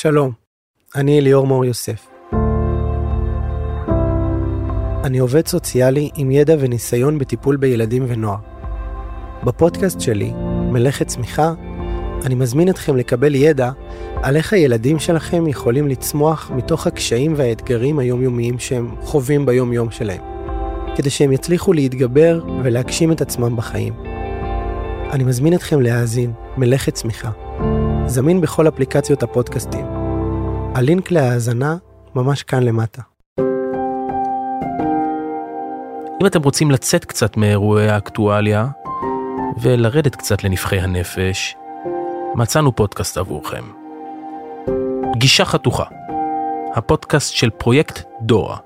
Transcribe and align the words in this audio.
שלום, 0.00 0.32
אני 0.96 1.18
אליאור 1.18 1.46
מור 1.46 1.64
יוסף. 1.64 2.08
אני 5.04 5.18
עובד 5.18 5.46
סוציאלי 5.46 6.10
עם 6.16 6.30
ידע 6.30 6.54
וניסיון 6.60 7.18
בטיפול 7.18 7.56
בילדים 7.56 8.04
ונוער. 8.08 8.36
בפודקאסט 9.44 10.00
שלי, 10.00 10.32
מלאכת 10.72 11.06
צמיחה, 11.06 11.52
אני 12.26 12.34
מזמין 12.34 12.68
אתכם 12.68 12.96
לקבל 12.96 13.34
ידע 13.34 13.70
על 14.22 14.36
איך 14.36 14.52
הילדים 14.52 14.98
שלכם 14.98 15.46
יכולים 15.46 15.88
לצמוח 15.88 16.50
מתוך 16.54 16.86
הקשיים 16.86 17.34
והאתגרים 17.36 17.98
היומיומיים 17.98 18.58
שהם 18.58 18.94
חווים 19.00 19.46
ביום-יום 19.46 19.90
שלהם, 19.90 20.22
כדי 20.96 21.10
שהם 21.10 21.32
יצליחו 21.32 21.72
להתגבר 21.72 22.44
ולהגשים 22.64 23.12
את 23.12 23.20
עצמם 23.20 23.56
בחיים. 23.56 23.94
אני 25.12 25.24
מזמין 25.24 25.54
אתכם 25.54 25.80
להאזין 25.80 26.32
מלאכת 26.56 26.94
צמיחה. 26.94 27.47
זמין 28.08 28.40
בכל 28.40 28.68
אפליקציות 28.68 29.22
הפודקאסטים. 29.22 29.86
הלינק 30.74 31.10
להאזנה 31.10 31.76
ממש 32.14 32.42
כאן 32.42 32.62
למטה. 32.62 33.02
אם 36.22 36.26
אתם 36.26 36.42
רוצים 36.42 36.70
לצאת 36.70 37.04
קצת 37.04 37.36
מאירועי 37.36 37.88
האקטואליה 37.88 38.66
ולרדת 39.62 40.16
קצת 40.16 40.44
לנבחי 40.44 40.78
הנפש, 40.78 41.56
מצאנו 42.34 42.76
פודקאסט 42.76 43.18
עבורכם. 43.18 43.64
גישה 45.16 45.44
חתוכה, 45.44 45.84
הפודקאסט 46.74 47.34
של 47.34 47.50
פרויקט 47.50 48.02
דורה, 48.22 48.56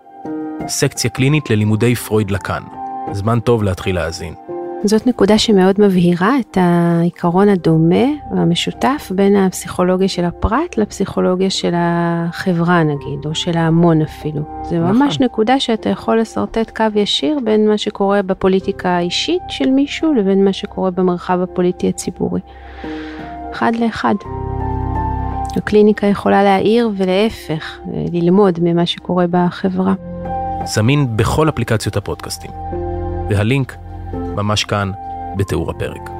סקציה 0.67 1.11
קלינית 1.11 1.51
ללימודי 1.51 1.95
פרויד 1.95 2.31
לקאן. 2.31 2.63
זמן 3.13 3.41
טוב 3.41 3.63
להתחיל 3.63 3.95
להאזין. 3.95 4.52
זאת 4.85 5.07
נקודה 5.07 5.39
שמאוד 5.39 5.81
מבהירה 5.81 6.37
את 6.41 6.59
העיקרון 6.61 7.49
הדומה 7.49 8.07
והמשותף 8.37 9.13
בין 9.15 9.37
הפסיכולוגיה 9.37 10.09
של 10.09 10.25
הפרט 10.25 10.77
לפסיכולוגיה 10.77 11.51
של 11.51 11.73
החברה 11.77 12.83
נגיד, 12.83 13.25
או 13.25 13.35
של 13.35 13.59
ההמון 13.59 14.03
אפילו. 14.03 14.43
זה 14.63 14.79
נכון. 14.79 14.97
ממש 14.97 15.21
נקודה 15.21 15.61
שאתה 15.61 15.89
יכול 15.89 16.21
לשרטט 16.21 16.71
קו 16.77 16.85
ישיר 16.95 17.39
בין 17.45 17.69
מה 17.69 17.79
שקורה 17.79 18.23
בפוליטיקה 18.23 18.89
האישית 18.89 19.43
של 19.49 19.71
מישהו 19.71 20.15
לבין 20.15 20.45
מה 20.45 20.53
שקורה 20.53 20.91
במרחב 20.91 21.41
הפוליטי 21.41 21.89
הציבורי. 21.89 22.41
אחד 23.53 23.73
לאחד. 23.77 24.15
הקליניקה 25.57 26.07
יכולה 26.07 26.43
להעיר 26.43 26.91
ולהפך, 26.97 27.79
ללמוד 28.13 28.59
ממה 28.63 28.87
שקורה 28.87 29.25
בחברה. 29.31 29.95
זמין 30.65 31.17
בכל 31.17 31.49
אפליקציות 31.49 31.97
הפודקאסטים. 31.97 32.51
והלינק 33.31 33.77
ממש 34.37 34.65
כאן, 34.65 34.91
בתיאור 35.37 35.71
הפרק. 35.71 36.11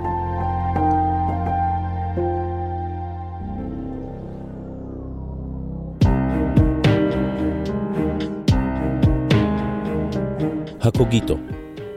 הקוגיטו, 10.81 11.37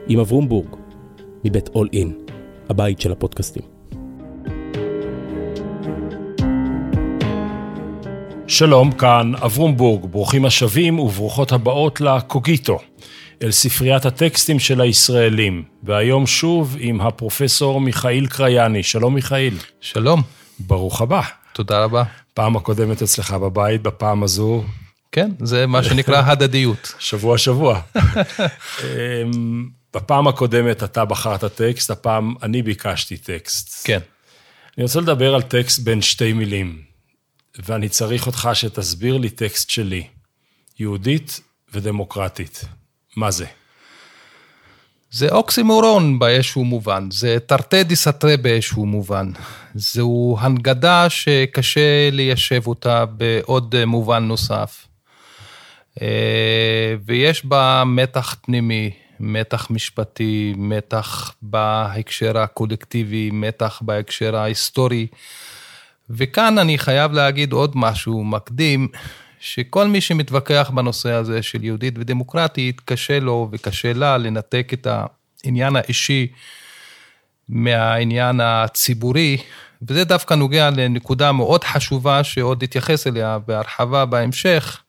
עם 0.08 0.20
אברום 0.20 0.48
בורג, 0.48 0.76
מבית 1.44 1.68
אול 1.68 1.88
אין, 1.92 2.12
הבית 2.68 3.00
של 3.00 3.12
הפודקאסטים. 3.12 3.62
שלום, 8.46 8.92
כאן 8.92 9.32
אברום 9.44 9.76
בורג, 9.76 10.06
ברוכים 10.06 10.44
השבים 10.44 10.98
וברוכות 10.98 11.52
הבאות 11.52 12.00
לקוגיטו, 12.00 12.78
אל 13.42 13.50
ספריית 13.50 14.06
הטקסטים 14.06 14.58
של 14.58 14.80
הישראלים, 14.80 15.64
והיום 15.82 16.26
שוב 16.26 16.76
עם 16.78 17.00
הפרופסור 17.00 17.80
מיכאיל 17.80 18.26
קרייני. 18.26 18.82
שלום 18.82 19.14
מיכאיל. 19.14 19.58
שלום, 19.80 20.22
ברוך 20.58 21.00
הבא. 21.00 21.20
תודה 21.52 21.84
רבה. 21.84 22.02
פעם 22.34 22.56
הקודמת 22.56 23.02
אצלך 23.02 23.32
בבית, 23.32 23.82
בפעם 23.82 24.22
הזו, 24.22 24.64
כן, 25.12 25.30
זה 25.40 25.66
מה 25.66 25.82
שנקרא 25.82 26.22
הדדיות. 26.30 26.94
שבוע 26.98 27.38
שבוע. 27.38 27.80
אמ, 28.84 29.68
בפעם 29.94 30.28
הקודמת 30.28 30.82
אתה 30.82 31.04
בחרת 31.04 31.44
טקסט, 31.44 31.90
הפעם 31.90 32.34
אני 32.42 32.62
ביקשתי 32.62 33.16
טקסט. 33.16 33.86
כן. 33.86 34.00
אני 34.78 34.84
רוצה 34.84 35.00
לדבר 35.00 35.34
על 35.34 35.42
טקסט 35.42 35.78
בין 35.78 36.02
שתי 36.02 36.32
מילים, 36.32 36.82
ואני 37.64 37.88
צריך 37.88 38.26
אותך 38.26 38.50
שתסביר 38.52 39.16
לי 39.16 39.30
טקסט 39.30 39.70
שלי, 39.70 40.06
יהודית 40.78 41.40
ודמוקרטית. 41.72 42.64
מה 43.16 43.30
זה? 43.30 43.46
זה 45.10 45.28
אוקסימורון 45.28 46.18
באיזשהו 46.18 46.64
מובן, 46.64 47.08
זה 47.10 47.38
תרתי 47.46 47.84
דיסתרי 47.84 48.36
באיזשהו 48.36 48.86
מובן. 48.86 49.30
זו 49.74 50.36
הנגדה 50.40 51.10
שקשה 51.10 52.10
ליישב 52.12 52.66
אותה 52.66 53.04
בעוד 53.06 53.84
מובן 53.84 54.24
נוסף. 54.24 54.86
אה, 56.02 56.94
ויש 57.04 57.46
בה 57.46 57.82
מתח 57.86 58.36
פנימי, 58.42 58.90
מתח 59.20 59.70
משפטי, 59.70 60.54
מתח 60.56 61.34
בהקשר 61.42 62.38
הקולקטיבי, 62.38 63.30
מתח 63.32 63.82
בהקשר 63.84 64.36
ההיסטורי. 64.36 65.06
וכאן 66.10 66.58
אני 66.58 66.78
חייב 66.78 67.12
להגיד 67.12 67.52
עוד 67.52 67.72
משהו 67.74 68.24
מקדים, 68.24 68.88
שכל 69.40 69.86
מי 69.86 70.00
שמתווכח 70.00 70.70
בנושא 70.74 71.12
הזה 71.12 71.42
של 71.42 71.64
יהודית 71.64 71.94
ודמוקרטית, 71.98 72.80
קשה 72.80 73.20
לו 73.20 73.48
וקשה 73.52 73.92
לה 73.92 74.18
לנתק 74.18 74.70
את 74.72 74.86
העניין 75.44 75.76
האישי 75.76 76.26
מהעניין 77.48 78.40
הציבורי, 78.40 79.36
וזה 79.88 80.04
דווקא 80.04 80.34
נוגע 80.34 80.70
לנקודה 80.70 81.32
מאוד 81.32 81.64
חשובה 81.64 82.24
שעוד 82.24 82.62
אתייחס 82.62 83.06
אליה 83.06 83.38
בהרחבה 83.46 84.04
בהמשך, 84.04 84.80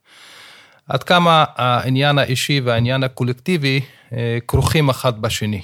עד 0.88 1.04
כמה 1.04 1.46
העניין 1.56 2.18
האישי 2.18 2.62
והעניין 2.64 3.04
הקולקטיבי 3.04 3.82
אה, 4.14 4.38
כרוכים 4.48 4.90
אחד 4.90 5.22
בשני. 5.22 5.62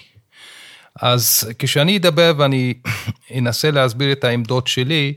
אז 1.02 1.52
כשאני 1.60 1.98
אדבר 1.98 2.34
ואני 2.38 2.74
אנסה 3.40 3.72
להסביר 3.72 4.12
את 4.12 4.24
העמדות 4.24 4.68
שלי, 4.68 5.14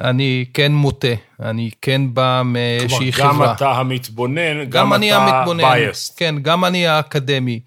אני 0.00 0.44
כן 0.54 0.72
מוטה, 0.72 1.08
אני 1.42 1.70
כן 1.82 2.14
בא 2.14 2.42
מאיזושהי 2.44 3.12
חברה. 3.12 3.30
כלומר, 3.30 3.46
גם 3.46 3.54
אתה 3.54 3.72
המתבונן, 3.72 4.64
גם, 4.64 4.70
גם 4.70 4.94
אני 4.94 5.12
אתה 5.12 5.22
המתבונן, 5.22 5.64
biased. 5.64 6.12
כן, 6.16 6.34
גם 6.42 6.64
אני 6.64 6.86
האקדמי, 6.86 7.60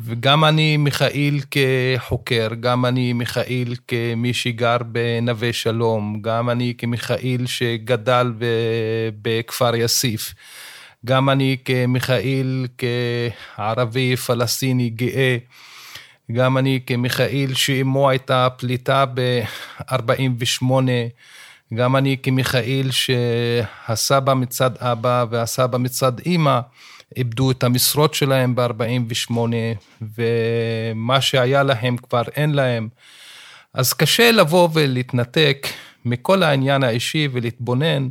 וגם 0.00 0.44
אני 0.44 0.76
מיכאיל 0.76 1.40
כחוקר, 1.50 2.48
גם 2.60 2.86
אני 2.86 3.12
מיכאל 3.12 3.74
כמי 3.88 4.34
שגר 4.34 4.76
בנווה 4.86 5.52
שלום, 5.52 6.18
גם 6.20 6.50
אני 6.50 6.74
כמיכאל 6.78 7.46
שגדל 7.46 8.32
ב- 8.38 9.08
בכפר 9.22 9.74
יאסיף, 9.74 10.34
גם 11.06 11.30
אני 11.30 11.56
כמיכאל 11.64 12.66
כערבי 12.78 14.16
פלסטיני 14.16 14.90
גאה, 14.90 15.36
גם 16.32 16.58
אני 16.58 16.80
כמיכאל 16.86 17.54
שאמו 17.54 18.10
הייתה 18.10 18.48
פליטה 18.56 19.04
ב-48', 19.14 20.62
גם 21.74 21.96
אני 21.96 22.16
כמיכאל 22.22 22.88
שהסבא 22.90 24.34
מצד 24.34 24.70
אבא 24.78 25.24
והסבא 25.30 25.78
מצד 25.78 26.18
אימא 26.18 26.60
איבדו 27.16 27.50
את 27.50 27.64
המשרות 27.64 28.14
שלהם 28.14 28.54
ב-48, 28.54 29.32
ומה 30.16 31.20
שהיה 31.20 31.62
להם 31.62 31.96
כבר 31.96 32.22
אין 32.36 32.54
להם. 32.54 32.88
אז 33.74 33.92
קשה 33.92 34.32
לבוא 34.32 34.68
ולהתנתק 34.72 35.66
מכל 36.04 36.42
העניין 36.42 36.82
האישי 36.82 37.28
ולהתבונן 37.32 38.08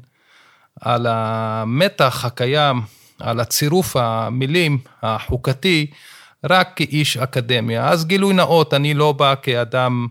על 0.82 1.08
המתח 1.10 2.26
הקיים, 2.26 2.82
על 3.20 3.40
הצירוף 3.40 3.96
המילים 3.96 4.78
החוקתי, 5.04 5.88
רק 6.44 6.70
כאיש 6.76 7.18
אקדמיה. 7.18 7.90
אז 7.90 8.06
גילוי 8.06 8.34
נאות, 8.34 8.74
אני 8.74 8.94
לא 8.94 9.12
בא 9.12 9.34
כאדם 9.42 10.08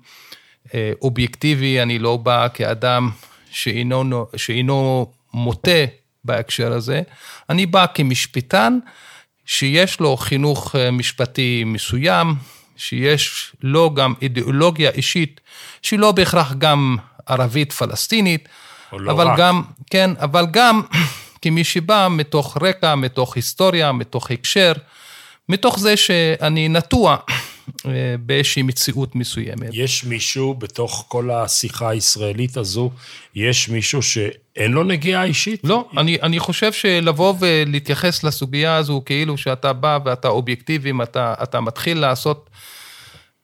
אה, 0.75 0.93
אובייקטיבי, 1.03 1.82
אני 1.82 1.99
לא 1.99 2.16
בא 2.16 2.47
כאדם 2.55 3.11
שאינו, 3.54 4.26
שאינו 4.37 5.06
מוטה 5.34 5.84
בהקשר 6.25 6.73
הזה, 6.73 7.02
אני 7.50 7.67
בא 7.67 7.87
כמשפטן 7.94 8.79
שיש 9.46 10.00
לו 10.00 10.17
חינוך 10.17 10.76
אה, 10.76 10.90
משפטי 10.90 11.62
מסוים, 11.67 12.34
שיש 12.76 13.52
לו 13.62 13.94
גם 13.94 14.14
אידיאולוגיה 14.23 14.90
אישית, 14.90 15.40
שהיא 15.82 15.99
לא 15.99 16.12
בהכרח 16.12 16.52
גם 16.52 16.96
ערבית 17.26 17.73
פלסטינית, 17.73 18.49
או 18.93 18.99
לא 18.99 19.12
אבל 19.12 19.26
רק. 19.26 19.38
גם, 19.38 19.62
כן, 19.90 20.11
אבל 20.20 20.46
גם 20.50 20.82
כמי 21.43 21.64
שבא 21.64 22.08
מתוך 22.11 22.56
רקע, 22.61 22.94
מתוך 22.94 23.37
היסטוריה, 23.37 23.93
מתוך 23.93 24.31
הקשר, 24.31 24.73
מתוך 25.49 25.79
זה 25.79 25.96
שאני 25.96 26.69
נטוע 26.69 27.17
באיזושהי 28.20 28.62
מציאות 28.62 29.14
מסוימת. 29.14 29.69
יש 29.72 30.05
מישהו 30.05 30.55
בתוך 30.55 31.05
כל 31.08 31.31
השיחה 31.31 31.90
הישראלית 31.90 32.56
הזו, 32.56 32.90
יש 33.34 33.69
מישהו 33.69 34.02
שאין 34.02 34.72
לו 34.72 34.84
נגיעה 34.84 35.25
אישית? 35.25 35.61
לא, 35.64 35.88
אני, 35.96 36.19
אני 36.22 36.38
חושב 36.38 36.72
שלבוא 36.72 37.34
ולהתייחס 37.38 38.25
לסוגיה 38.25 38.76
הזו 38.76 39.02
כאילו 39.06 39.38
שאתה 39.38 39.72
בא 39.72 39.99
ואתה 40.05 40.28
אובייקטיבי, 40.28 40.93
אתה, 41.02 41.34
אתה 41.43 41.61
מתחיל 41.61 41.99
לעשות 41.99 42.50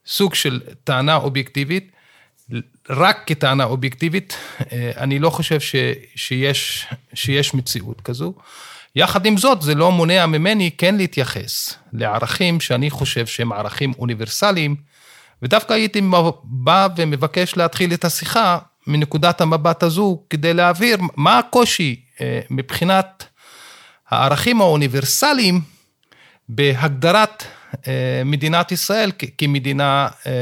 סוג 0.06 0.34
של 0.34 0.60
טענה 0.84 1.16
אובייקטיבית, 1.16 1.92
רק 2.90 3.22
כטענה 3.26 3.64
אובייקטיבית, 3.64 4.36
אה, 4.72 4.90
אני 4.96 5.18
לא 5.18 5.30
חושב 5.30 5.60
ש, 5.60 5.74
שיש, 6.16 6.86
שיש 7.14 7.54
מציאות 7.54 8.00
כזו. 8.00 8.34
יחד 8.96 9.26
עם 9.26 9.36
זאת, 9.36 9.62
זה 9.62 9.74
לא 9.74 9.92
מונע 9.92 10.26
ממני 10.26 10.70
כן 10.78 10.96
להתייחס 10.96 11.74
לערכים 11.92 12.60
שאני 12.60 12.90
חושב 12.90 13.26
שהם 13.26 13.52
ערכים 13.52 13.92
אוניברסליים, 13.98 14.76
ודווקא 15.42 15.72
הייתי 15.72 16.00
בא 16.44 16.88
ומבקש 16.96 17.56
להתחיל 17.56 17.94
את 17.94 18.04
השיחה 18.04 18.58
מנקודת 18.86 19.40
המבט 19.40 19.82
הזו, 19.82 20.22
כדי 20.30 20.54
להעביר 20.54 20.96
מה 21.16 21.38
הקושי 21.38 22.00
אה, 22.20 22.40
מבחינת 22.50 23.24
הערכים 24.10 24.60
האוניברסליים 24.60 25.60
בהגדרת 26.48 27.44
אה, 27.88 28.22
מדינת 28.24 28.72
ישראל 28.72 29.10
כמדינה 29.38 30.08
אה, 30.26 30.32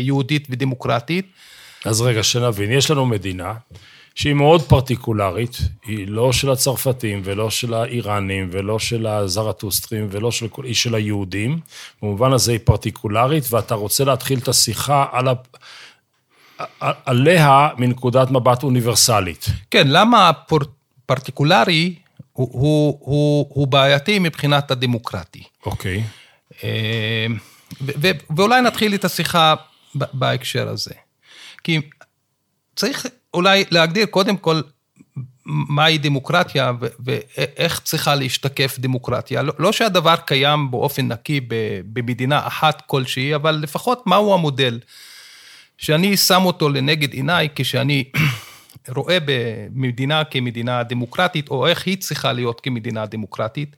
יהודית 0.00 0.46
ודמוקרטית. 0.50 1.26
אז 1.84 2.00
רגע, 2.00 2.22
שנבין, 2.22 2.72
יש 2.72 2.90
לנו 2.90 3.06
מדינה 3.06 3.54
שהיא 4.14 4.34
מאוד 4.34 4.62
פרטיקולרית, 4.62 5.56
היא 5.84 6.08
לא 6.08 6.32
של 6.32 6.50
הצרפתים 6.50 7.20
ולא 7.24 7.50
של 7.50 7.74
האיראנים 7.74 8.48
ולא 8.52 8.78
של 8.78 9.06
הזרטוסטרים 9.06 10.08
ולא 10.10 10.32
של... 10.32 10.46
היא 10.62 10.74
של 10.74 10.94
היהודים, 10.94 11.60
במובן 12.02 12.32
הזה 12.32 12.52
היא 12.52 12.60
פרטיקולרית, 12.64 13.44
ואתה 13.50 13.74
רוצה 13.74 14.04
להתחיל 14.04 14.38
את 14.38 14.48
השיחה 14.48 15.06
על 15.12 15.28
ה... 15.28 15.32
עליה 17.04 17.68
מנקודת 17.78 18.30
מבט 18.30 18.62
אוניברסלית. 18.62 19.46
כן, 19.70 19.88
למה 19.88 20.28
הפרטיקולרי 20.28 21.94
הוא, 22.32 22.48
הוא, 22.52 22.98
הוא, 23.00 23.46
הוא 23.48 23.66
בעייתי 23.66 24.18
מבחינת 24.18 24.70
הדמוקרטי. 24.70 25.42
אוקיי. 25.66 26.04
אה, 26.64 27.26
ואולי 28.36 28.60
נתחיל 28.60 28.94
את 28.94 29.04
השיחה 29.04 29.54
בהקשר 29.94 30.68
הזה. 30.68 30.94
כי 31.64 31.80
צריך 32.76 33.06
אולי 33.34 33.64
להגדיר 33.70 34.06
קודם 34.06 34.36
כל 34.36 34.60
מהי 35.46 35.98
דמוקרטיה 35.98 36.72
ואיך 37.04 37.80
צריכה 37.84 38.14
להשתקף 38.14 38.76
דמוקרטיה. 38.78 39.42
לא, 39.42 39.52
לא 39.58 39.72
שהדבר 39.72 40.16
קיים 40.16 40.70
באופן 40.70 41.08
נקי 41.08 41.40
במדינה 41.92 42.46
אחת 42.46 42.82
כלשהי, 42.86 43.34
אבל 43.34 43.54
לפחות 43.54 44.06
מהו 44.06 44.34
המודל 44.34 44.80
שאני 45.78 46.16
שם 46.16 46.42
אותו 46.44 46.68
לנגד 46.68 47.12
עיניי 47.12 47.48
כשאני 47.54 48.04
רואה 48.96 49.18
במדינה 49.24 50.24
כמדינה 50.24 50.82
דמוקרטית, 50.82 51.48
או 51.48 51.66
איך 51.66 51.86
היא 51.86 51.96
צריכה 51.96 52.32
להיות 52.32 52.60
כמדינה 52.60 53.06
דמוקרטית. 53.06 53.76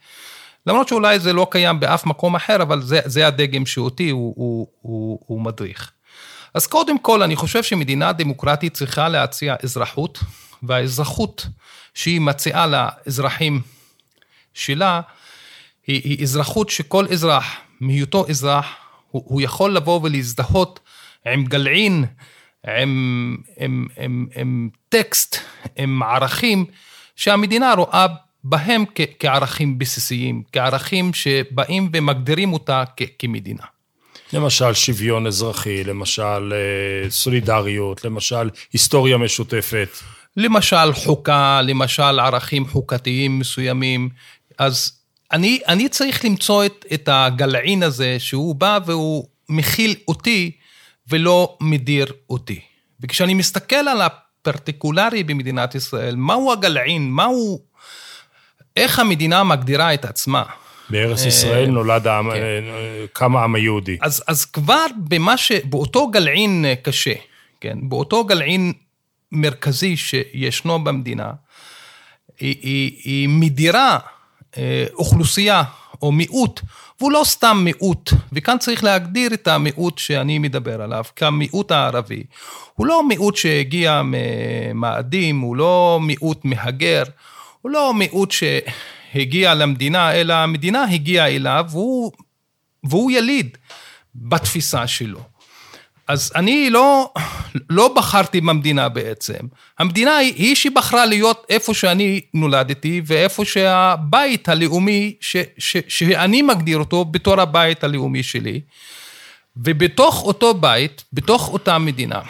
למרות 0.66 0.88
שאולי 0.88 1.18
זה 1.18 1.32
לא 1.32 1.46
קיים 1.50 1.80
באף 1.80 2.06
מקום 2.06 2.36
אחר, 2.36 2.62
אבל 2.62 2.82
זה, 2.82 3.00
זה 3.04 3.26
הדגם 3.26 3.66
שאותי 3.66 4.10
הוא, 4.10 4.34
הוא, 4.36 4.66
הוא, 4.80 5.18
הוא 5.26 5.40
מדריך. 5.40 5.92
אז 6.56 6.66
קודם 6.66 6.98
כל, 6.98 7.22
אני 7.22 7.36
חושב 7.36 7.62
שמדינה 7.62 8.12
דמוקרטית 8.12 8.74
צריכה 8.74 9.08
להציע 9.08 9.56
אזרחות, 9.62 10.18
והאזרחות 10.62 11.46
שהיא 11.94 12.20
מציעה 12.20 12.66
לאזרחים 12.66 13.60
שלה, 14.54 15.00
היא, 15.86 16.00
היא 16.04 16.22
אזרחות 16.22 16.70
שכל 16.70 17.06
אזרח, 17.12 17.44
מהיותו 17.80 18.28
אזרח, 18.28 18.66
הוא, 19.10 19.22
הוא 19.26 19.40
יכול 19.40 19.76
לבוא 19.76 20.00
ולהזדהות 20.02 20.80
עם 21.26 21.44
גלעין, 21.44 22.04
עם, 22.66 23.36
עם, 23.56 23.86
עם, 23.96 24.26
עם 24.36 24.68
טקסט, 24.88 25.36
עם 25.76 26.02
ערכים, 26.02 26.64
שהמדינה 27.16 27.74
רואה 27.74 28.06
בהם 28.44 28.84
כ, 28.94 29.00
כערכים 29.18 29.78
בסיסיים, 29.78 30.42
כערכים 30.52 31.14
שבאים 31.14 31.90
ומגדירים 31.92 32.52
אותה 32.52 32.84
כ, 32.96 33.02
כמדינה. 33.18 33.75
למשל 34.32 34.74
שוויון 34.74 35.26
אזרחי, 35.26 35.84
למשל 35.84 36.52
אה, 36.52 37.10
סולידריות, 37.10 38.04
למשל 38.04 38.50
היסטוריה 38.72 39.18
משותפת. 39.18 39.88
למשל 40.36 40.92
חוקה, 40.92 41.60
למשל 41.62 42.20
ערכים 42.20 42.66
חוקתיים 42.66 43.38
מסוימים. 43.38 44.08
אז 44.58 44.92
אני, 45.32 45.60
אני 45.68 45.88
צריך 45.88 46.24
למצוא 46.24 46.64
את, 46.64 46.84
את 46.94 47.08
הגלעין 47.12 47.82
הזה 47.82 48.16
שהוא 48.18 48.54
בא 48.54 48.78
והוא 48.86 49.26
מכיל 49.48 49.94
אותי 50.08 50.52
ולא 51.08 51.56
מדיר 51.60 52.06
אותי. 52.30 52.60
וכשאני 53.00 53.34
מסתכל 53.34 53.76
על 53.76 54.02
הפרטיקולרי 54.02 55.24
במדינת 55.24 55.74
ישראל, 55.74 56.16
מהו 56.16 56.52
הגלעין, 56.52 57.10
מהו, 57.10 57.60
איך 58.76 58.98
המדינה 58.98 59.44
מגדירה 59.44 59.94
את 59.94 60.04
עצמה. 60.04 60.42
בארץ 60.90 61.22
אה, 61.22 61.28
ישראל 61.28 61.66
נולד 61.66 62.06
העם, 62.06 62.30
כן. 62.30 62.36
אה, 62.36 63.04
קם 63.12 63.36
העם 63.36 63.54
היהודי. 63.54 63.96
אז, 64.00 64.22
אז 64.26 64.44
כבר 64.44 64.86
במה 64.96 65.36
ש... 65.36 65.52
באותו 65.52 66.08
גלעין 66.10 66.64
קשה, 66.82 67.14
כן? 67.60 67.78
באותו 67.82 68.24
גלעין 68.24 68.72
מרכזי 69.32 69.96
שישנו 69.96 70.84
במדינה, 70.84 71.32
היא, 72.40 72.56
היא, 72.62 72.92
היא 73.04 73.28
מדירה 73.28 73.98
אה, 74.58 74.86
אוכלוסייה 74.94 75.62
או 76.02 76.12
מיעוט, 76.12 76.60
והוא 77.00 77.12
לא 77.12 77.22
סתם 77.24 77.60
מיעוט, 77.64 78.10
וכאן 78.32 78.58
צריך 78.58 78.84
להגדיר 78.84 79.34
את 79.34 79.48
המיעוט 79.48 79.98
שאני 79.98 80.38
מדבר 80.38 80.82
עליו, 80.82 81.04
כמיעוט 81.16 81.70
הערבי. 81.70 82.24
הוא 82.74 82.86
לא 82.86 83.08
מיעוט 83.08 83.36
שהגיע 83.36 84.02
ממאדים, 84.04 85.40
הוא 85.40 85.56
לא 85.56 85.98
מיעוט 86.02 86.44
מהגר, 86.44 87.02
הוא 87.62 87.70
לא 87.70 87.94
מיעוט 87.94 88.32
שהגיע 89.16 89.54
למדינה, 89.54 90.12
אלא 90.12 90.34
המדינה 90.34 90.84
הגיעה 90.84 91.28
אליו, 91.28 91.66
והוא, 91.70 92.12
והוא 92.84 93.10
יליד 93.10 93.58
בתפיסה 94.14 94.86
שלו. 94.86 95.20
אז 96.08 96.32
אני 96.34 96.70
לא, 96.70 97.12
לא 97.70 97.94
בחרתי 97.96 98.40
במדינה 98.40 98.88
בעצם. 98.88 99.46
המדינה 99.78 100.16
היא, 100.16 100.34
היא 100.34 100.54
שבחרה 100.54 101.06
להיות 101.06 101.46
איפה 101.48 101.74
שאני 101.74 102.20
נולדתי 102.34 103.02
ואיפה 103.06 103.44
שהבית 103.44 104.48
הלאומי 104.48 105.14
ש, 105.20 105.36
ש, 105.58 105.76
שאני 105.88 106.42
מגדיר 106.42 106.78
אותו 106.78 107.04
בתור 107.04 107.40
הבית 107.40 107.84
הלאומי 107.84 108.22
שלי. 108.22 108.60
ובתוך 109.56 110.22
אותו 110.22 110.54
בית, 110.54 111.04
בתוך 111.12 111.48
אותה 111.48 111.78
מדינה, 111.78 112.20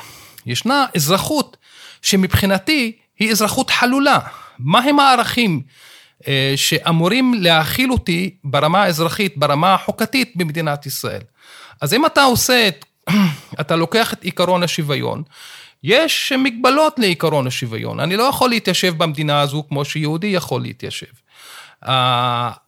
ישנה 0.47 0.87
אזרחות 0.97 1.57
שמבחינתי 2.03 2.93
היא 3.19 3.31
אזרחות 3.31 3.71
חלולה. 3.71 4.19
מהם 4.59 5.01
הערכים 5.01 5.63
שאמורים 6.57 7.35
להכיל 7.35 7.93
אותי 7.93 8.35
ברמה 8.45 8.83
האזרחית, 8.83 9.39
ברמה 9.39 9.75
החוקתית 9.75 10.33
במדינת 10.37 10.87
ישראל? 10.87 11.23
אז 11.81 11.95
אם 11.95 12.07
אתה 12.07 12.23
עושה 12.23 12.69
את 12.69 12.85
אתה 13.61 13.77
לוקח 13.77 14.13
את 14.13 14.23
עיקרון 14.23 14.63
השוויון, 14.63 15.23
יש 15.85 16.33
מגבלות 16.39 16.99
לעיקרון 16.99 17.47
השוויון. 17.47 18.01
אני 18.01 18.17
לא 18.17 18.23
יכול 18.23 18.51
להתיישב 18.51 18.99
במדינה 18.99 19.41
הזו 19.41 19.65
כמו 19.69 19.85
שיהודי 19.85 20.27
יכול 20.27 20.63
להתיישב. 20.63 21.07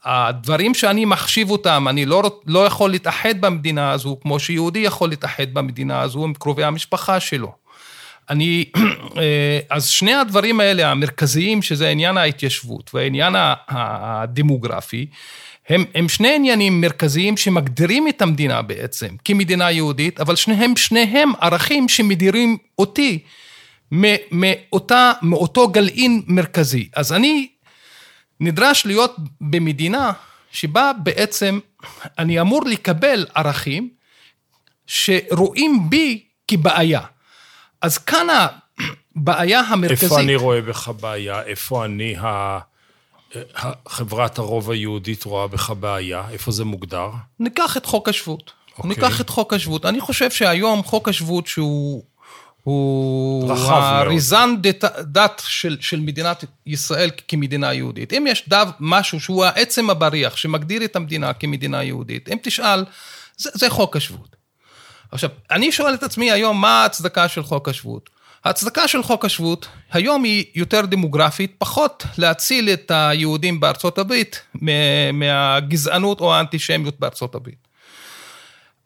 הדברים 0.04 0.74
שאני 0.74 1.04
מחשיב 1.04 1.50
אותם, 1.50 1.86
אני 1.88 2.06
לא, 2.06 2.40
לא 2.46 2.66
יכול 2.66 2.90
להתאחד 2.90 3.40
במדינה 3.40 3.90
הזו 3.90 4.16
כמו 4.22 4.40
שיהודי 4.40 4.78
יכול 4.78 5.08
להתאחד 5.08 5.54
במדינה 5.54 6.00
הזו 6.00 6.24
עם 6.24 6.34
קרובי 6.34 6.64
המשפחה 6.64 7.20
שלו. 7.20 7.52
אני, 8.30 8.64
אה, 9.18 9.60
אז 9.70 9.88
שני 9.88 10.14
הדברים 10.14 10.60
האלה 10.60 10.90
המרכזיים, 10.90 11.62
שזה 11.62 11.88
עניין 11.88 12.16
ההתיישבות 12.16 12.90
והעניין 12.94 13.34
הדמוגרפי, 13.68 15.06
הם, 15.68 15.84
הם 15.94 16.08
שני 16.08 16.34
עניינים 16.34 16.80
מרכזיים 16.80 17.36
שמגדירים 17.36 18.08
את 18.08 18.22
המדינה 18.22 18.62
בעצם 18.62 19.08
כמדינה 19.24 19.70
יהודית, 19.70 20.20
אבל 20.20 20.36
שניהם, 20.36 20.76
שניהם 20.76 21.32
ערכים 21.40 21.88
שמדירים 21.88 22.56
אותי 22.78 23.18
מאותה, 24.32 25.12
מאותו 25.22 25.68
גלעין 25.68 26.22
מרכזי. 26.26 26.88
אז 26.96 27.12
אני 27.12 27.48
נדרש 28.40 28.86
להיות 28.86 29.16
במדינה 29.40 30.12
שבה 30.52 30.92
בעצם 31.02 31.58
אני 32.18 32.40
אמור 32.40 32.64
לקבל 32.64 33.26
ערכים 33.34 33.88
שרואים 34.86 35.90
בי 35.90 36.24
כבעיה. 36.48 37.00
אז 37.82 37.98
כאן 37.98 38.26
הבעיה 39.16 39.60
המרכזית... 39.60 40.02
איפה 40.02 40.20
אני 40.20 40.36
רואה 40.36 40.60
בך 40.60 40.88
בעיה? 41.00 41.42
איפה 41.42 41.84
אני 41.84 42.16
ה... 42.16 42.58
חברת 43.88 44.38
הרוב 44.38 44.70
היהודית 44.70 45.24
רואה 45.24 45.46
בך 45.46 45.70
בעיה? 45.70 46.24
איפה 46.30 46.50
זה 46.50 46.64
מוגדר? 46.64 47.10
ניקח 47.40 47.76
את 47.76 47.86
חוק 47.86 48.08
השבות. 48.08 48.50
Okay. 48.50 48.78
אוקיי. 48.78 48.88
ניקח 48.88 49.20
את 49.20 49.28
חוק 49.28 49.52
השבות. 49.54 49.86
אני 49.86 50.00
חושב 50.00 50.30
שהיום 50.30 50.82
חוק 50.82 51.08
השבות 51.08 51.46
שהוא... 51.46 52.02
הוא 52.62 53.52
האריזן 53.52 54.54
דת 55.02 55.42
של, 55.46 55.76
של 55.80 56.00
מדינת 56.00 56.44
ישראל 56.66 57.10
כמדינה 57.28 57.74
יהודית. 57.74 58.12
אם 58.12 58.26
יש 58.28 58.48
דו, 58.48 58.56
משהו 58.80 59.20
שהוא 59.20 59.44
העצם 59.44 59.90
הבריח 59.90 60.36
שמגדיר 60.36 60.84
את 60.84 60.96
המדינה 60.96 61.32
כמדינה 61.32 61.82
יהודית, 61.82 62.28
אם 62.28 62.36
תשאל, 62.42 62.84
זה, 63.36 63.50
זה 63.54 63.70
חוק 63.70 63.96
השבות. 63.96 64.36
עכשיו, 65.12 65.30
אני 65.50 65.72
שואל 65.72 65.94
את 65.94 66.02
עצמי 66.02 66.30
היום, 66.32 66.60
מה 66.60 66.82
ההצדקה 66.82 67.28
של 67.28 67.42
חוק 67.42 67.68
השבות? 67.68 68.10
ההצדקה 68.44 68.88
של 68.88 69.02
חוק 69.02 69.24
השבות 69.24 69.68
היום 69.92 70.24
היא 70.24 70.44
יותר 70.54 70.86
דמוגרפית, 70.86 71.54
פחות 71.58 72.04
להציל 72.18 72.70
את 72.70 72.90
היהודים 72.94 73.60
בארצות 73.60 73.98
הברית 73.98 74.42
מהגזענות 75.12 76.20
או 76.20 76.34
האנטישמיות 76.34 77.00
בארצות 77.00 77.34
הברית. 77.34 77.68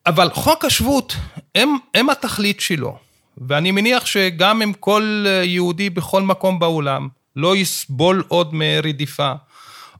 אבל 0.07 0.31
חוק 0.31 0.65
השבות, 0.65 1.17
הם, 1.55 1.77
הם 1.95 2.11
התכלית 2.11 2.61
שלו, 2.61 2.99
ואני 3.39 3.71
מניח 3.71 4.07
שגם 4.07 4.63
אם 4.63 4.73
כל 4.73 5.27
יהודי 5.45 5.91
בכל 5.91 6.23
מקום 6.23 6.59
בעולם 6.59 7.09
לא 7.37 7.57
יסבול 7.57 8.25
עוד 8.29 8.55
מרדיפה 8.55 9.33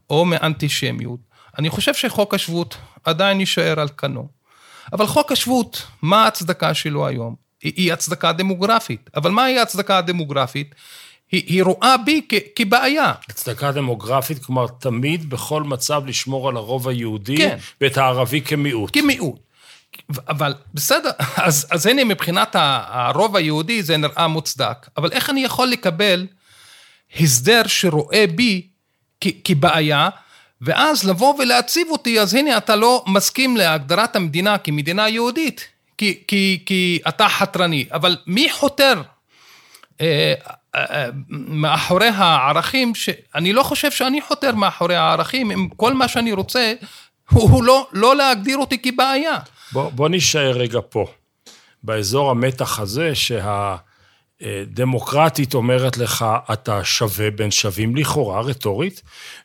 או 0.09 0.25
מאנטישמיות, 0.25 1.19
אני 1.59 1.69
חושב 1.69 1.93
שחוק 1.93 2.33
השבות 2.33 2.77
עדיין 3.03 3.39
יישאר 3.39 3.79
על 3.79 3.87
כנו. 3.97 4.27
אבל 4.93 5.07
חוק 5.07 5.31
השבות, 5.31 5.87
מה 6.01 6.23
ההצדקה 6.23 6.73
שלו 6.73 7.07
היום? 7.07 7.35
היא, 7.61 7.73
היא 7.75 7.93
הצדקה 7.93 8.31
דמוגרפית. 8.31 9.09
אבל 9.15 9.31
מהי 9.31 9.59
ההצדקה 9.59 9.97
הדמוגרפית? 9.97 10.75
היא, 11.31 11.43
היא 11.47 11.63
רואה 11.63 11.97
בי 11.97 12.21
כ, 12.29 12.33
כבעיה. 12.55 13.13
הצדקה 13.29 13.71
דמוגרפית, 13.71 14.45
כלומר, 14.45 14.67
תמיד, 14.67 15.29
בכל 15.29 15.63
מצב, 15.63 16.01
לשמור 16.05 16.49
על 16.49 16.57
הרוב 16.57 16.87
היהודי, 16.87 17.37
כן. 17.37 17.57
ואת 17.81 17.97
הערבי 17.97 18.41
כמיעוט. 18.41 18.89
כמיעוט. 18.93 19.39
אבל 20.29 20.53
בסדר, 20.73 21.09
אז, 21.35 21.67
אז 21.71 21.85
הנה 21.85 22.03
מבחינת 22.03 22.55
הרוב 22.59 23.35
היהודי 23.35 23.83
זה 23.83 23.97
נראה 23.97 24.27
מוצדק, 24.27 24.89
אבל 24.97 25.11
איך 25.11 25.29
אני 25.29 25.43
יכול 25.43 25.67
לקבל 25.67 26.27
הסדר 27.19 27.61
שרואה 27.67 28.25
בי 28.35 28.67
כ, 29.21 29.27
כבעיה, 29.43 30.09
ואז 30.63 31.03
לבוא 31.03 31.35
ולהציב 31.39 31.87
אותי, 31.89 32.19
אז 32.19 32.33
הנה 32.33 32.57
אתה 32.57 32.75
לא 32.75 33.03
מסכים 33.07 33.57
להגדרת 33.57 34.15
המדינה 34.15 34.57
כמדינה 34.57 35.09
יהודית, 35.09 35.67
כי, 35.97 36.19
כי, 36.27 36.63
כי 36.65 36.99
אתה 37.07 37.29
חתרני, 37.29 37.85
אבל 37.91 38.17
מי 38.27 38.49
חותר 38.49 39.01
אה, 40.01 40.33
אה, 40.75 41.05
מאחורי 41.29 42.07
הערכים, 42.07 42.95
שאני 42.95 43.53
לא 43.53 43.63
חושב 43.63 43.91
שאני 43.91 44.21
חותר 44.21 44.55
מאחורי 44.55 44.95
הערכים, 44.95 45.51
אם 45.51 45.69
כל 45.77 45.93
מה 45.93 46.07
שאני 46.07 46.33
רוצה 46.33 46.73
הוא 47.29 47.63
לא, 47.63 47.87
לא 47.91 48.15
להגדיר 48.15 48.57
אותי 48.57 48.77
כבעיה. 48.81 49.39
בוא, 49.71 49.89
בוא 49.89 50.09
נשאר 50.09 50.51
רגע 50.51 50.79
פה, 50.89 51.05
באזור 51.83 52.31
המתח 52.31 52.79
הזה, 52.79 53.15
שהדמוקרטית 54.43 55.53
אומרת 55.53 55.97
לך, 55.97 56.25
אתה 56.53 56.83
שווה 56.83 57.31
בין 57.31 57.51
שווים 57.51 57.95
לכאורה, 57.95 58.41
רטורית, 58.41 59.01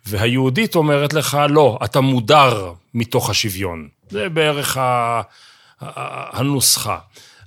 והיהודית 0.06 0.74
אומרת 0.74 1.12
לך, 1.12 1.38
לא, 1.50 1.78
אתה 1.84 2.00
מודר 2.00 2.72
מתוך 2.94 3.30
השוויון. 3.30 3.88
זה 4.10 4.28
בערך 4.28 4.76
ה... 4.76 5.20
הנוסחה. 6.32 6.98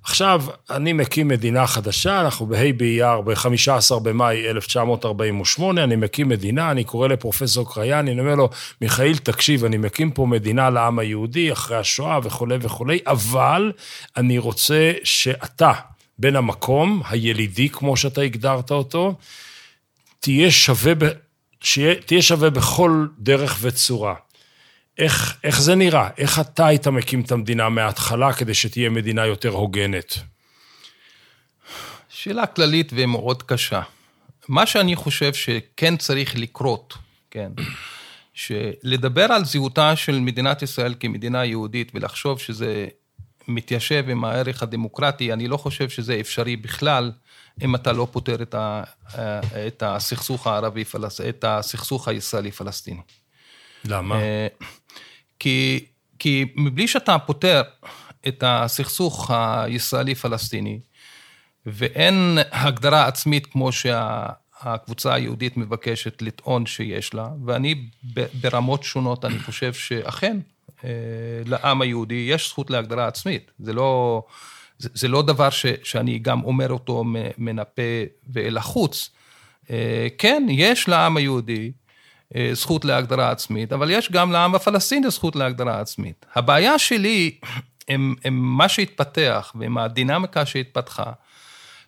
עכשיו, 0.03 0.43
אני 0.69 0.93
מקים 0.93 1.27
מדינה 1.27 1.67
חדשה, 1.67 2.21
אנחנו 2.21 2.45
בה' 2.45 2.71
באייר, 2.77 3.21
ב-15 3.21 3.99
במאי 4.03 4.49
1948, 4.49 5.83
אני 5.83 5.95
מקים 5.95 6.29
מדינה, 6.29 6.71
אני 6.71 6.83
קורא 6.83 7.07
לפרופסור 7.07 7.73
קריין, 7.73 8.07
אני 8.07 8.19
אומר 8.19 8.35
לו, 8.35 8.49
מיכאיל, 8.81 9.17
תקשיב, 9.17 9.65
אני 9.65 9.77
מקים 9.77 10.11
פה 10.11 10.25
מדינה 10.25 10.69
לעם 10.69 10.99
היהודי 10.99 11.51
אחרי 11.51 11.77
השואה 11.77 12.19
וכולי 12.23 12.57
וכולי, 12.61 12.99
אבל 13.07 13.71
אני 14.17 14.37
רוצה 14.37 14.91
שאתה, 15.03 15.71
בן 16.21 16.35
המקום, 16.35 17.01
הילידי, 17.09 17.69
כמו 17.69 17.97
שאתה 17.97 18.21
הגדרת 18.21 18.71
אותו, 18.71 19.15
תהיה 20.19 20.51
שווה, 20.51 20.95
ב... 20.95 21.03
שיה... 21.61 21.95
תהיה 21.95 22.21
שווה 22.21 22.49
בכל 22.49 23.07
דרך 23.19 23.57
וצורה. 23.61 24.15
איך, 24.97 25.37
איך 25.43 25.61
זה 25.61 25.75
נראה? 25.75 26.09
איך 26.17 26.39
אתה 26.39 26.67
היית 26.67 26.87
מקים 26.87 27.21
את 27.21 27.31
המדינה 27.31 27.69
מההתחלה 27.69 28.33
כדי 28.33 28.53
שתהיה 28.53 28.89
מדינה 28.89 29.25
יותר 29.25 29.49
הוגנת? 29.49 30.17
שאלה 32.09 32.45
כללית 32.45 32.91
ומאוד 32.95 33.43
קשה. 33.43 33.81
מה 34.47 34.65
שאני 34.65 34.95
חושב 34.95 35.33
שכן 35.33 35.97
צריך 35.97 36.35
לקרות, 36.35 36.97
כן, 37.31 37.51
שלדבר 38.33 39.31
על 39.31 39.45
זהותה 39.45 39.95
של 39.95 40.19
מדינת 40.19 40.61
ישראל 40.61 40.95
כמדינה 40.99 41.45
יהודית 41.45 41.91
ולחשוב 41.95 42.39
שזה 42.39 42.87
מתיישב 43.55 44.05
עם 44.09 44.23
הערך 44.23 44.63
הדמוקרטי, 44.63 45.33
אני 45.33 45.47
לא 45.47 45.57
חושב 45.57 45.89
שזה 45.89 46.17
אפשרי 46.19 46.55
בכלל, 46.55 47.11
אם 47.63 47.75
אתה 47.75 47.91
לא 47.91 48.07
פותר 48.11 48.41
את, 48.41 48.55
ה, 48.55 48.83
את 49.67 49.83
הסכסוך 49.85 50.47
הערבי, 50.47 50.83
את 51.29 51.43
הסכסוך 51.47 52.07
הישראלי-פלסטיני. 52.07 53.01
למה? 53.85 54.15
אה, 54.15 54.47
כי, 55.39 55.85
כי 56.19 56.45
מבלי 56.55 56.87
שאתה 56.87 57.19
פותר 57.19 57.61
את 58.27 58.43
הסכסוך 58.47 59.31
הישראלי-פלסטיני, 59.31 60.79
ואין 61.65 62.37
הגדרה 62.51 63.07
עצמית 63.07 63.45
כמו 63.45 63.71
שהקבוצה 63.71 65.13
היהודית 65.13 65.57
מבקשת 65.57 66.21
לטעון 66.21 66.65
שיש 66.65 67.13
לה, 67.13 67.27
ואני 67.45 67.85
ברמות 68.33 68.83
שונות, 68.83 69.25
אני 69.25 69.39
חושב 69.39 69.73
שאכן, 69.73 70.37
אה, 70.37 70.41
לעם 71.45 71.81
היהודי 71.81 72.27
יש 72.29 72.49
זכות 72.49 72.69
להגדרה 72.69 73.07
עצמית. 73.07 73.51
זה 73.59 73.73
לא, 73.73 74.23
זה, 74.77 74.89
זה 74.93 75.07
לא 75.07 75.21
דבר 75.21 75.49
ש, 75.49 75.65
שאני 75.83 76.19
גם 76.19 76.43
אומר 76.43 76.69
אותו 76.69 77.03
מן 77.37 77.59
הפה 77.59 77.81
ואל 78.33 78.57
החוץ. 78.57 79.09
אה, 79.71 80.07
כן, 80.17 80.45
יש 80.49 80.87
לעם 80.87 81.17
היהודי 81.17 81.71
אה, 82.35 82.49
זכות 82.53 82.85
להגדרה 82.85 83.31
עצמית, 83.31 83.73
אבל 83.73 83.89
יש 83.89 84.11
גם 84.11 84.31
לעם 84.31 84.55
הפלסטיני 84.55 85.09
זכות 85.09 85.35
להגדרה 85.35 85.79
עצמית. 85.79 86.25
הבעיה 86.35 86.79
שלי 86.79 87.37
עם, 87.87 88.15
עם 88.25 88.57
מה 88.57 88.69
שהתפתח 88.69 89.53
ועם 89.55 89.77
הדינמיקה 89.77 90.45
שהתפתחה, 90.45 91.11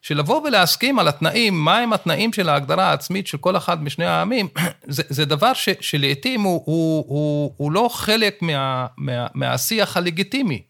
שלבוא 0.04 0.42
ולהסכים 0.42 1.00
על 1.00 1.08
התנאים, 1.08 1.66
מהם 1.66 1.94
התנאים 1.94 2.34
של 2.34 2.50
ההגדרה 2.50 2.90
העצמית 2.90 3.28
של 3.28 3.38
כל 3.38 3.58
אחד 3.58 3.84
משני 3.84 4.06
העמים, 4.06 4.48
זה, 4.88 5.04
זה 5.10 5.26
דבר 5.26 5.54
ש, 5.54 5.70
שלעיתים 5.82 6.42
הוא, 6.42 6.64
הוא, 6.66 7.06
הוא, 7.08 7.54
הוא 7.58 7.72
לא 7.72 7.90
חלק 7.94 8.42
מה, 8.42 8.86
מה, 8.98 9.28
מהשיח 9.34 9.98
הלגיטימי. 9.98 10.62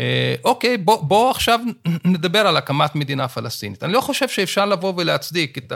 אה, 0.00 0.34
אוקיי, 0.44 0.76
בוא, 0.76 1.04
בוא 1.04 1.30
עכשיו 1.30 1.60
נדבר 2.04 2.46
על 2.46 2.56
הקמת 2.56 2.94
מדינה 2.94 3.28
פלסטינית. 3.28 3.82
אני 3.82 3.92
לא 3.92 4.00
חושב 4.00 4.28
שאפשר 4.28 4.66
לבוא 4.66 4.92
ולהצדיק 4.96 5.58
את. 5.58 5.72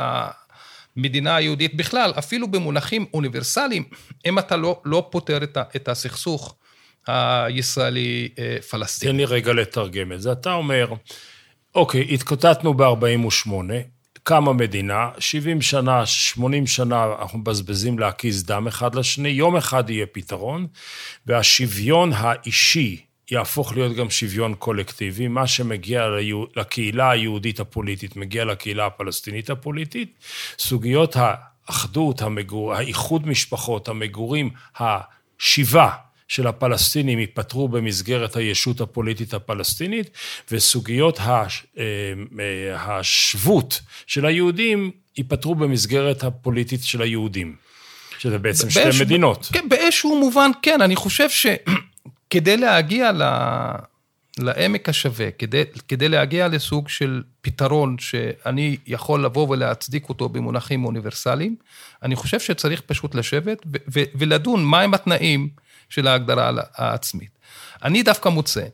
המדינה 0.97 1.37
היהודית 1.37 1.77
בכלל, 1.77 2.13
אפילו 2.19 2.49
במונחים 2.49 3.07
אוניברסליים, 3.15 3.85
אם 4.27 4.39
אתה 4.39 4.57
לא, 4.57 4.81
לא 4.85 5.09
פותר 5.11 5.43
את, 5.43 5.59
את 5.77 5.89
הסכסוך 5.89 6.55
הישראלי-פלסטיני. 7.07 9.13
תן 9.13 9.17
לי 9.17 9.25
רגע 9.25 9.53
לתרגם 9.53 10.13
את 10.13 10.21
זה. 10.21 10.33
אתה 10.33 10.53
אומר, 10.53 10.93
אוקיי, 11.79 12.15
התקוטטנו 12.15 12.75
ב-48', 12.75 13.51
קמה 14.23 14.53
מדינה, 14.53 15.09
70 15.19 15.63
שנה, 15.63 16.07
80 16.07 16.67
שנה 16.67 17.07
אנחנו 17.21 17.39
מבזבזים 17.39 17.99
להקיז 17.99 18.45
דם 18.45 18.67
אחד 18.67 18.95
לשני, 18.95 19.29
יום 19.29 19.57
אחד 19.57 19.91
יהיה 19.91 20.07
פתרון, 20.07 20.67
והשוויון 21.27 22.13
האישי 22.15 23.01
יהפוך 23.31 23.73
להיות 23.73 23.97
גם 23.97 24.11
שוויון 24.11 24.55
קולקטיבי, 24.55 25.29
מה 25.29 25.47
שמגיע 25.47 26.07
לקהילה 26.57 27.11
היהודית 27.11 27.61
הפוליטית 27.61 28.17
מגיע 28.17 28.45
לקהילה 28.45 28.87
הפלסטינית 28.87 29.51
הפוליטית, 29.51 30.19
סוגיות 30.59 31.17
האחדות, 31.17 32.23
המגור, 32.23 32.75
האיחוד 32.75 33.29
משפחות, 33.29 33.89
המגורים, 33.89 34.51
השיבה 34.77 35.91
של 36.29 36.47
הפלסטינים 36.47 37.19
ייפתרו 37.19 37.69
במסגרת 37.69 38.37
הישות 38.37 38.81
הפוליטית 38.81 39.35
הפלסטינית, 39.35 40.11
וסוגיות 40.51 41.19
אה, 41.21 41.47
השבות 42.77 43.81
של 44.07 44.27
היהודים 44.27 44.91
ייפתרו 45.17 45.55
במסגרת 45.55 46.25
הפוליטית 46.25 46.85
של 46.85 47.03
היהודים. 47.03 47.57
שזה 48.19 48.39
בעצם 48.39 48.71
שתי 48.71 48.81
באיש, 48.81 49.01
מדינות. 49.01 49.49
כן, 49.53 49.69
באיזשהו 49.69 50.21
מובן 50.21 50.51
כן, 50.63 50.81
אני 50.81 50.97
חושב 50.97 51.31
ש... 51.31 51.47
כדי 52.31 52.57
להגיע 52.57 53.13
ל... 53.13 53.23
לעמק 54.39 54.89
השווה, 54.89 55.31
כדי, 55.31 55.63
כדי 55.89 56.09
להגיע 56.09 56.49
לסוג 56.49 56.89
של 56.89 57.23
פתרון 57.41 57.97
שאני 57.99 58.77
יכול 58.87 59.25
לבוא 59.25 59.49
ולהצדיק 59.49 60.09
אותו 60.09 60.29
במונחים 60.29 60.85
אוניברסליים, 60.85 61.57
אני 62.03 62.17
חושב 62.17 62.41
שצריך 62.41 62.81
פשוט 62.81 63.15
לשבת 63.15 63.59
ו- 63.67 63.77
ו- 63.95 64.09
ולדון 64.15 64.65
מהם 64.65 64.95
התנאים 64.95 65.49
של 65.89 66.07
ההגדרה 66.07 66.51
העצמית. 66.75 67.39
אני 67.85 68.03
דווקא 68.03 68.29
מוצא, 68.29 68.65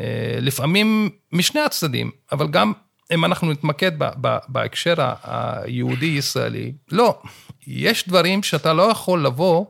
אה, 0.00 0.38
לפעמים 0.40 1.10
משני 1.32 1.60
הצדדים, 1.60 2.10
אבל 2.32 2.48
גם 2.48 2.72
אם 3.14 3.24
אנחנו 3.24 3.52
נתמקד 3.52 3.98
ב- 3.98 4.10
ב- 4.20 4.38
בהקשר 4.48 4.94
היהודי-ישראלי, 5.22 6.72
לא, 6.92 7.22
יש 7.66 8.08
דברים 8.08 8.42
שאתה 8.42 8.72
לא 8.72 8.82
יכול 8.82 9.24
לבוא 9.24 9.66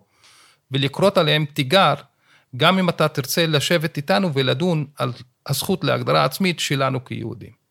ולקרות 0.71 1.19
עליהם 1.19 1.45
תיגר 1.45 1.95
גם 2.57 2.79
אם 2.79 2.89
אתה 2.89 3.09
תרצה 3.09 3.47
לשבת 3.47 3.97
איתנו 3.97 4.35
ולדון 4.35 4.87
על 4.99 5.13
הזכות 5.47 5.85
להגדרה 5.85 6.25
עצמית 6.25 6.61
שלנו 6.61 7.05
כיהודים. 7.05 7.63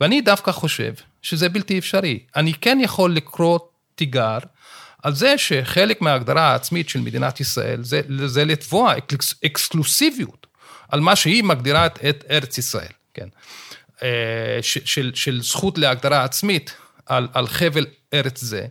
ואני 0.00 0.20
דווקא 0.20 0.52
חושב 0.52 0.94
שזה 1.22 1.48
בלתי 1.48 1.78
אפשרי. 1.78 2.18
אני 2.36 2.54
כן 2.54 2.78
יכול 2.82 3.14
לקרוא 3.14 3.58
תיגר 3.94 4.38
על 5.04 5.14
זה 5.14 5.38
שחלק 5.38 6.00
מההגדרה 6.00 6.42
העצמית 6.42 6.88
של 6.88 7.00
מדינת 7.00 7.40
ישראל 7.40 7.82
זה, 7.82 8.00
זה 8.26 8.44
לתבוע 8.44 8.98
אקס, 8.98 9.34
אקסקלוסיביות 9.46 10.46
על 10.88 11.00
מה 11.00 11.16
שהיא 11.16 11.44
מגדירה 11.44 11.86
את 11.86 12.24
ארץ 12.30 12.58
ישראל, 12.58 12.92
כן? 13.14 13.28
אה, 14.02 14.58
של, 14.62 14.80
של, 14.84 15.10
של 15.14 15.42
זכות 15.42 15.78
להגדרה 15.78 16.24
עצמית 16.24 16.74
על, 17.06 17.28
על 17.32 17.46
חבל 17.46 17.86
ארץ 18.14 18.40
זה, 18.40 18.66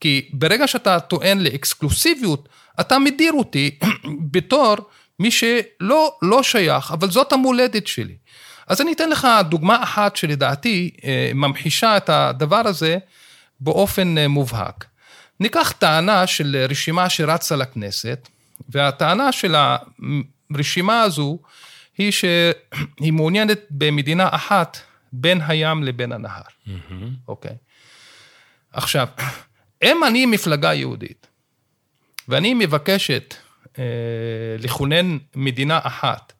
כי 0.00 0.28
ברגע 0.32 0.66
שאתה 0.66 1.00
טוען 1.00 1.38
לאקסקלוסיביות, 1.38 2.48
אתה 2.80 2.98
מדיר 2.98 3.32
אותי 3.32 3.78
בתור 4.32 4.76
מי 5.18 5.30
שלא 5.30 6.16
לא 6.22 6.42
שייך, 6.42 6.92
אבל 6.92 7.10
זאת 7.10 7.32
המולדת 7.32 7.86
שלי. 7.86 8.14
אז 8.66 8.80
אני 8.80 8.92
אתן 8.92 9.10
לך 9.10 9.28
דוגמה 9.48 9.82
אחת 9.82 10.16
שלדעתי 10.16 10.90
אה, 11.04 11.30
ממחישה 11.34 11.96
את 11.96 12.08
הדבר 12.08 12.62
הזה 12.66 12.98
באופן 13.60 14.18
אה, 14.18 14.28
מובהק. 14.28 14.84
ניקח 15.40 15.72
טענה 15.78 16.26
של 16.26 16.66
רשימה 16.68 17.10
שרצה 17.10 17.56
לכנסת, 17.56 18.28
והטענה 18.68 19.32
של 19.32 19.54
הרשימה 20.54 21.02
הזו 21.02 21.38
היא 21.98 22.10
שהיא 22.10 23.12
מעוניינת 23.12 23.60
במדינה 23.70 24.28
אחת 24.32 24.78
בין 25.12 25.40
הים 25.48 25.82
לבין 25.82 26.12
הנהר. 26.12 26.42
אוקיי. 27.28 27.56
עכשיו, 28.72 29.08
אם 29.82 30.04
אני 30.04 30.26
מפלגה 30.26 30.74
יהודית, 30.74 31.26
ואני 32.28 32.54
מבקשת 32.54 33.34
אה, 33.78 33.84
לכונן 34.58 35.18
מדינה 35.34 35.78
אחת 35.82 36.32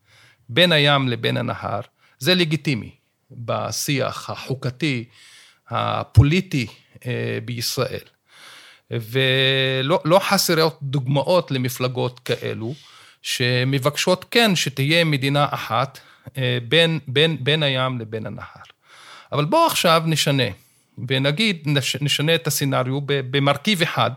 בין 0.49 0.73
הים 0.73 1.09
לבין 1.09 1.37
הנהר, 1.37 1.81
זה 2.19 2.35
לגיטימי 2.35 2.91
בשיח 3.31 4.31
החוקתי, 4.31 5.05
הפוליטי 5.69 6.67
אה, 7.07 7.39
בישראל. 7.45 8.16
ולא 8.91 10.01
לא 10.05 10.19
חסרות 10.19 10.79
דוגמאות 10.83 11.51
למפלגות 11.51 12.21
כאלו, 12.21 12.75
שמבקשות 13.23 14.25
כן 14.31 14.57
שתהיה 14.57 15.05
מדינה 15.05 15.47
אחת 15.51 15.99
אה, 16.39 16.59
בין, 16.69 16.99
בין, 17.09 17.37
בין 17.41 17.63
הים 17.63 18.01
לבין 18.01 18.27
הנהר. 18.27 18.63
אבל 19.33 19.45
בואו 19.45 19.67
עכשיו 19.67 20.03
נשנה, 20.07 20.43
ונגיד 21.09 21.69
נשנה 22.01 22.35
את 22.35 22.47
הסצנריו 22.47 23.01
במרכיב 23.07 23.83
אחד, 23.83 24.11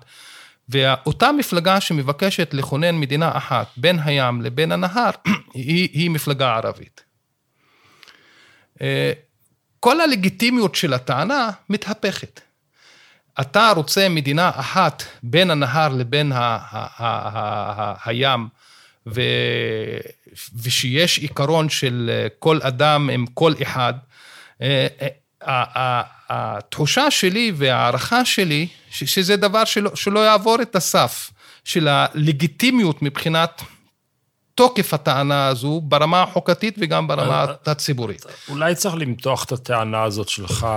ואותה 0.69 1.31
מפלגה 1.31 1.81
שמבקשת 1.81 2.53
לכונן 2.53 2.99
מדינה 2.99 3.37
אחת 3.37 3.67
בין 3.77 3.99
הים 4.03 4.41
לבין 4.41 4.71
הנהר, 4.71 5.09
היא, 5.53 5.89
היא 5.93 6.09
מפלגה 6.09 6.55
ערבית. 6.55 7.03
אה, 8.81 9.11
כל 9.79 10.01
הלגיטימיות 10.01 10.75
של 10.75 10.93
הטענה 10.93 11.49
מתהפכת. 11.69 12.41
אתה 13.41 13.71
רוצה 13.75 14.09
מדינה 14.09 14.51
אחת 14.55 15.03
בין 15.23 15.51
הנהר 15.51 15.89
לבין 15.93 16.31
הים, 18.05 18.47
ו... 19.07 19.21
ושיש 20.61 21.17
עיקרון 21.17 21.69
של 21.69 22.27
כל 22.39 22.59
אדם 22.61 23.09
עם 23.09 23.25
כל 23.33 23.53
אחד, 23.61 23.93
אה, 24.61 24.87
אה, 25.47 26.01
התחושה 26.29 27.11
שלי 27.11 27.51
וההערכה 27.55 28.25
שלי, 28.25 28.67
שזה 28.91 29.35
דבר 29.35 29.65
שלא, 29.65 29.95
שלא 29.95 30.19
יעבור 30.19 30.61
את 30.61 30.75
הסף 30.75 31.31
של 31.63 31.87
הלגיטימיות 31.87 33.01
מבחינת 33.01 33.61
תוקף 34.55 34.93
הטענה 34.93 35.47
הזו 35.47 35.81
ברמה 35.83 36.23
החוקתית 36.23 36.75
וגם 36.79 37.07
ברמה 37.07 37.45
הציבורית. 37.65 38.25
אולי 38.49 38.75
צריך 38.75 38.95
למתוח 38.95 39.43
את 39.43 39.51
הטענה 39.51 40.03
הזאת 40.03 40.29
שלך 40.29 40.67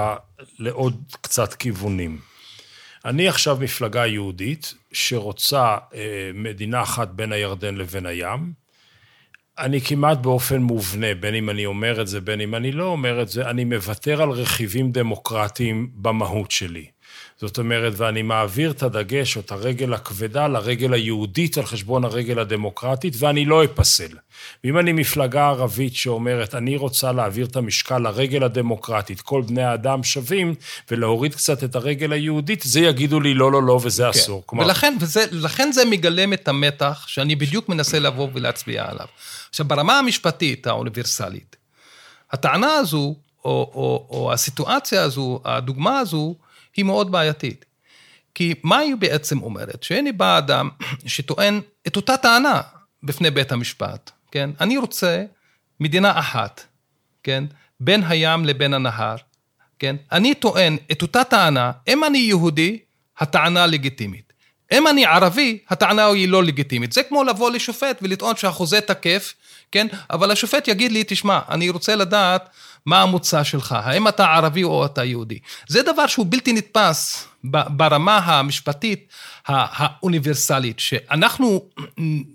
לעוד 0.58 1.02
קצת 1.20 1.54
כיוונים. 1.54 2.31
אני 3.04 3.28
עכשיו 3.28 3.58
מפלגה 3.60 4.06
יהודית 4.06 4.74
שרוצה 4.92 5.76
אה, 5.94 6.30
מדינה 6.34 6.82
אחת 6.82 7.08
בין 7.08 7.32
הירדן 7.32 7.74
לבין 7.74 8.06
הים. 8.06 8.52
אני 9.58 9.80
כמעט 9.80 10.18
באופן 10.18 10.62
מובנה, 10.62 11.14
בין 11.14 11.34
אם 11.34 11.50
אני 11.50 11.66
אומר 11.66 12.00
את 12.00 12.06
זה, 12.06 12.20
בין 12.20 12.40
אם 12.40 12.54
אני 12.54 12.72
לא 12.72 12.84
אומר 12.84 13.22
את 13.22 13.28
זה, 13.28 13.50
אני 13.50 13.64
מוותר 13.64 14.22
על 14.22 14.30
רכיבים 14.30 14.92
דמוקרטיים 14.92 15.90
במהות 15.94 16.50
שלי. 16.50 16.86
זאת 17.42 17.58
אומרת, 17.58 17.92
ואני 17.96 18.22
מעביר 18.22 18.70
את 18.70 18.82
הדגש 18.82 19.36
או 19.36 19.40
את 19.40 19.50
הרגל 19.50 19.94
הכבדה 19.94 20.48
לרגל 20.48 20.92
היהודית 20.92 21.58
על 21.58 21.66
חשבון 21.66 22.04
הרגל 22.04 22.38
הדמוקרטית, 22.38 23.14
ואני 23.18 23.44
לא 23.44 23.64
אפסל. 23.64 24.16
ואם 24.64 24.78
אני 24.78 24.92
מפלגה 24.92 25.48
ערבית 25.48 25.96
שאומרת, 25.96 26.54
אני 26.54 26.76
רוצה 26.76 27.12
להעביר 27.12 27.46
את 27.46 27.56
המשקל 27.56 27.98
לרגל 27.98 28.42
הדמוקרטית, 28.42 29.20
כל 29.20 29.42
בני 29.42 29.62
האדם 29.62 30.04
שווים, 30.04 30.54
ולהוריד 30.90 31.34
קצת 31.34 31.64
את 31.64 31.74
הרגל 31.74 32.12
היהודית, 32.12 32.62
זה 32.62 32.80
יגידו 32.80 33.20
לי 33.20 33.34
לא, 33.34 33.52
לא, 33.52 33.62
לא, 33.62 33.80
וזה 33.82 34.02
כן. 34.02 34.08
אסור. 34.08 34.42
כלומר... 34.46 34.64
ולכן 34.64 34.96
וזה, 35.00 35.24
זה 35.72 35.84
מגלם 35.84 36.32
את 36.32 36.48
המתח 36.48 37.04
שאני 37.06 37.36
בדיוק 37.36 37.68
מנסה 37.68 37.98
לבוא 37.98 38.28
ולהצביע 38.32 38.84
עליו. 38.88 39.06
עכשיו, 39.50 39.66
ברמה 39.66 39.98
המשפטית 39.98 40.66
האוניברסלית, 40.66 41.56
הטענה 42.32 42.74
הזו, 42.74 43.14
או, 43.44 43.70
או, 43.74 44.06
או 44.10 44.32
הסיטואציה 44.32 45.02
הזו, 45.02 45.40
הדוגמה 45.44 45.98
הזו, 45.98 46.34
היא 46.76 46.84
מאוד 46.84 47.12
בעייתית. 47.12 47.64
כי 48.34 48.54
מה 48.62 48.78
היא 48.78 48.94
בעצם 48.96 49.42
אומרת? 49.42 49.82
שהנה 49.82 50.12
בא 50.12 50.38
אדם 50.38 50.68
שטוען 51.06 51.60
את 51.86 51.96
אותה 51.96 52.16
טענה 52.16 52.60
בפני 53.02 53.30
בית 53.30 53.52
המשפט, 53.52 54.10
כן? 54.30 54.50
אני 54.60 54.76
רוצה 54.76 55.24
מדינה 55.80 56.18
אחת, 56.18 56.64
כן? 57.22 57.44
בין 57.80 58.02
הים 58.08 58.44
לבין 58.44 58.74
הנהר, 58.74 59.16
כן? 59.78 59.96
אני 60.12 60.34
טוען 60.34 60.76
את 60.92 61.02
אותה 61.02 61.24
טענה, 61.24 61.72
אם 61.88 62.04
אני 62.04 62.18
יהודי, 62.18 62.78
הטענה 63.18 63.66
לגיטימית. 63.66 64.31
אם 64.72 64.88
אני 64.88 65.06
ערבי, 65.06 65.58
הטענה 65.70 66.06
היא 66.06 66.28
לא 66.28 66.44
לגיטימית. 66.44 66.92
זה 66.92 67.02
כמו 67.02 67.24
לבוא 67.24 67.50
לשופט 67.50 67.98
ולטעון 68.02 68.36
שהחוזה 68.36 68.80
תקף, 68.80 69.34
כן? 69.72 69.86
אבל 70.10 70.30
השופט 70.30 70.68
יגיד 70.68 70.92
לי, 70.92 71.04
תשמע, 71.06 71.40
אני 71.48 71.70
רוצה 71.70 71.96
לדעת 71.96 72.48
מה 72.86 73.02
המוצא 73.02 73.44
שלך, 73.44 73.76
האם 73.82 74.08
אתה 74.08 74.24
ערבי 74.34 74.64
או 74.64 74.84
אתה 74.84 75.04
יהודי. 75.04 75.38
זה 75.68 75.82
דבר 75.82 76.06
שהוא 76.06 76.26
בלתי 76.28 76.52
נתפס 76.52 77.28
ברמה 77.44 78.18
המשפטית 78.18 79.08
האוניברסלית, 79.46 80.80
שאנחנו 80.80 81.64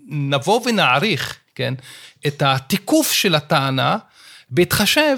נבוא 0.08 0.60
ונעריך, 0.64 1.36
כן, 1.54 1.74
את 2.26 2.42
התיקוף 2.46 3.12
של 3.12 3.34
הטענה, 3.34 3.96
בהתחשב 4.50 5.16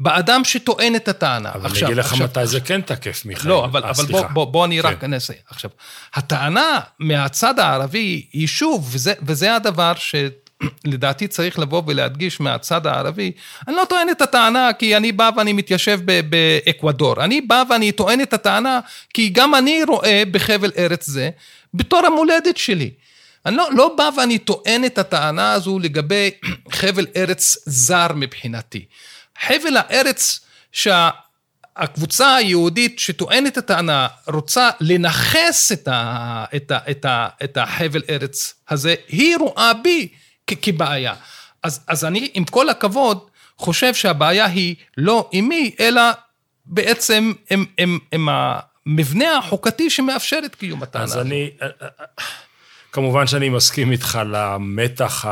באדם 0.00 0.44
שטוען 0.44 0.96
את 0.96 1.08
הטענה. 1.08 1.50
אבל 1.54 1.66
עכשיו, 1.66 1.88
אני 1.88 1.94
אגיד 1.94 2.04
לך 2.04 2.12
עכשיו, 2.12 2.26
מתי 2.26 2.46
זה 2.46 2.60
כן 2.60 2.80
תקף, 2.80 3.22
מיכאל. 3.24 3.48
לא, 3.48 3.64
אבל, 3.64 3.84
אבל 3.84 4.04
בוא, 4.04 4.26
בוא, 4.26 4.44
בוא 4.44 4.64
אני 4.64 4.82
כן. 4.82 4.88
רק 4.88 5.04
אנסה. 5.04 5.32
עכשיו, 5.48 5.70
הטענה 6.14 6.80
מהצד 6.98 7.58
הערבי 7.58 8.26
היא 8.32 8.46
שוב, 8.46 8.88
וזה, 8.92 9.14
וזה 9.22 9.56
הדבר 9.56 9.92
ש... 9.96 10.14
לדעתי 10.84 11.28
צריך 11.28 11.58
לבוא 11.58 11.82
ולהדגיש 11.86 12.40
מהצד 12.40 12.86
הערבי, 12.86 13.32
אני 13.68 13.76
לא 13.76 13.84
טוען 13.88 14.10
את 14.10 14.22
הטענה 14.22 14.70
כי 14.78 14.96
אני 14.96 15.12
בא 15.12 15.30
ואני 15.36 15.52
מתיישב 15.52 16.00
באקוודור, 16.04 17.24
אני 17.24 17.40
בא 17.40 17.62
ואני 17.70 17.92
טוען 17.92 18.20
את 18.20 18.32
הטענה 18.32 18.80
כי 19.14 19.28
גם 19.28 19.54
אני 19.54 19.84
רואה 19.88 20.22
בחבל 20.30 20.70
ארץ 20.78 21.06
זה 21.06 21.30
בתור 21.74 22.06
המולדת 22.06 22.56
שלי. 22.56 22.90
אני 23.46 23.56
לא, 23.56 23.68
לא 23.72 23.94
בא 23.98 24.10
ואני 24.16 24.38
טוען 24.38 24.84
את 24.84 24.98
הטענה 24.98 25.52
הזו 25.52 25.78
לגבי 25.78 26.30
חבל 26.78 27.06
ארץ 27.16 27.56
זר 27.66 28.12
מבחינתי. 28.14 28.84
חבל 29.40 29.76
הארץ 29.76 30.40
שהקבוצה 30.72 32.34
היהודית 32.34 32.98
שטוענת 32.98 33.52
את 33.52 33.58
הטענה 33.58 34.08
רוצה 34.26 34.70
לנכס 34.80 35.72
את, 35.72 35.88
ה, 35.88 36.44
את, 36.56 36.70
ה, 36.70 36.78
את, 36.90 37.04
ה, 37.04 37.28
את 37.44 37.56
החבל 37.56 38.02
ארץ 38.10 38.54
הזה, 38.68 38.94
היא 39.08 39.36
רואה 39.36 39.72
בי 39.74 40.08
כבעיה. 40.46 41.14
אז, 41.62 41.80
אז 41.88 42.04
אני, 42.04 42.30
עם 42.34 42.44
כל 42.44 42.68
הכבוד, 42.68 43.28
חושב 43.58 43.94
שהבעיה 43.94 44.46
היא 44.46 44.76
לא 44.96 45.28
עימי, 45.32 45.74
אלא 45.80 46.02
בעצם 46.66 47.32
עם, 47.50 47.64
עם, 47.78 47.98
עם 48.12 48.28
המבנה 48.30 49.38
החוקתי 49.38 49.90
שמאפשר 49.90 50.38
את 50.44 50.54
קיום 50.54 50.82
הטענה. 50.82 51.04
אז 51.04 51.18
אני, 51.18 51.50
כמובן 52.92 53.26
שאני 53.26 53.48
מסכים 53.48 53.92
איתך 53.92 54.18
למתח 54.26 55.24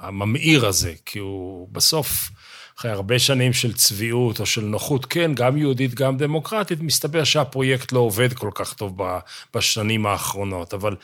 הממאיר 0.00 0.66
הזה, 0.66 0.92
כי 1.06 1.18
הוא 1.18 1.68
בסוף, 1.72 2.30
אחרי 2.78 2.90
הרבה 2.90 3.18
שנים 3.18 3.52
של 3.52 3.72
צביעות 3.72 4.40
או 4.40 4.46
של 4.46 4.60
נוחות, 4.60 5.06
כן, 5.06 5.34
גם 5.34 5.56
יהודית, 5.56 5.94
גם 5.94 6.16
דמוקרטית, 6.16 6.80
מסתבר 6.80 7.24
שהפרויקט 7.24 7.92
לא 7.92 7.98
עובד 7.98 8.32
כל 8.32 8.50
כך 8.54 8.74
טוב 8.74 8.98
בשנים 9.54 10.06
האחרונות, 10.06 10.74
אבל... 10.74 10.96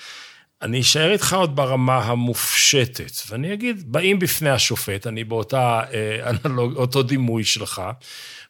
אני 0.63 0.81
אשאר 0.81 1.13
איתך 1.13 1.33
עוד 1.33 1.57
ברמה 1.57 1.97
המופשטת, 1.99 3.13
ואני 3.29 3.53
אגיד, 3.53 3.93
באים 3.93 4.19
בפני 4.19 4.51
השופט, 4.51 5.07
אני 5.07 5.25
באותה 5.25 5.81
אה, 5.93 6.31
אנלוג, 6.45 6.77
אותו 6.77 7.03
דימוי 7.03 7.45
שלך, 7.45 7.83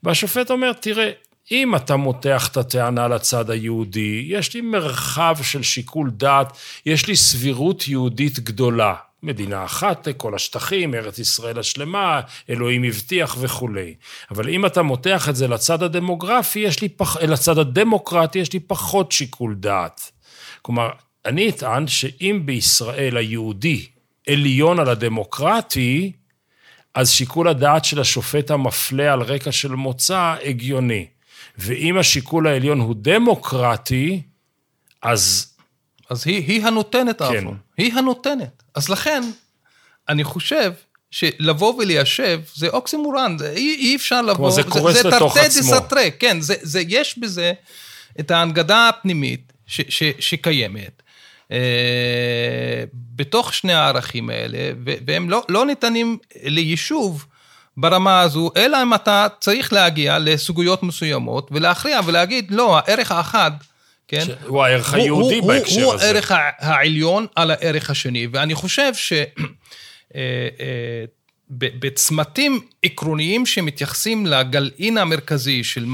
והשופט 0.03 0.51
אומר, 0.51 0.73
תראה, 0.73 1.11
אם 1.51 1.77
אתה 1.77 1.97
מותח 1.97 2.49
את 2.53 2.57
הטענה 2.57 3.09
לצד 3.09 3.51
היהודי, 3.51 4.25
יש 4.29 4.55
לי 4.55 4.61
מרחב 4.61 5.37
של 5.43 5.63
שיקול 5.63 6.11
דעת, 6.11 6.53
יש 6.87 7.07
לי 7.07 7.17
סבירות 7.17 7.89
יהודית 7.89 8.39
גדולה. 8.39 8.95
מדינה 9.25 9.65
אחת, 9.65 10.09
כל 10.17 10.35
השטחים, 10.35 10.95
ארץ 10.95 11.19
ישראל 11.19 11.59
השלמה, 11.59 12.21
אלוהים 12.51 12.85
הבטיח 12.85 13.37
וכולי. 13.41 13.95
אבל 14.31 14.49
אם 14.49 14.67
אתה 14.67 14.83
מותח 14.83 15.29
את 15.29 15.37
זה 15.37 15.49
לצד 15.49 15.83
הדמוגרפי, 15.83 16.59
יש 16.59 16.83
לי 16.83 16.89
פח... 16.89 17.17
לצד 17.17 17.59
הדמוקרטי, 17.59 18.39
יש 18.39 18.53
לי 18.53 18.61
פחות 18.61 19.13
שיקול 19.13 19.55
דעת. 19.55 20.13
כלומר, 20.63 20.91
אני 21.25 21.49
אטען 21.49 21.87
שאם 21.87 22.43
בישראל 22.45 23.17
היהודי 23.17 23.87
עליון 24.29 24.79
על 24.79 24.89
הדמוקרטי, 24.89 26.13
אז 26.95 27.11
שיקול 27.11 27.49
הדעת 27.49 27.85
של 27.85 28.01
השופט 28.01 28.51
המפלה 28.51 29.13
על 29.13 29.23
רקע 29.23 29.53
של 29.53 29.75
מוצא 29.75 30.35
הגיוני. 30.45 31.07
ואם 31.59 31.99
השיקול 31.99 32.47
העליון 32.47 32.81
הוא 32.81 32.95
דמוקרטי, 32.99 34.23
אז... 35.03 35.54
אז 36.15 36.27
היא, 36.27 36.45
היא 36.47 36.67
הנותנת, 36.67 37.19
כן. 37.19 37.25
אברהם. 37.25 37.57
היא 37.77 37.93
הנותנת. 37.93 38.63
אז 38.75 38.89
לכן, 38.89 39.23
אני 40.09 40.25
חושב 40.25 40.73
שלבוא 41.11 41.75
וליישב 41.75 42.41
זה 42.55 42.69
אוקסימורן, 42.69 43.37
זה, 43.39 43.51
אי, 43.51 43.77
אי 43.79 43.97
אפשר 43.97 44.23
לבוא, 44.23 44.51
זה 44.51 44.63
קורס 44.63 45.03
זה, 45.03 45.09
לתוך 45.09 45.35
תרתי 45.35 45.47
עצמו. 45.47 45.73
דסתרי, 45.73 46.11
כן, 46.19 46.41
זה, 46.41 46.55
זה, 46.63 46.83
יש 46.89 47.19
בזה 47.19 47.53
את 48.21 48.31
ההנגדה 48.31 48.89
הפנימית 48.89 49.53
ש, 49.67 49.81
ש, 49.89 50.03
שקיימת. 50.19 51.03
אה, 51.53 52.85
בתוך 52.93 53.55
שני 53.55 53.73
הערכים 53.73 54.31
האלה, 54.31 54.59
והם 55.07 55.31
לא, 55.31 55.43
לא 55.49 55.67
ניתנים 55.67 56.19
ליישוב 56.43 57.27
ברמה 57.77 58.21
הזו, 58.21 58.51
אלא 58.57 58.83
אם 58.83 58.95
אתה 58.95 59.27
צריך 59.41 59.73
להגיע 59.73 60.19
לסוגיות 60.19 60.83
מסוימות 60.83 61.49
ולהכריע 61.53 62.01
ולהגיד, 62.07 62.51
לא, 62.51 62.79
הערך 62.79 63.13
האחד, 63.13 63.51
כן? 64.27 64.33
הוא 64.47 64.65
הערך 64.65 64.95
הוא- 64.95 65.03
היהודי 65.03 65.39
הוא- 65.39 65.49
בהקשר 65.49 65.85
הוא 65.85 65.95
הזה. 65.95 66.07
הערך 66.07 66.31
ה- 66.33 66.51
העליון 66.59 67.27
על 67.37 67.51
הערך 67.51 67.91
השני, 67.91 68.27
ואני 68.33 68.55
חושב 68.55 68.95
ש... 68.95 69.13
אה, 70.15 70.49
אה, 70.61 71.05
עקרוניים 72.85 73.47
שמתייחסים 73.47 74.27
לגלעין 74.27 74.99
המרכזי 74.99 75.65
של 75.65 75.87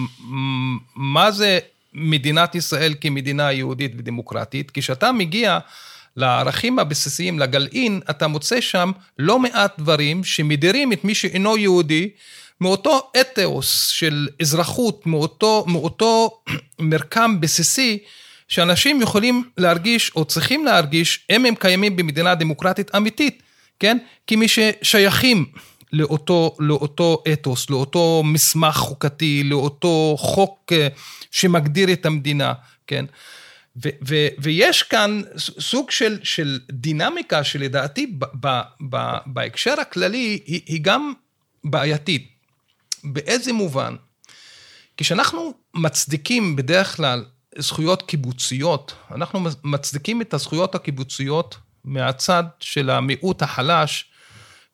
מה 0.96 1.30
זה 1.30 1.58
מדינת 1.94 2.54
ישראל 2.54 2.94
כמדינה 3.00 3.52
יהודית 3.52 3.92
ודמוקרטית, 3.98 4.70
כשאתה 4.74 5.12
מגיע 5.12 5.58
לערכים 6.16 6.78
הבסיסיים, 6.78 7.38
לגלעין, 7.38 8.00
אתה 8.10 8.26
מוצא 8.26 8.60
שם 8.60 8.90
לא 9.18 9.38
מעט 9.38 9.78
דברים 9.78 10.24
שמדירים 10.24 10.92
את 10.92 11.04
מי 11.04 11.14
שאינו 11.14 11.56
יהודי 11.56 12.10
מאותו 12.60 13.10
אתוס 13.20 13.88
של 13.88 14.28
אזרחות, 14.40 15.06
מאותו, 15.06 15.64
מאותו 15.68 16.42
מרקם 16.78 17.40
בסיסי 17.40 17.98
שאנשים 18.48 19.02
יכולים 19.02 19.50
להרגיש 19.58 20.12
או 20.16 20.24
צריכים 20.24 20.64
להרגיש 20.64 21.26
אם 21.30 21.46
הם 21.46 21.54
קיימים 21.54 21.96
במדינה 21.96 22.34
דמוקרטית 22.34 22.94
אמיתית, 22.94 23.42
כן? 23.78 23.98
כמי 24.26 24.46
ששייכים 24.48 25.46
לאותו, 25.92 26.56
לאותו 26.58 27.22
אתוס, 27.32 27.70
לאותו 27.70 28.22
מסמך 28.24 28.76
חוקתי, 28.76 29.42
לאותו 29.44 30.16
חוק 30.18 30.72
אה, 30.72 30.88
שמגדיר 31.30 31.92
את 31.92 32.06
המדינה, 32.06 32.52
כן? 32.86 33.04
ו- 33.84 33.88
ו- 34.08 34.28
ויש 34.38 34.82
כאן 34.82 35.22
סוג 35.38 35.90
של, 35.90 36.18
של 36.22 36.60
דינמיקה 36.70 37.44
שלדעתי 37.44 38.06
ב- 38.06 38.46
ב- 38.46 38.60
ב- 38.90 39.18
בהקשר 39.26 39.80
הכללי 39.80 40.40
היא, 40.46 40.60
היא 40.66 40.80
גם 40.82 41.12
בעייתית. 41.64 42.39
באיזה 43.04 43.52
מובן? 43.52 43.96
כשאנחנו 44.96 45.54
מצדיקים 45.74 46.56
בדרך 46.56 46.96
כלל 46.96 47.24
זכויות 47.58 48.02
קיבוציות, 48.02 48.94
אנחנו 49.10 49.40
מצדיקים 49.64 50.22
את 50.22 50.34
הזכויות 50.34 50.74
הקיבוציות 50.74 51.56
מהצד 51.84 52.44
של 52.60 52.90
המיעוט 52.90 53.42
החלש, 53.42 54.04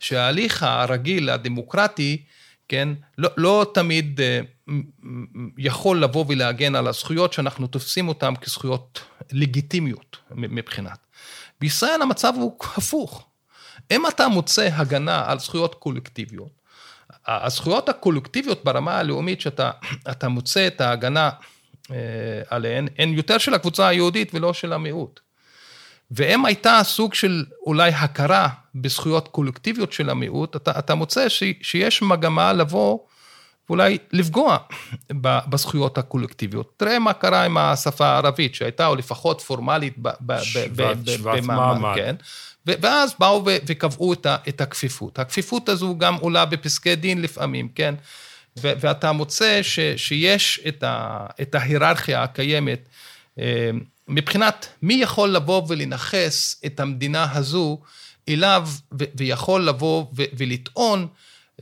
שההליך 0.00 0.62
הרגיל, 0.62 1.30
הדמוקרטי, 1.30 2.22
כן, 2.68 2.88
לא, 3.18 3.30
לא 3.36 3.66
תמיד 3.74 4.20
אה, 4.20 4.40
יכול 5.58 6.02
לבוא 6.02 6.24
ולהגן 6.28 6.74
על 6.74 6.86
הזכויות 6.86 7.32
שאנחנו 7.32 7.66
תופסים 7.66 8.08
אותן 8.08 8.36
כזכויות 8.36 9.00
לגיטימיות 9.32 10.16
מבחינת. 10.30 10.98
בישראל 11.60 12.02
המצב 12.02 12.32
הוא 12.36 12.56
הפוך. 12.76 13.26
אם 13.90 14.06
אתה 14.06 14.28
מוצא 14.28 14.68
הגנה 14.72 15.24
על 15.26 15.38
זכויות 15.38 15.74
קולקטיביות, 15.74 16.60
הזכויות 17.28 17.88
הקולקטיביות 17.88 18.64
ברמה 18.64 18.98
הלאומית 18.98 19.40
שאתה 19.40 19.70
אתה 20.10 20.28
מוצא 20.28 20.66
את 20.66 20.80
ההגנה 20.80 21.30
אה, 21.90 21.96
עליהן, 22.50 22.88
הן 22.98 23.08
יותר 23.08 23.38
של 23.38 23.54
הקבוצה 23.54 23.88
היהודית 23.88 24.34
ולא 24.34 24.52
של 24.52 24.72
המיעוט. 24.72 25.20
ואם 26.10 26.44
הייתה 26.46 26.80
סוג 26.84 27.14
של 27.14 27.44
אולי 27.66 27.90
הכרה 27.90 28.48
בזכויות 28.74 29.28
קולקטיביות 29.28 29.92
של 29.92 30.10
המיעוט, 30.10 30.56
אתה, 30.56 30.78
אתה 30.78 30.94
מוצא 30.94 31.28
ש, 31.28 31.42
שיש 31.62 32.02
מגמה 32.02 32.52
לבוא 32.52 32.98
ואולי 33.68 33.98
לפגוע 34.12 34.56
בזכויות 35.22 35.98
הקולקטיביות. 35.98 36.72
תראה 36.76 36.98
מה 36.98 37.12
קרה 37.12 37.44
עם 37.44 37.56
השפה 37.58 38.06
הערבית, 38.06 38.54
שהייתה, 38.54 38.86
או 38.86 38.96
לפחות 38.96 39.40
פורמלית, 39.40 39.94
ב- 39.98 40.08
ב- 40.08 40.12
ב- 40.20 40.38
שוות- 40.42 40.76
ב- 40.76 41.04
ב- 41.04 41.10
שוות 41.16 41.36
במעמד, 41.36 41.78
מעמד. 41.80 41.96
כן? 41.96 42.16
ואז 42.66 43.14
באו 43.18 43.44
וקבעו 43.66 44.12
את, 44.12 44.26
את 44.48 44.61
הכפיפות. 44.61 45.18
הכפיפות 45.18 45.68
הזו 45.68 45.98
גם 45.98 46.14
עולה 46.14 46.44
בפסקי 46.44 46.94
דין 46.94 47.22
לפעמים, 47.22 47.68
כן? 47.74 47.94
ואתה 48.57 49.12
מוצא 49.12 49.62
ש- 49.62 49.79
שיש 49.96 50.61
את, 50.68 50.83
ה- 50.83 51.26
את 51.42 51.55
ההיררכיה 51.55 52.22
הקיימת 52.22 52.88
אה, 53.38 53.70
מבחינת 54.09 54.66
מי 54.83 54.94
יכול 54.94 55.29
לבוא 55.29 55.62
ולנכס 55.68 56.61
את 56.66 56.81
המדינה 56.81 57.26
הזו 57.33 57.81
אליו 58.29 58.68
ו- 59.00 59.05
ויכול 59.14 59.62
לבוא 59.68 60.07
ו- 60.16 60.22
ולטעון 60.38 61.07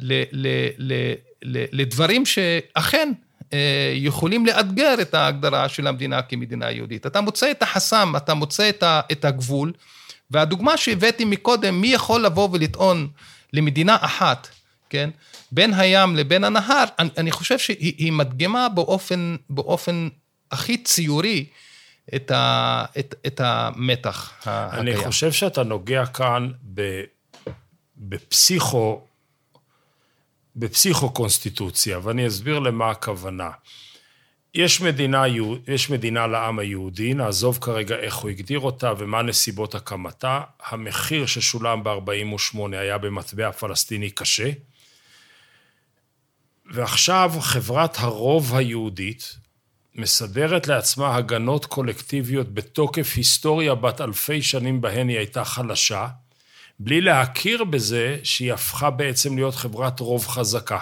ל- 0.01 0.23
ל- 0.33 0.69
ל- 0.79 1.15
ל- 1.43 1.65
לדברים 1.81 2.27
שאכן 2.27 3.13
אה, 3.53 3.93
יכולים 3.95 4.47
לאתגר 4.47 4.95
את 5.01 5.15
ההגדרה 5.15 5.69
של 5.69 5.87
המדינה 5.87 6.23
כמדינה 6.23 6.71
יהודית. 6.71 7.07
אתה 7.07 7.21
מוצא 7.21 7.51
את 7.51 7.63
החסם, 7.63 8.13
אתה 8.17 8.35
מוצא 8.35 8.69
את 8.69 8.83
ה- 8.83 9.01
את 9.13 9.25
הגבול, 9.25 9.73
והדוגמה 10.35 10.77
שהבאתי 10.77 11.25
מקודם, 11.25 11.81
מי 11.81 11.89
יכול 11.89 12.21
לבוא 12.25 12.49
ולטעון 12.53 13.09
למדינה 13.53 13.97
אחת, 14.01 14.49
כן? 14.91 15.11
בין 15.53 15.75
הים 15.75 16.17
לבין 16.17 16.45
הנהר, 16.45 16.85
אני, 16.99 17.09
אני 17.19 17.31
חושב 17.33 17.59
שהיא 17.59 17.95
היא 17.99 18.13
מדגימה 18.13 18.69
באופן, 18.69 19.37
באופן 19.51 20.09
הכי 20.53 20.79
ציורי 20.83 21.47
את, 22.15 22.31
ה, 22.31 22.85
את, 22.99 23.15
את 23.27 23.41
המתח 23.45 24.33
ה- 24.47 24.79
אני 24.79 24.91
הקיים. 24.93 25.07
חושב 25.09 25.33
שאתה 25.33 25.63
נוגע 25.63 26.07
כאן 26.07 26.51
בפסיכו, 27.97 29.01
בפסיכו-קונסטיטוציה, 30.57 31.99
ואני 32.03 32.27
אסביר 32.27 32.59
למה 32.59 32.91
הכוונה. 32.91 33.51
יש 34.55 34.81
מדינה, 34.81 35.23
יש 35.69 35.91
מדינה 35.91 36.27
לעם 36.27 36.59
היהודי, 36.59 37.15
נעזוב 37.15 37.59
כרגע 37.61 37.97
איך 37.97 38.17
הוא 38.17 38.31
הגדיר 38.31 38.61
אותה 38.61 38.93
ומה 38.99 39.23
נסיבות 39.23 39.75
הקמתה. 39.75 40.41
המחיר 40.67 41.27
ששולם 41.27 41.85
ב-48' 41.85 42.59
היה 42.73 42.99
במטבע 42.99 43.53
פלסטיני 43.53 44.11
קשה. 44.11 44.51
ועכשיו 46.73 47.33
חברת 47.41 47.97
הרוב 47.99 48.55
היהודית 48.55 49.37
מסדרת 49.95 50.67
לעצמה 50.67 51.17
הגנות 51.17 51.67
קולקטיביות 51.67 52.55
בתוקף 52.55 53.13
היסטוריה 53.17 53.75
בת 53.75 54.01
אלפי 54.01 54.43
שנים 54.43 54.81
בהן 54.81 55.09
היא 55.09 55.19
הייתה 55.19 55.45
חלשה, 55.45 56.09
בלי 56.79 57.01
להכיר 57.01 57.65
בזה 57.65 58.19
שהיא 58.23 58.53
הפכה 58.53 58.91
בעצם 58.91 59.37
להיות 59.37 59.55
חברת 59.55 60.01
רוב 60.01 60.27
חזקה. 60.27 60.79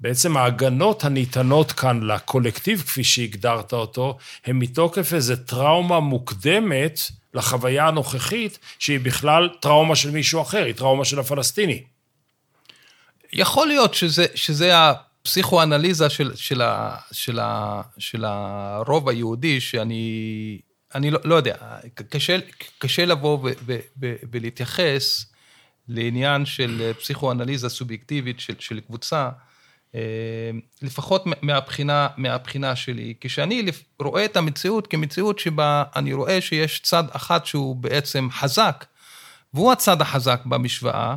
בעצם 0.00 0.36
ההגנות 0.36 1.04
הניתנות 1.04 1.72
כאן 1.72 2.02
לקולקטיב, 2.02 2.82
כפי 2.86 3.04
שהגדרת 3.04 3.72
אותו, 3.72 4.18
הן 4.44 4.56
מתוקף 4.56 5.14
איזו 5.14 5.36
טראומה 5.46 6.00
מוקדמת 6.00 7.00
לחוויה 7.34 7.88
הנוכחית, 7.88 8.58
שהיא 8.78 9.00
בכלל 9.00 9.48
טראומה 9.60 9.96
של 9.96 10.10
מישהו 10.10 10.42
אחר, 10.42 10.64
היא 10.64 10.74
טראומה 10.74 11.04
של 11.04 11.18
הפלסטיני. 11.18 11.82
יכול 13.32 13.66
להיות 13.66 13.94
שזה, 13.94 14.26
שזה 14.34 14.72
הפסיכואנליזה 14.78 16.10
של, 16.10 16.36
של, 16.36 16.62
ה, 16.62 16.96
של, 17.12 17.38
ה, 17.38 17.82
של 17.98 18.24
הרוב 18.24 19.08
היהודי, 19.08 19.60
שאני 19.60 20.58
אני 20.94 21.10
לא, 21.10 21.18
לא 21.24 21.34
יודע, 21.34 21.56
קשה, 22.10 22.36
קשה 22.78 23.04
לבוא 23.04 23.38
ו, 23.38 23.50
ו, 23.66 23.78
ו, 24.02 24.14
ולהתייחס 24.32 25.26
לעניין 25.88 26.46
של 26.46 26.92
פסיכואנליזה 27.00 27.68
סובייקטיבית 27.68 28.40
של, 28.40 28.54
של 28.58 28.80
קבוצה, 28.80 29.30
לפחות 30.82 31.24
מהבחינה, 31.42 32.08
מהבחינה 32.16 32.76
שלי. 32.76 33.14
כשאני 33.20 33.66
רואה 34.00 34.24
את 34.24 34.36
המציאות 34.36 34.86
כמציאות 34.86 35.38
שבה 35.38 35.84
אני 35.96 36.12
רואה 36.12 36.40
שיש 36.40 36.80
צד 36.80 37.04
אחד 37.12 37.46
שהוא 37.46 37.76
בעצם 37.76 38.28
חזק, 38.32 38.84
והוא 39.54 39.72
הצד 39.72 40.00
החזק 40.00 40.40
במשוואה, 40.44 41.16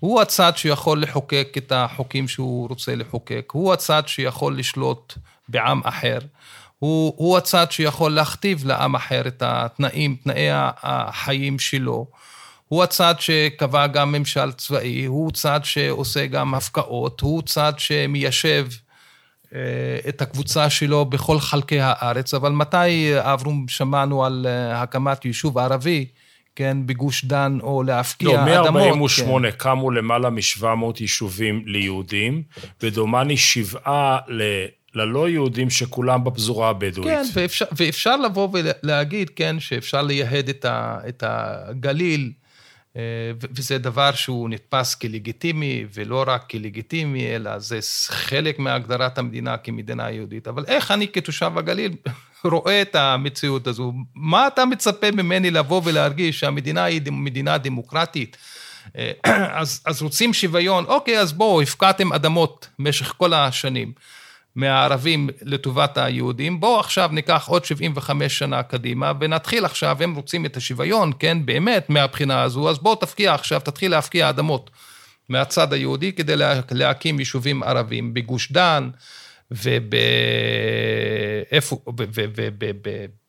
הוא 0.00 0.20
הצד 0.20 0.52
שיכול 0.56 1.02
לחוקק 1.02 1.54
את 1.56 1.72
החוקים 1.72 2.28
שהוא 2.28 2.68
רוצה 2.68 2.94
לחוקק, 2.94 3.50
הוא 3.52 3.72
הצד 3.72 4.02
שיכול 4.06 4.58
לשלוט 4.58 5.14
בעם 5.48 5.80
אחר, 5.84 6.18
הוא, 6.78 7.14
הוא 7.16 7.38
הצד 7.38 7.72
שיכול 7.72 8.12
להכתיב 8.12 8.66
לעם 8.66 8.94
אחר 8.94 9.28
את 9.28 9.42
התנאים, 9.46 10.16
תנאי 10.24 10.48
החיים 10.82 11.58
שלו, 11.58 12.06
הוא 12.70 12.82
הצד 12.82 13.14
שקבע 13.18 13.86
גם 13.86 14.12
ממשל 14.12 14.52
צבאי, 14.52 15.04
הוא 15.04 15.30
צד 15.30 15.60
שעושה 15.64 16.26
גם 16.26 16.54
הפקעות, 16.54 17.20
הוא 17.20 17.42
צד 17.42 17.72
שמיישב 17.78 18.66
את 20.08 20.22
הקבוצה 20.22 20.70
שלו 20.70 21.04
בכל 21.04 21.38
חלקי 21.38 21.80
הארץ, 21.80 22.34
אבל 22.34 22.52
מתי, 22.52 23.12
אברום, 23.18 23.68
שמענו 23.68 24.24
על 24.24 24.46
הקמת 24.74 25.24
יישוב 25.24 25.58
ערבי? 25.58 26.06
כן, 26.56 26.76
בגוש 26.86 27.24
דן, 27.24 27.58
או 27.62 27.82
להפקיע 27.82 28.46
לא, 28.46 28.64
אדמות. 28.64 28.82
מ-48' 28.96 29.42
כן. 29.42 29.50
קמו 29.56 29.90
למעלה 29.90 30.30
מ-700 30.30 31.00
יישובים 31.00 31.62
ליהודים, 31.66 32.42
ודומני 32.82 33.36
שבעה 33.36 34.18
ל... 34.28 34.42
ללא 34.94 35.28
יהודים 35.28 35.70
שכולם 35.70 36.24
בפזורה 36.24 36.68
הבדואית. 36.68 37.08
כן, 37.08 37.22
ואפשר, 37.34 37.64
ואפשר 37.72 38.16
לבוא 38.16 38.48
ולהגיד, 38.52 39.30
כן, 39.30 39.60
שאפשר 39.60 40.02
לייהד 40.02 40.48
את, 40.48 40.64
ה, 40.64 40.98
את 41.08 41.24
הגליל 41.26 42.32
אה, 42.34 42.39
וזה 43.56 43.78
דבר 43.78 44.12
שהוא 44.12 44.50
נתפס 44.50 44.94
כלגיטימי, 44.94 45.84
ולא 45.94 46.24
רק 46.26 46.50
כלגיטימי, 46.50 47.36
אלא 47.36 47.58
זה 47.58 47.78
חלק 48.08 48.58
מהגדרת 48.58 49.18
המדינה 49.18 49.56
כמדינה 49.56 50.10
יהודית. 50.10 50.48
אבל 50.48 50.64
איך 50.66 50.90
אני 50.90 51.08
כתושב 51.08 51.52
הגליל 51.56 51.92
רואה 52.44 52.82
את 52.82 52.94
המציאות 52.94 53.66
הזו? 53.66 53.92
מה 54.14 54.46
אתה 54.46 54.64
מצפה 54.64 55.10
ממני 55.10 55.50
לבוא 55.50 55.82
ולהרגיש 55.84 56.40
שהמדינה 56.40 56.84
היא 56.84 57.00
מדינה 57.12 57.58
דמוקרטית? 57.58 58.36
אה, 58.96 59.12
אז, 59.60 59.82
אז 59.86 60.02
רוצים 60.02 60.34
שוויון, 60.34 60.84
אוקיי, 60.84 61.20
אז 61.20 61.32
בואו, 61.32 61.62
הפקעתם 61.62 62.12
אדמות 62.12 62.68
במשך 62.78 63.14
כל 63.16 63.34
השנים. 63.34 63.92
מהערבים 64.56 65.28
לטובת 65.42 65.98
היהודים, 65.98 66.60
בואו 66.60 66.80
עכשיו 66.80 67.10
ניקח 67.12 67.48
עוד 67.48 67.64
75 67.64 68.38
שנה 68.38 68.62
קדימה 68.62 69.12
ונתחיל 69.20 69.64
עכשיו, 69.64 69.96
הם 70.02 70.14
רוצים 70.14 70.46
את 70.46 70.56
השוויון, 70.56 71.12
כן, 71.18 71.46
באמת, 71.46 71.90
מהבחינה 71.90 72.42
הזו, 72.42 72.70
אז 72.70 72.78
בואו 72.78 72.94
תפקיע 72.94 73.34
עכשיו, 73.34 73.60
תתחיל 73.60 73.90
להפקיע 73.90 74.28
אדמות 74.28 74.70
מהצד 75.28 75.72
היהודי 75.72 76.12
כדי 76.12 76.36
לה, 76.36 76.60
להקים 76.70 77.18
יישובים 77.18 77.62
ערבים 77.62 78.14
בגוש 78.14 78.52
דן 78.52 78.90
ובאיפה, 79.50 79.96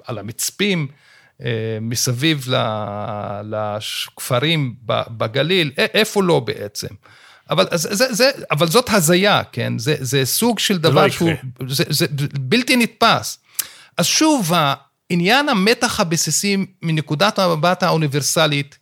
על 0.06 0.18
המצפים. 0.18 0.88
אה, 1.46 1.78
מסביב 1.82 2.48
לכפרים 3.44 4.76
בגליל, 4.86 5.72
איפה 5.78 6.24
לא 6.24 6.40
בעצם. 6.40 6.88
אבל, 7.50 7.66
זה, 7.74 7.96
זה, 7.96 8.14
זה, 8.14 8.32
אבל 8.52 8.68
זאת 8.68 8.90
הזיה, 8.90 9.42
כן? 9.52 9.80
זה, 9.80 9.96
זה 10.00 10.26
סוג 10.26 10.60
של 10.60 10.78
דבר 10.78 11.04
לא 11.04 11.10
שהוא... 11.10 11.32
זה, 11.68 11.84
זה 11.90 12.06
בלתי 12.40 12.76
נתפס. 12.76 13.40
אז 13.98 14.06
שוב, 14.06 14.52
עניין 15.10 15.50
המתח 15.50 16.00
הבסיסי 16.00 16.58
מנקודת 16.82 17.40
המבט 17.40 17.84
האוניברסלית, 17.84 18.78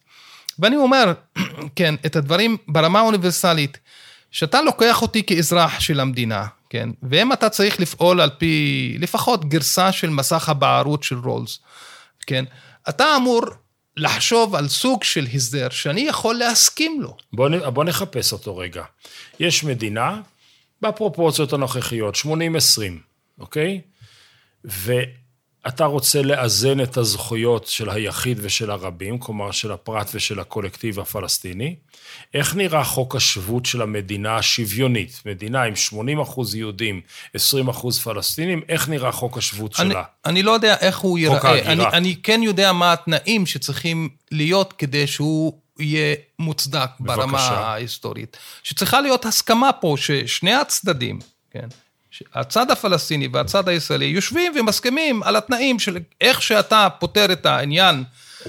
ואני 0.60 0.76
אומר, 0.76 1.14
כן, 1.76 1.96
את 2.06 2.16
הדברים 2.16 2.58
ברמה 2.68 3.00
האוניברסלית, 3.00 3.78
שאתה 4.32 4.62
לוקח 4.62 5.02
אותי 5.02 5.24
כאזרח 5.24 5.80
של 5.80 6.00
המדינה, 6.00 6.46
כן, 6.70 6.90
ואם 7.04 7.34
אתה 7.34 7.50
צריך 7.50 7.80
לפעול 7.80 8.22
על 8.22 8.30
פי 8.38 8.96
לפחות 9.00 9.50
גרסה 9.50 9.92
של 9.92 10.10
מסך 10.10 10.50
הבערות 10.50 11.04
של 11.04 11.18
רולס, 11.18 11.60
כן, 12.28 12.46
אתה 12.90 13.06
אמור 13.16 13.42
לחשוב 14.00 14.56
על 14.56 14.68
סוג 14.68 15.04
של 15.04 15.28
הסדר 15.34 15.70
שאני 15.70 16.02
יכול 16.02 16.36
להסכים 16.36 17.02
לו. 17.02 17.18
בוא, 17.34 17.50
בוא 17.70 17.84
נחפש 17.84 18.34
אותו 18.34 18.58
רגע. 18.58 18.84
יש 19.40 19.64
מדינה 19.64 20.22
בפרופורציות 20.82 21.54
הנוכחיות, 21.54 22.16
80-20, 22.16 22.28
אוקיי? 23.40 23.82
ואתה 25.66 25.86
רוצה 25.86 26.22
לאזן 26.22 26.82
את 26.82 26.98
הזכויות 26.98 27.68
של 27.68 27.90
היחיד 27.90 28.38
ושל 28.42 28.72
הרבים, 28.72 29.20
כלומר 29.20 29.52
של 29.52 29.72
הפרט 29.72 30.10
ושל 30.14 30.40
הקולקטיב 30.40 31.00
הפלסטיני. 31.00 31.76
איך 32.34 32.56
נראה 32.56 32.84
חוק 32.84 33.16
השבות 33.16 33.66
של 33.66 33.82
המדינה 33.82 34.36
השוויונית? 34.36 35.22
מדינה 35.26 35.64
עם 35.64 35.76
80 35.76 36.20
אחוז 36.20 36.56
יהודים, 36.56 37.02
20 37.34 37.68
אחוז 37.68 38.00
פלסטינים, 38.00 38.62
איך 38.70 38.90
נראה 38.90 39.12
חוק 39.12 39.38
השבות 39.38 39.80
אני, 39.80 39.90
שלה? 39.90 40.04
אני 40.26 40.44
לא 40.44 40.52
יודע 40.52 40.76
איך 40.80 40.98
הוא 40.98 41.20
ייראה. 41.20 41.72
אני, 41.72 41.86
אני 41.86 42.16
כן 42.24 42.42
יודע 42.44 42.74
מה 42.74 42.94
התנאים 42.94 43.46
שצריכים 43.46 44.10
להיות 44.32 44.74
כדי 44.74 45.08
שהוא 45.08 45.54
יהיה 45.80 46.16
מוצדק 46.40 46.90
בבקשה. 47.00 47.16
ברמה 47.16 47.40
ההיסטורית. 47.40 48.38
שצריכה 48.64 49.02
להיות 49.02 49.26
הסכמה 49.26 49.74
פה 49.74 49.96
ששני 49.98 50.54
הצדדים, 50.54 51.20
כן? 51.52 51.68
הצד 52.34 52.72
הפלסטיני 52.72 53.28
והצד 53.34 53.70
הישראלי 53.70 54.06
יושבים 54.06 54.54
ומסכימים 54.56 55.24
על 55.24 55.36
התנאים 55.36 55.80
של 55.80 55.98
איך 56.22 56.42
שאתה 56.42 56.88
פותר 57.00 57.32
את 57.32 57.46
העניין 57.46 58.04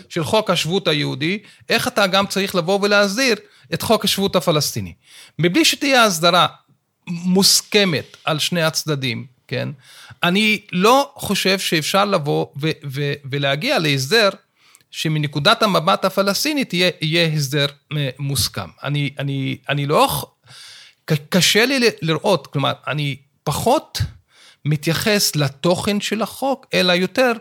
של 0.09 0.25
חוק 0.25 0.51
השבות 0.51 0.88
היהודי, 0.88 1.38
איך 1.68 1.88
אתה 1.88 2.07
גם 2.07 2.27
צריך 2.27 2.55
לבוא 2.55 2.79
ולהסדיר 2.83 3.37
את 3.75 3.83
חוק 3.83 4.05
השבות 4.05 4.37
הפלסטיני. 4.37 4.94
מבלי 5.38 5.64
שתהיה 5.64 6.05
הסדרה 6.05 6.46
מוסכמת 7.07 8.16
על 8.25 8.38
שני 8.38 8.62
הצדדים, 8.62 9.27
כן? 9.49 9.68
אני 10.23 10.61
לא 10.73 11.12
חושב 11.14 11.59
שאפשר 11.59 12.05
לבוא 12.05 12.46
ו- 12.61 12.70
ו- 12.90 13.12
ולהגיע 13.25 13.79
להסדר 13.79 14.29
שמנקודת 14.90 15.62
המבט 15.62 16.05
הפלסטינית 16.05 16.75
יהיה, 16.75 16.90
יהיה 17.01 17.27
הסדר 17.27 17.66
אה, 17.92 18.09
מוסכם. 18.18 18.68
אני, 18.83 19.11
אני, 19.18 19.57
אני 19.68 19.87
לא... 19.87 20.25
קשה 21.29 21.66
לי 21.66 21.90
לראות, 22.03 22.46
כלומר, 22.46 22.73
אני 22.87 23.16
פחות 23.50 23.98
מתייחס 24.64 25.36
לתוכן 25.36 26.00
של 26.00 26.22
החוק, 26.22 26.66
אלא 26.74 26.92
יותר 26.92 27.32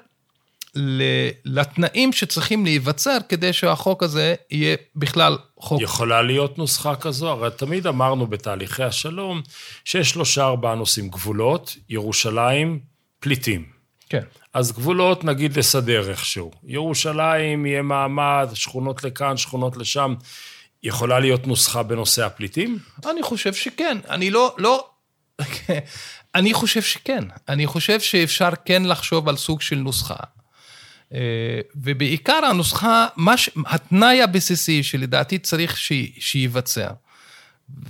לתנאים 1.45 2.13
שצריכים 2.13 2.65
להיווצר 2.65 3.17
כדי 3.29 3.53
שהחוק 3.53 4.03
הזה 4.03 4.35
יהיה 4.51 4.75
בכלל 4.95 5.37
חוק. 5.59 5.81
יכולה 5.81 6.21
להיות 6.21 6.57
נוסחה 6.57 6.95
כזו? 6.95 7.29
הרי 7.29 7.49
תמיד 7.57 7.87
אמרנו 7.87 8.27
בתהליכי 8.27 8.83
השלום 8.83 9.41
שיש 9.85 10.09
שלושה 10.09 10.45
ארבעה 10.45 10.75
נושאים, 10.75 11.09
גבולות, 11.09 11.75
ירושלים, 11.89 12.79
פליטים. 13.19 13.65
כן. 14.09 14.23
אז 14.53 14.71
גבולות 14.71 15.23
נגיד 15.23 15.57
לסדר 15.57 16.09
איכשהו. 16.09 16.51
ירושלים 16.63 17.65
יהיה 17.65 17.81
מעמד, 17.81 18.49
שכונות 18.53 19.03
לכאן, 19.03 19.37
שכונות 19.37 19.77
לשם. 19.77 20.15
יכולה 20.83 21.19
להיות 21.19 21.47
נוסחה 21.47 21.83
בנושא 21.83 22.25
הפליטים? 22.25 22.79
אני 23.09 23.23
חושב 23.23 23.53
שכן. 23.53 23.97
אני 24.09 24.29
לא, 24.31 24.55
לא... 24.57 24.89
אני 26.36 26.54
חושב 26.54 26.82
שכן. 26.82 27.23
אני 27.49 27.67
חושב 27.67 27.99
שאפשר 27.99 28.49
כן 28.65 28.84
לחשוב 28.84 29.30
על 29.30 29.38
סוג 29.38 29.62
של 29.62 29.75
נוסחה. 29.75 30.15
אה, 31.13 31.19
ובעיקר 31.75 32.45
הנוסחה, 32.49 33.08
מש, 33.17 33.49
התנאי 33.65 34.21
הבסיסי 34.21 34.84
שלדעתי 34.84 35.39
צריך 35.39 35.78
ש, 35.78 35.91
שייווצר, 36.19 36.89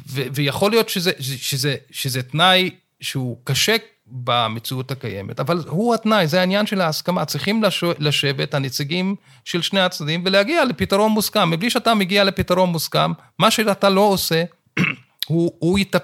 ו, 0.10 0.22
ויכול 0.34 0.72
להיות 0.72 0.90
שזה, 0.90 1.12
שזה, 1.20 1.76
שזה 1.92 2.24
תנאי 2.24 2.70
שהוא 3.02 3.38
קשה 3.44 3.76
במציאות 4.08 4.92
הקיימת, 4.92 5.40
אבל 5.40 5.64
הוא 5.68 5.96
התנאי, 5.96 6.28
זה 6.28 6.40
העניין 6.40 6.66
של 6.66 6.82
ההסכמה. 6.82 7.26
צריכים 7.26 7.64
לשבת 8.00 8.54
הנציגים 8.54 9.16
של 9.46 9.62
שני 9.62 9.80
הצדדים 9.80 10.24
ולהגיע 10.26 10.66
לפתרון 10.66 11.12
מוסכם. 11.12 11.50
מבלי 11.50 11.70
שאתה 11.70 11.94
מגיע 11.94 12.24
לפתרון 12.24 12.70
מוסכם, 12.70 13.12
מה 13.40 13.52
שאתה 13.52 13.90
לא 13.90 14.02
עושה, 14.02 14.44
הוא, 15.28 15.52
הוא 15.60 15.80
כ, 15.92 15.96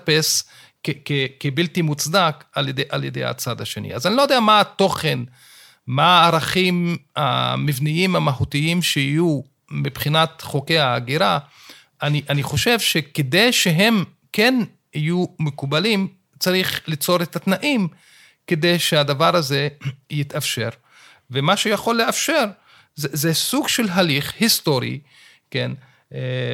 כבלתי 1.40 1.82
מוצדק 1.82 2.44
על 2.54 2.70
ידי, 2.70 2.84
על 2.90 3.04
ידי 3.04 3.24
הצד 3.24 3.62
השני. 3.62 3.94
אז 3.94 4.08
אני 4.08 4.16
לא 4.16 4.22
יודע 4.22 4.40
מה 4.40 4.60
התוכן. 4.60 5.20
מה 5.88 6.20
הערכים 6.20 6.98
המבניים 7.16 8.16
המהותיים 8.16 8.82
שיהיו 8.82 9.42
מבחינת 9.72 10.42
חוקי 10.42 10.80
ההגירה, 10.80 11.40
אני, 12.02 12.22
אני 12.30 12.44
חושב 12.44 12.80
שכדי 12.80 13.54
שהם 13.54 14.04
כן 14.34 14.60
יהיו 14.94 15.26
מקובלים, 15.40 16.08
צריך 16.40 16.82
ליצור 16.88 17.24
את 17.24 17.36
התנאים 17.36 17.88
כדי 18.48 18.80
שהדבר 18.80 19.36
הזה 19.36 19.68
יתאפשר. 20.10 20.70
ומה 21.32 21.58
שיכול 21.58 21.96
לאפשר 21.96 22.46
זה, 22.96 23.08
זה 23.12 23.34
סוג 23.34 23.68
של 23.68 23.90
הליך 23.90 24.34
היסטורי, 24.40 25.00
כן, 25.52 25.72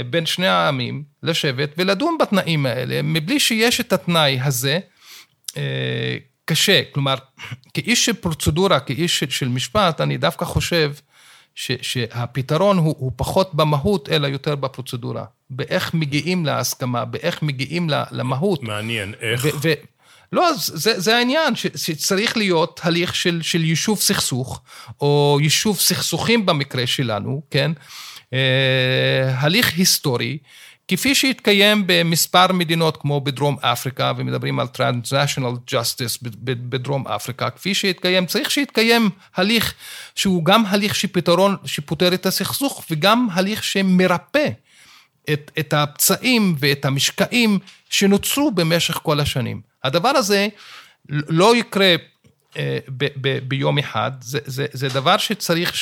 בין 0.10 0.26
שני 0.26 0.48
העמים, 0.48 1.04
לשבת 1.24 1.70
ולדון 1.78 2.18
בתנאים 2.20 2.66
האלה, 2.66 3.02
מבלי 3.02 3.40
שיש 3.40 3.80
את 3.82 3.94
התנאי 3.94 4.40
הזה, 4.44 4.80
אה, 5.58 6.18
קשה. 6.46 6.82
כלומר, 6.92 7.16
כאיש 7.74 8.06
של 8.06 8.14
פרוצדורה, 8.14 8.80
כאיש 8.80 9.24
של 9.24 9.48
משפט, 9.48 10.02
אני 10.02 10.18
דווקא 10.18 10.46
חושב 10.46 10.92
ש, 11.56 11.72
שהפתרון 11.82 12.78
הוא, 12.78 12.96
הוא 12.98 13.12
פחות 13.16 13.56
במהות, 13.56 14.10
אלא 14.10 14.28
יותר 14.28 14.56
בפרוצדורה. 14.56 15.26
באיך 15.50 15.94
מגיעים 15.94 16.46
להסכמה, 16.46 17.06
באיך 17.06 17.42
מגיעים 17.42 17.90
למהות. 18.12 18.64
מעניין, 18.64 19.14
איך? 19.22 19.46
ו, 19.46 19.50
ו, 19.62 19.74
לא, 20.32 20.52
זה, 20.58 21.00
זה 21.00 21.18
העניין, 21.18 21.56
ש, 21.56 21.68
שצריך 21.76 22.38
להיות 22.38 22.80
הליך 22.84 23.16
של, 23.16 23.42
של 23.42 23.64
יישוב 23.64 24.00
סכסוך, 24.00 24.62
או 25.02 25.38
יישוב 25.42 25.80
סכסוכים 25.80 26.46
במקרה 26.46 26.88
שלנו, 26.88 27.42
כן? 27.50 27.72
אה, 28.34 29.40
הליך 29.40 29.74
היסטורי. 29.78 30.38
כפי 30.88 31.16
שהתקיים 31.16 31.84
במספר 31.86 32.54
מדינות 32.54 32.98
כמו 32.98 33.22
בדרום 33.22 33.58
אפריקה, 33.62 34.12
ומדברים 34.18 34.60
על 34.60 34.68
Transnational 34.76 35.72
Justice 35.72 36.18
בדרום 36.44 37.08
אפריקה, 37.08 37.50
כפי 37.50 37.74
שהתקיים, 37.74 38.26
צריך 38.26 38.52
שיתקיים 38.52 39.10
הליך 39.36 39.74
שהוא 40.16 40.46
גם 40.46 40.64
הליך 40.66 40.96
שפתרון, 40.96 41.56
שפותר 41.66 42.14
את 42.14 42.26
הסכסוך, 42.26 42.86
וגם 42.92 43.28
הליך 43.32 43.64
שמרפא 43.64 44.48
את, 45.34 45.52
את 45.60 45.74
הפצעים 45.74 46.56
ואת 46.60 46.86
המשקעים 46.86 47.60
שנוצרו 47.90 48.52
במשך 48.52 49.00
כל 49.04 49.20
השנים. 49.20 49.62
הדבר 49.84 50.10
הזה 50.10 50.48
לא 51.10 51.56
יקרה 51.56 51.96
אה, 52.58 52.78
ב, 52.88 53.06
ב, 53.22 53.40
ביום 53.48 53.78
אחד, 53.78 54.12
זה, 54.22 54.40
זה, 54.46 54.66
זה 54.72 54.90
דבר 54.90 55.18
שצריך 55.18 55.76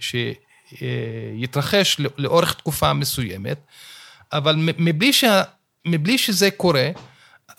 שיתרחש 0.00 0.47
אה, 0.82 2.08
לאורך 2.18 2.54
תקופה 2.54 2.92
מסוימת. 2.92 3.58
אבל 4.32 4.56
מבלי, 4.78 5.12
שה, 5.12 5.42
מבלי 5.86 6.18
שזה 6.18 6.50
קורה, 6.50 6.90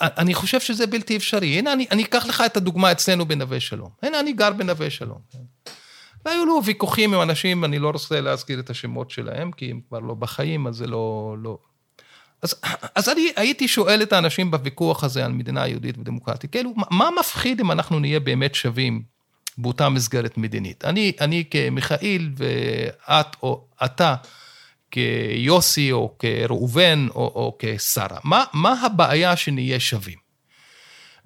אני 0.01 0.33
חושב 0.33 0.59
שזה 0.59 0.87
בלתי 0.87 1.17
אפשרי. 1.17 1.59
הנה, 1.59 1.73
אני, 1.73 1.87
אני 1.91 2.03
אקח 2.03 2.25
לך 2.25 2.43
את 2.45 2.57
הדוגמה 2.57 2.91
אצלנו 2.91 3.25
בנווה 3.25 3.59
שלום. 3.59 3.89
הנה, 4.03 4.19
אני 4.19 4.33
גר 4.33 4.53
בנווה 4.53 4.89
שלום. 4.89 5.17
והיו 6.25 6.45
לו 6.45 6.61
ויכוחים 6.65 7.13
עם 7.13 7.21
אנשים, 7.21 7.65
אני 7.65 7.79
לא 7.79 7.89
רוצה 7.89 8.21
להזכיר 8.21 8.59
את 8.59 8.69
השמות 8.69 9.11
שלהם, 9.11 9.51
כי 9.51 9.71
הם 9.71 9.79
כבר 9.89 9.99
לא 9.99 10.13
בחיים, 10.13 10.67
אז 10.67 10.75
זה 10.75 10.87
לא... 10.87 11.35
לא. 11.43 11.57
אז, 12.41 12.55
אז 12.95 13.09
אני 13.09 13.31
הייתי 13.35 13.67
שואל 13.67 14.01
את 14.01 14.13
האנשים 14.13 14.51
בוויכוח 14.51 15.03
הזה 15.03 15.25
על 15.25 15.31
מדינה 15.31 15.67
יהודית 15.67 15.97
ודמוקרטית, 15.97 16.51
כאילו, 16.51 16.73
מה 16.91 17.09
מפחיד 17.19 17.59
אם 17.59 17.71
אנחנו 17.71 17.99
נהיה 17.99 18.19
באמת 18.19 18.55
שווים 18.55 19.03
באותה 19.61 19.89
מסגרת 19.89 20.37
מדינית? 20.37 20.85
אני, 20.85 21.11
אני 21.21 21.43
כמיכאל 21.51 22.29
ואת 22.37 23.35
או 23.43 23.65
אתה, 23.85 24.15
כיוסי 24.91 25.91
או 25.91 26.15
כראובן 26.19 27.07
או, 27.15 27.21
או 27.21 27.57
כשרה, 27.59 28.17
מה, 28.23 28.43
מה 28.53 28.85
הבעיה 28.85 29.35
שנהיה 29.35 29.79
שווים? 29.79 30.29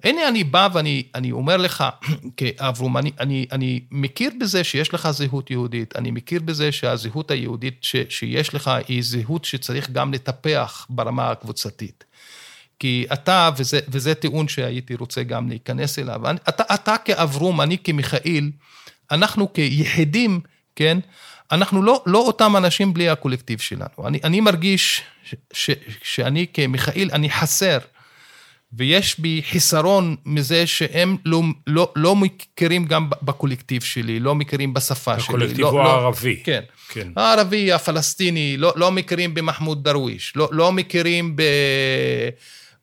הנה 0.04 0.28
אני 0.28 0.44
בא 0.44 0.68
ואני 0.72 1.02
אני 1.14 1.32
אומר 1.32 1.56
לך, 1.56 1.84
כאברום, 2.36 2.96
אני, 2.96 3.12
אני, 3.20 3.46
אני 3.52 3.80
מכיר 3.90 4.30
בזה 4.40 4.64
שיש 4.64 4.94
לך 4.94 5.10
זהות 5.10 5.50
יהודית, 5.50 5.96
אני 5.96 6.10
מכיר 6.10 6.40
בזה 6.40 6.72
שהזהות 6.72 7.30
היהודית 7.30 7.78
ש, 7.80 7.96
שיש 8.08 8.54
לך 8.54 8.70
היא 8.88 9.02
זהות 9.02 9.44
שצריך 9.44 9.90
גם 9.90 10.12
לטפח 10.12 10.86
ברמה 10.90 11.30
הקבוצתית. 11.30 12.04
כי 12.78 13.06
אתה, 13.12 13.50
וזה, 13.56 13.80
וזה 13.88 14.14
טיעון 14.14 14.48
שהייתי 14.48 14.94
רוצה 14.94 15.22
גם 15.22 15.48
להיכנס 15.48 15.98
אליו, 15.98 16.30
אני, 16.30 16.38
אתה, 16.48 16.74
אתה 16.74 16.96
כאברום, 17.04 17.60
אני 17.60 17.78
כמיכאל, 17.78 18.50
אנחנו 19.10 19.52
כיחידים, 19.52 20.40
כן, 20.76 20.98
אנחנו 21.52 21.82
לא, 21.82 22.02
לא 22.06 22.18
אותם 22.18 22.56
אנשים 22.56 22.94
בלי 22.94 23.08
הקולקטיב 23.08 23.58
שלנו. 23.58 24.06
אני, 24.06 24.20
אני 24.24 24.40
מרגיש 24.40 25.02
ש, 25.24 25.34
ש, 25.52 25.70
שאני 26.02 26.46
כמיכאל, 26.52 27.10
אני 27.12 27.30
חסר 27.30 27.78
ויש 28.76 29.20
בי 29.20 29.42
חיסרון 29.50 30.16
מזה 30.26 30.66
שהם 30.66 31.16
לא, 31.24 31.42
לא, 31.66 31.92
לא 31.96 32.16
מכירים 32.16 32.84
גם 32.84 33.10
בקולקטיב 33.22 33.82
שלי, 33.82 34.20
לא 34.20 34.34
מכירים 34.34 34.74
בשפה 34.74 35.20
שלי. 35.20 35.24
הקולקטיב 35.28 35.60
לא, 35.60 35.68
הוא 35.68 35.78
לא, 35.78 35.90
הערבי. 35.90 36.40
כן. 36.44 36.60
כן. 36.88 37.08
הערבי, 37.16 37.72
הפלסטיני, 37.72 38.56
לא, 38.56 38.72
לא 38.76 38.92
מכירים 38.92 39.34
במחמוד 39.34 39.84
דרוויש, 39.84 40.32
לא, 40.36 40.48
לא 40.52 40.72
מכירים 40.72 41.36
ב... 41.36 41.42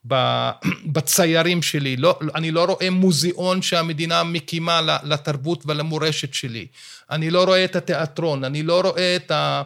ב, 0.08 0.49
בציירים 0.86 1.62
שלי, 1.62 1.97
לא, 1.97 2.19
אני 2.36 2.51
לא 2.51 2.65
רואה 2.65 2.89
מוזיאון 2.89 3.62
שהמדינה 3.62 4.23
מקימה 4.23 4.82
לתרבות 5.04 5.63
ולמורשת 5.65 6.34
שלי. 6.34 6.67
אני 7.12 7.30
לא 7.30 7.43
רואה 7.43 7.65
את 7.65 7.75
התיאטרון, 7.75 8.43
אני 8.43 8.63
לא 8.63 8.82
רואה 8.82 9.15
את, 9.15 9.32
ה, 9.32 9.63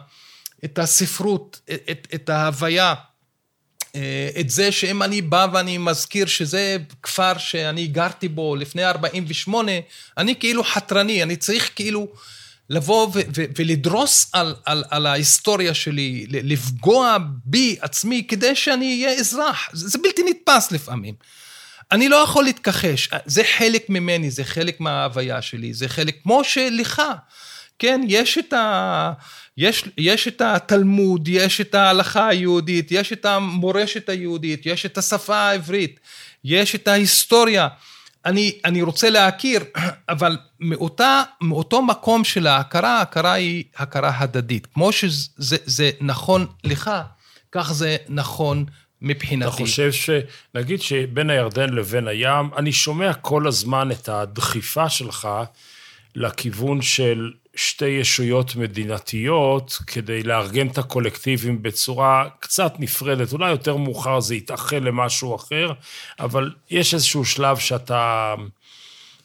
את 0.64 0.78
הספרות, 0.78 1.60
את, 1.90 2.08
את 2.14 2.28
ההוויה. 2.28 2.94
אה, 3.94 4.28
את 4.40 4.50
זה 4.50 4.72
שאם 4.72 5.02
אני 5.02 5.22
בא 5.22 5.46
ואני 5.52 5.78
מזכיר 5.78 6.26
שזה 6.26 6.76
כפר 7.02 7.38
שאני 7.38 7.86
גרתי 7.86 8.28
בו 8.28 8.56
לפני 8.56 8.84
48, 8.84 9.72
אני 10.18 10.36
כאילו 10.36 10.64
חתרני, 10.64 11.22
אני 11.22 11.36
צריך 11.36 11.70
כאילו 11.74 12.08
לבוא 12.70 13.10
ולדרוס 13.58 14.30
על, 14.32 14.54
על, 14.64 14.84
על 14.90 15.06
ההיסטוריה 15.06 15.74
שלי, 15.74 16.26
לפגוע 16.28 17.16
בי 17.44 17.76
עצמי 17.80 18.24
כדי 18.28 18.54
שאני 18.54 19.04
אהיה 19.04 19.18
אזרח. 19.18 19.68
זה 19.72 19.98
בלתי 19.98 20.22
נתפס 20.22 20.72
לפעמים. 20.72 21.14
אני 21.92 22.08
לא 22.08 22.16
יכול 22.16 22.44
להתכחש, 22.44 23.08
זה 23.26 23.42
חלק 23.58 23.90
ממני, 23.90 24.30
זה 24.30 24.44
חלק 24.44 24.80
מההוויה 24.80 25.42
שלי, 25.42 25.74
זה 25.74 25.88
חלק, 25.88 26.16
כמו 26.22 26.44
שלך, 26.44 27.02
כן, 27.78 28.00
יש 28.08 28.38
את 28.38 28.52
ה... 28.52 29.12
יש, 29.56 29.84
יש 29.98 30.28
את 30.28 30.40
התלמוד, 30.40 31.28
יש 31.28 31.60
את 31.60 31.74
ההלכה 31.74 32.28
היהודית, 32.28 32.92
יש 32.92 33.12
את 33.12 33.24
המורשת 33.24 34.08
היהודית, 34.08 34.66
יש 34.66 34.86
את 34.86 34.98
השפה 34.98 35.36
העברית, 35.36 36.00
יש 36.44 36.74
את 36.74 36.88
ההיסטוריה. 36.88 37.68
אני, 38.26 38.58
אני 38.64 38.82
רוצה 38.82 39.10
להכיר, 39.10 39.64
אבל 40.08 40.36
מאותה, 40.60 41.22
מאותו 41.40 41.82
מקום 41.82 42.24
של 42.24 42.46
ההכרה, 42.46 42.98
ההכרה 42.98 43.32
היא 43.32 43.64
הכרה 43.76 44.12
הדדית. 44.18 44.66
כמו 44.74 44.92
שזה 44.92 45.56
זה 45.64 45.90
נכון 46.00 46.46
לך, 46.64 46.90
כך 47.52 47.72
זה 47.72 47.96
נכון 48.08 48.64
מבחינתי. 49.02 49.48
אתה 49.48 49.56
חושב 49.56 49.92
ש... 49.92 50.10
נגיד 50.54 50.82
שבין 50.82 51.30
הירדן 51.30 51.70
לבין 51.70 52.08
הים, 52.08 52.50
אני 52.56 52.72
שומע 52.72 53.14
כל 53.14 53.46
הזמן 53.46 53.90
את 53.90 54.08
הדחיפה 54.08 54.88
שלך 54.88 55.28
לכיוון 56.14 56.82
של 56.82 57.30
שתי 57.56 57.86
ישויות 57.86 58.56
מדינתיות 58.56 59.78
כדי 59.86 60.22
לארגן 60.22 60.66
את 60.66 60.78
הקולקטיבים 60.78 61.62
בצורה 61.62 62.28
קצת 62.40 62.72
נפרדת. 62.78 63.32
אולי 63.32 63.50
יותר 63.50 63.76
מאוחר 63.76 64.20
זה 64.20 64.34
יתגלגל 64.34 64.78
למשהו 64.78 65.36
אחר, 65.36 65.72
אבל 66.20 66.50
יש 66.70 66.94
איזשהו 66.94 67.24
שלב 67.24 67.58
שאתה... 67.58 68.34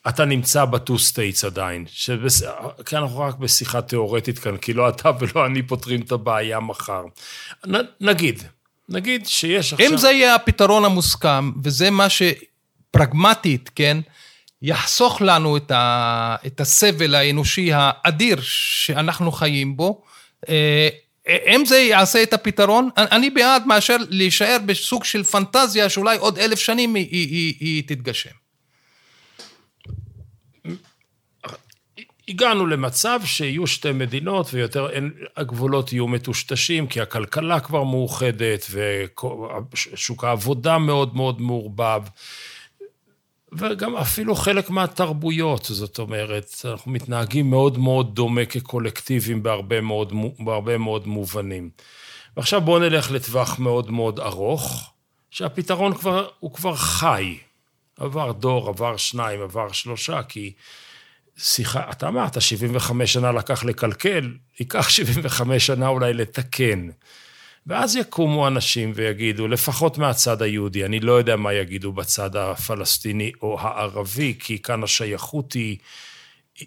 אתה 0.08 0.26
נמצא 0.26 0.66
ב 0.66 0.74
two 0.74 1.00
states 1.00 1.44
עדיין, 1.46 1.86
שבס... 1.88 2.44
כי 2.86 2.98
אנחנו 2.98 3.20
רק 3.20 3.36
בשיחה 3.36 3.82
תיאורטית 3.82 4.40
כאן, 4.40 4.58
כי 4.58 4.74
לא 4.74 4.90
אתה 4.90 5.12
ולא 5.20 5.46
אני 5.46 5.64
פותרים 5.64 6.02
את 6.02 6.12
הבעיה 6.12 6.60
מחר. 6.60 7.04
נ... 7.68 7.76
נגיד, 8.02 8.44
נגיד 8.90 9.28
שיש 9.28 9.74
עכשיו... 9.74 9.90
אם 9.90 9.98
זה 9.98 10.12
יהיה 10.12 10.36
הפתרון 10.36 10.86
המוסכם, 10.86 11.52
וזה 11.64 11.90
מה 11.90 12.08
שפרגמטית, 12.10 13.70
כן, 13.76 13.98
יחסוך 14.62 15.22
לנו 15.22 15.58
את, 15.58 15.72
ה, 15.72 16.36
את 16.46 16.60
הסבל 16.62 17.16
האנושי 17.16 17.70
האדיר 17.74 18.38
שאנחנו 18.42 19.32
חיים 19.32 19.78
בו. 19.78 20.04
אה, 20.50 20.90
אם 21.28 21.66
זה 21.66 21.78
יעשה 21.78 22.24
את 22.24 22.34
הפתרון, 22.34 22.90
אני 22.98 23.30
בעד 23.30 23.64
מאשר 23.66 23.98
להישאר 24.10 24.58
בסוג 24.66 25.04
של 25.04 25.24
פנטזיה 25.24 25.90
שאולי 25.90 26.18
עוד 26.18 26.40
אלף 26.40 26.60
שנים 26.60 26.96
היא, 26.96 27.08
היא, 27.12 27.28
היא, 27.28 27.54
היא 27.60 27.84
תתגשם. 27.88 28.30
הגענו 32.28 32.68
למצב 32.68 33.20
שיהיו 33.26 33.68
שתי 33.68 33.92
מדינות 33.92 34.54
ויותר, 34.54 34.90
אין, 34.90 35.12
הגבולות 35.38 35.94
יהיו 35.94 36.08
מטושטשים, 36.08 36.88
כי 36.88 37.02
הכלכלה 37.02 37.60
כבר 37.60 37.84
מאוחדת 37.84 38.66
ושוק 39.74 40.24
העבודה 40.24 40.78
מאוד 40.78 41.16
מאוד 41.16 41.42
מעורבב. 41.42 42.02
וגם 43.52 43.96
אפילו 43.96 44.36
חלק 44.36 44.70
מהתרבויות, 44.70 45.66
זאת 45.66 46.00
אומרת, 46.00 46.52
אנחנו 46.66 46.92
מתנהגים 46.92 47.50
מאוד 47.50 47.78
מאוד 47.78 48.16
דומה 48.16 48.46
כקולקטיבים 48.46 49.44
בהרבה 49.44 49.82
מאוד, 49.82 50.14
בהרבה 50.40 50.78
מאוד 50.78 51.08
מובנים. 51.08 51.70
ועכשיו 52.38 52.62
בואו 52.62 52.80
נלך 52.80 53.12
לטווח 53.12 53.60
מאוד 53.60 53.92
מאוד 53.92 54.20
ארוך, 54.20 54.94
שהפתרון 55.32 55.94
כבר, 55.94 56.28
הוא 56.40 56.54
כבר 56.54 56.76
חי. 56.76 57.38
עבר 57.98 58.32
דור, 58.32 58.70
עבר 58.70 58.98
שניים, 58.98 59.42
עבר 59.42 59.72
שלושה, 59.72 60.24
כי 60.24 60.54
שיחה, 61.38 61.92
אתה 61.92 62.08
אמרת, 62.08 62.42
75 62.42 63.14
שנה 63.14 63.32
לקח 63.32 63.64
לקלקל, 63.64 64.34
ייקח 64.60 64.90
75 64.90 65.66
שנה 65.66 65.88
אולי 65.88 66.14
לתקן. 66.14 66.90
ואז 67.68 67.96
יקומו 67.96 68.48
אנשים 68.48 68.92
ויגידו, 68.96 69.48
לפחות 69.48 69.98
מהצד 69.98 70.42
היהודי, 70.42 70.86
אני 70.86 71.00
לא 71.00 71.12
יודע 71.12 71.36
מה 71.36 71.54
יגידו 71.54 71.92
בצד 71.92 72.36
הפלסטיני 72.36 73.32
או 73.42 73.60
הערבי, 73.60 74.36
כי 74.40 74.62
כאן 74.62 74.84
השייכות 74.84 75.54
היא, 75.54 75.78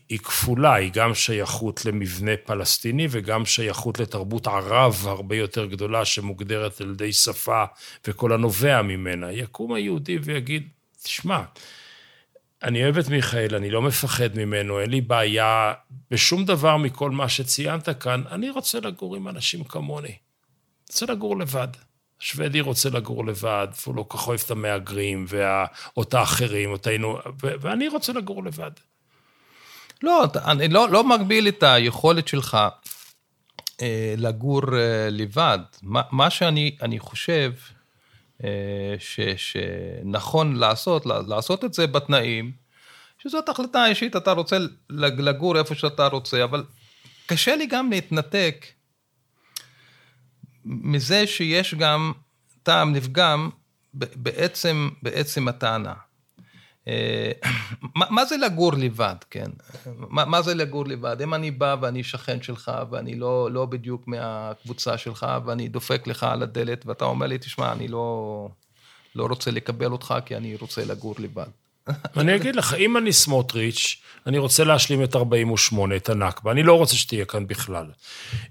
היא 0.08 0.18
כפולה, 0.18 0.74
היא 0.74 0.90
גם 0.92 1.14
שייכות 1.14 1.84
למבנה 1.84 2.30
פלסטיני 2.44 3.06
וגם 3.10 3.46
שייכות 3.46 3.98
לתרבות 3.98 4.46
ערב 4.46 5.02
הרבה 5.06 5.36
יותר 5.36 5.66
גדולה 5.66 6.04
שמוגדרת 6.04 6.80
על 6.80 6.90
ידי 6.90 7.12
שפה 7.12 7.64
וכל 8.06 8.32
הנובע 8.32 8.82
ממנה. 8.82 9.32
יקום 9.32 9.74
היהודי 9.74 10.18
ויגיד, 10.22 10.68
תשמע, 11.02 11.42
אני 12.62 12.84
אוהב 12.84 12.98
את 12.98 13.08
מיכאל, 13.08 13.54
אני 13.54 13.70
לא 13.70 13.82
מפחד 13.82 14.38
ממנו, 14.38 14.80
אין 14.80 14.90
לי 14.90 15.00
בעיה 15.00 15.72
בשום 16.10 16.44
דבר 16.44 16.76
מכל 16.76 17.10
מה 17.10 17.28
שציינת 17.28 17.88
כאן, 18.02 18.22
אני 18.30 18.50
רוצה 18.50 18.80
לגור 18.80 19.16
עם 19.16 19.28
אנשים 19.28 19.64
כמוני. 19.64 20.16
רוצה 20.94 21.12
לגור 21.12 21.38
לבד. 21.38 21.68
השוודי 22.22 22.60
רוצה 22.60 22.90
לגור 22.90 23.26
לבד, 23.26 23.68
והוא 23.82 23.96
לא 23.96 24.06
כך 24.10 24.28
אוהב 24.28 24.40
את 24.44 24.50
המהגרים, 24.50 25.24
וה... 25.28 25.66
האחרים, 26.12 26.70
אותנו, 26.70 27.18
ו... 27.42 27.48
ואני 27.60 27.88
רוצה 27.88 28.12
לגור 28.12 28.44
לבד. 28.44 28.70
לא, 30.02 30.24
אני 30.44 30.68
לא, 30.68 30.88
לא 30.88 31.04
מגביל 31.04 31.48
את 31.48 31.62
היכולת 31.62 32.28
שלך 32.28 32.58
אה, 33.82 34.14
לגור 34.18 34.62
אה, 34.76 35.08
לבד. 35.10 35.58
מה, 35.82 36.02
מה 36.10 36.30
שאני 36.30 36.98
חושב 36.98 37.52
אה, 38.44 38.94
ש, 38.98 39.20
שנכון 39.36 40.56
לעשות, 40.56 41.06
לעשות 41.06 41.64
את 41.64 41.74
זה 41.74 41.86
בתנאים, 41.86 42.52
שזאת 43.18 43.48
החלטה 43.48 43.86
אישית, 43.86 44.16
אתה 44.16 44.32
רוצה 44.32 44.56
לגור 44.90 45.58
איפה 45.58 45.74
שאתה 45.74 46.06
רוצה, 46.06 46.44
אבל 46.44 46.64
קשה 47.26 47.56
לי 47.56 47.66
גם 47.66 47.90
להתנתק 47.90 48.66
מזה 50.64 51.26
שיש 51.26 51.74
גם 51.74 52.12
טעם 52.62 52.92
נפגם 52.92 53.50
בעצם, 53.94 54.88
בעצם 55.02 55.48
הטענה. 55.48 55.94
אה, 56.88 57.32
מה, 57.96 58.06
מה 58.10 58.24
זה 58.24 58.36
לגור 58.36 58.72
לבד, 58.72 59.16
כן? 59.30 59.50
מה, 59.86 60.24
מה 60.24 60.42
זה 60.42 60.54
לגור 60.54 60.86
לבד? 60.86 61.22
אם 61.22 61.34
אני 61.34 61.50
בא 61.50 61.76
ואני 61.80 62.04
שכן 62.04 62.42
שלך 62.42 62.72
ואני 62.90 63.14
לא, 63.14 63.50
לא 63.50 63.66
בדיוק 63.66 64.08
מהקבוצה 64.08 64.98
שלך 64.98 65.26
ואני 65.44 65.68
דופק 65.68 66.06
לך 66.06 66.22
על 66.22 66.42
הדלת 66.42 66.86
ואתה 66.86 67.04
אומר 67.04 67.26
לי, 67.26 67.38
תשמע, 67.38 67.72
אני 67.72 67.88
לא, 67.88 68.48
לא 69.14 69.26
רוצה 69.26 69.50
לקבל 69.50 69.92
אותך 69.92 70.14
כי 70.26 70.36
אני 70.36 70.56
רוצה 70.56 70.84
לגור 70.84 71.14
לבד. 71.18 71.48
אני 72.16 72.36
אגיד 72.36 72.56
לך, 72.56 72.74
אם 72.74 72.96
אני 72.96 73.12
סמוטריץ', 73.12 73.96
אני 74.26 74.38
רוצה 74.38 74.64
להשלים 74.64 75.04
את 75.04 75.16
48, 75.16 75.96
את 75.96 76.08
הנכבה, 76.08 76.50
אני 76.50 76.62
לא 76.62 76.74
רוצה 76.74 76.96
שתהיה 76.96 77.24
כאן 77.24 77.46
בכלל. 77.46 77.86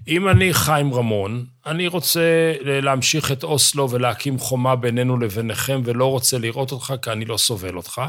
אם 0.08 0.28
אני 0.28 0.54
חיים 0.54 0.94
רמון, 0.94 1.46
אני 1.66 1.86
רוצה 1.86 2.52
להמשיך 2.64 3.32
את 3.32 3.44
אוסלו 3.44 3.90
ולהקים 3.90 4.38
חומה 4.38 4.76
בינינו 4.76 5.18
לביניכם, 5.18 5.80
ולא 5.84 6.10
רוצה 6.10 6.38
לראות 6.38 6.72
אותך, 6.72 6.94
כי 7.02 7.10
אני 7.10 7.24
לא 7.24 7.36
סובל 7.36 7.76
אותך. 7.76 8.02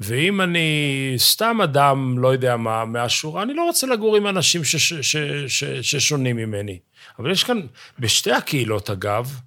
ואם 0.00 0.40
אני 0.40 1.14
סתם 1.16 1.58
אדם, 1.64 2.18
לא 2.18 2.28
יודע 2.28 2.56
מה, 2.56 2.84
מהשורה, 2.84 3.42
אני 3.42 3.54
לא 3.54 3.64
רוצה 3.64 3.86
לגור 3.86 4.16
עם 4.16 4.26
אנשים 4.26 4.64
שש, 4.64 4.92
ש, 4.92 5.16
ש, 5.46 5.64
ששונים 5.64 6.36
ממני. 6.36 6.78
אבל 7.18 7.30
יש 7.30 7.44
כאן, 7.44 7.60
בשתי 7.98 8.32
הקהילות, 8.32 8.90
אגב, 8.90 9.40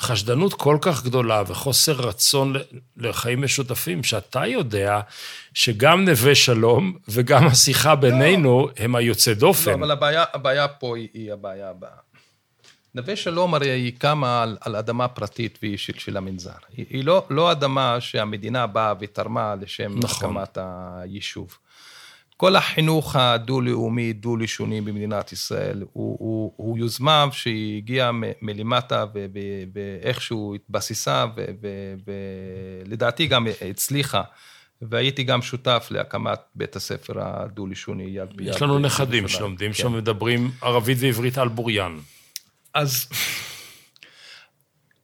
חשדנות 0.00 0.54
כל 0.54 0.78
כך 0.80 1.04
גדולה 1.04 1.42
וחוסר 1.46 1.92
רצון 1.92 2.54
לחיים 2.96 3.42
משותפים, 3.42 4.02
שאתה 4.02 4.46
יודע 4.46 5.00
שגם 5.54 6.04
נווה 6.04 6.34
שלום 6.34 6.96
וגם 7.08 7.46
השיחה 7.46 7.94
בינינו 7.94 8.66
לא. 8.66 8.70
הם 8.76 8.94
היוצא 8.94 9.34
דופן. 9.34 9.70
לא, 9.70 9.76
אבל 9.76 9.90
הבעיה, 9.90 10.24
הבעיה 10.34 10.68
פה 10.68 10.96
היא, 10.96 11.08
היא 11.14 11.32
הבעיה 11.32 11.70
הבאה. 11.70 12.08
נווה 12.94 13.16
שלום 13.16 13.54
הרי 13.54 13.70
היא 13.70 13.92
קמה 13.98 14.42
על, 14.42 14.56
על 14.60 14.76
אדמה 14.76 15.08
פרטית 15.08 15.58
ואישית 15.62 16.00
של 16.00 16.16
המנזר. 16.16 16.50
היא, 16.76 16.86
היא 16.90 17.04
לא, 17.04 17.26
לא 17.30 17.52
אדמה 17.52 17.96
שהמדינה 18.00 18.66
באה 18.66 18.94
ותרמה 19.00 19.54
לשם 19.60 19.98
נכון. 19.98 20.36
הקמת 20.36 20.58
היישוב. 20.60 21.58
כל 22.40 22.56
החינוך 22.56 23.16
הדו-לאומי, 23.16 24.12
דו-לשוני 24.12 24.80
במדינת 24.80 25.32
ישראל, 25.32 25.84
הוא, 25.92 26.16
הוא, 26.18 26.52
הוא 26.56 26.78
יוזמה 26.78 27.26
שהגיעה 27.32 28.10
מלמטה 28.42 29.04
ואיכשהו 29.74 30.54
התבססה, 30.54 31.26
ולדעתי 32.86 33.26
גם 33.26 33.46
הצליחה. 33.70 34.22
והייתי 34.82 35.22
גם 35.22 35.42
שותף 35.42 35.88
להקמת 35.90 36.38
בית 36.54 36.76
הספר 36.76 37.12
הדו-לשוני 37.16 38.04
יד 38.04 38.36
ביד. 38.36 38.48
יש 38.48 38.62
לנו 38.62 38.78
נכדים 38.78 39.28
שלומדים 39.28 39.72
כן. 39.72 39.78
שם, 39.78 39.92
מדברים 39.92 40.50
ערבית 40.62 40.98
ועברית 41.00 41.38
על 41.38 41.48
בוריין. 41.48 42.00
אז 42.74 43.08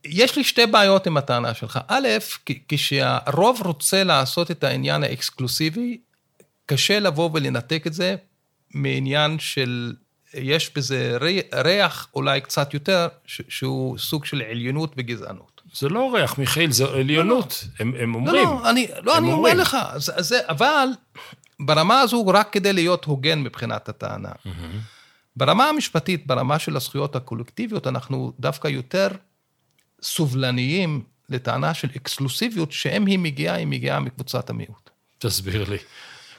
יש 0.04 0.36
לי 0.36 0.44
שתי 0.44 0.66
בעיות 0.66 1.06
עם 1.06 1.16
הטענה 1.16 1.54
שלך. 1.54 1.78
א', 1.88 2.08
כשהרוב 2.68 3.60
רוצה 3.64 4.04
לעשות 4.04 4.50
את 4.50 4.64
העניין 4.64 5.02
האקסקלוסיבי, 5.02 5.98
קשה 6.66 7.00
לבוא 7.00 7.30
ולנתק 7.32 7.86
את 7.86 7.92
זה 7.92 8.16
מעניין 8.74 9.38
של, 9.38 9.92
יש 10.34 10.70
בזה 10.76 11.16
ריח 11.54 12.08
אולי 12.14 12.40
קצת 12.40 12.74
יותר, 12.74 13.08
שהוא 13.26 13.98
סוג 13.98 14.24
של 14.24 14.42
עליונות 14.50 14.94
וגזענות. 14.96 15.54
זה 15.74 15.88
לא 15.88 16.14
ריח, 16.14 16.38
מיכאל, 16.38 16.70
זה 16.70 16.84
עליונות, 16.84 17.64
לא, 17.64 17.86
לא. 17.86 17.90
הם, 17.90 18.02
הם 18.02 18.14
אומרים. 18.14 18.48
לא, 18.48 18.60
לא, 18.62 18.70
אני, 18.70 18.86
לא, 19.02 19.18
אני 19.18 19.32
אומר 19.32 19.54
לך, 19.54 19.76
זה, 19.96 20.12
זה, 20.18 20.38
אבל 20.48 20.88
ברמה 21.60 22.00
הזו, 22.00 22.26
רק 22.26 22.52
כדי 22.52 22.72
להיות 22.72 23.04
הוגן 23.04 23.42
מבחינת 23.42 23.88
הטענה. 23.88 24.28
Mm-hmm. 24.28 24.50
ברמה 25.36 25.68
המשפטית, 25.68 26.26
ברמה 26.26 26.58
של 26.58 26.76
הזכויות 26.76 27.16
הקולקטיביות, 27.16 27.86
אנחנו 27.86 28.32
דווקא 28.40 28.68
יותר 28.68 29.08
סובלניים 30.02 31.02
לטענה 31.28 31.74
של 31.74 31.88
אקסקלוסיביות, 31.96 32.72
שאם 32.72 33.06
היא 33.06 33.18
מגיעה, 33.18 33.56
היא 33.56 33.66
מגיעה 33.66 34.00
מקבוצת 34.00 34.50
המיעוט. 34.50 34.90
תסביר 35.18 35.70
לי. 35.70 35.78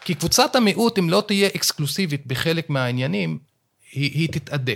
כי 0.05 0.15
קבוצת 0.15 0.55
המיעוט, 0.55 0.99
אם 0.99 1.09
לא 1.09 1.23
תהיה 1.27 1.49
אקסקלוסיבית 1.55 2.27
בחלק 2.27 2.69
מהעניינים, 2.69 3.39
היא, 3.91 4.11
היא 4.13 4.29
תתאדה, 4.31 4.73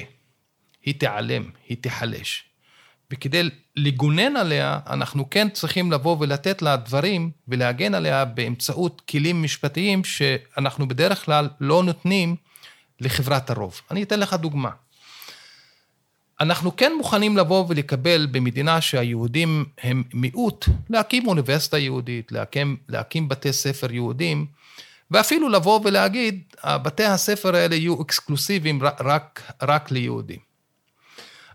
היא 0.86 0.94
תיעלם, 1.00 1.44
היא 1.68 1.78
תיחלש. 1.82 2.44
וכדי 3.12 3.50
לגונן 3.76 4.36
עליה, 4.36 4.80
אנחנו 4.88 5.30
כן 5.30 5.50
צריכים 5.50 5.92
לבוא 5.92 6.18
ולתת 6.20 6.62
לה 6.62 6.76
דברים 6.76 7.32
ולהגן 7.48 7.96
עליה 7.96 8.26
באמצעות 8.26 9.02
כלים 9.10 9.44
משפטיים 9.44 10.04
שאנחנו 10.04 10.88
בדרך 10.88 11.26
כלל 11.26 11.50
לא 11.60 11.84
נותנים 11.84 12.36
לחברת 13.02 13.50
הרוב. 13.50 13.82
אני 13.92 14.04
אתן 14.04 14.20
לך 14.20 14.34
דוגמה. 14.34 14.70
אנחנו 16.40 16.76
כן 16.76 16.92
מוכנים 16.98 17.38
לבוא 17.38 17.66
ולקבל 17.70 18.28
במדינה 18.32 18.82
שהיהודים 18.82 19.66
הם 19.84 20.04
מיעוט, 20.14 20.66
להקים 20.90 21.28
אוניברסיטה 21.28 21.78
יהודית, 21.78 22.32
להקים, 22.32 22.78
להקים 22.88 23.30
בתי 23.30 23.54
ספר 23.54 23.92
יהודים, 23.92 24.59
ואפילו 25.12 25.50
לבוא 25.50 25.80
ולהגיד, 25.84 26.44
בתי 26.66 27.06
הספר 27.06 27.56
האלה 27.56 27.76
יהיו 27.76 28.02
אקסקלוסיביים 28.02 28.80
רק, 29.00 29.52
רק 29.62 29.92
ליהודים. 29.92 30.40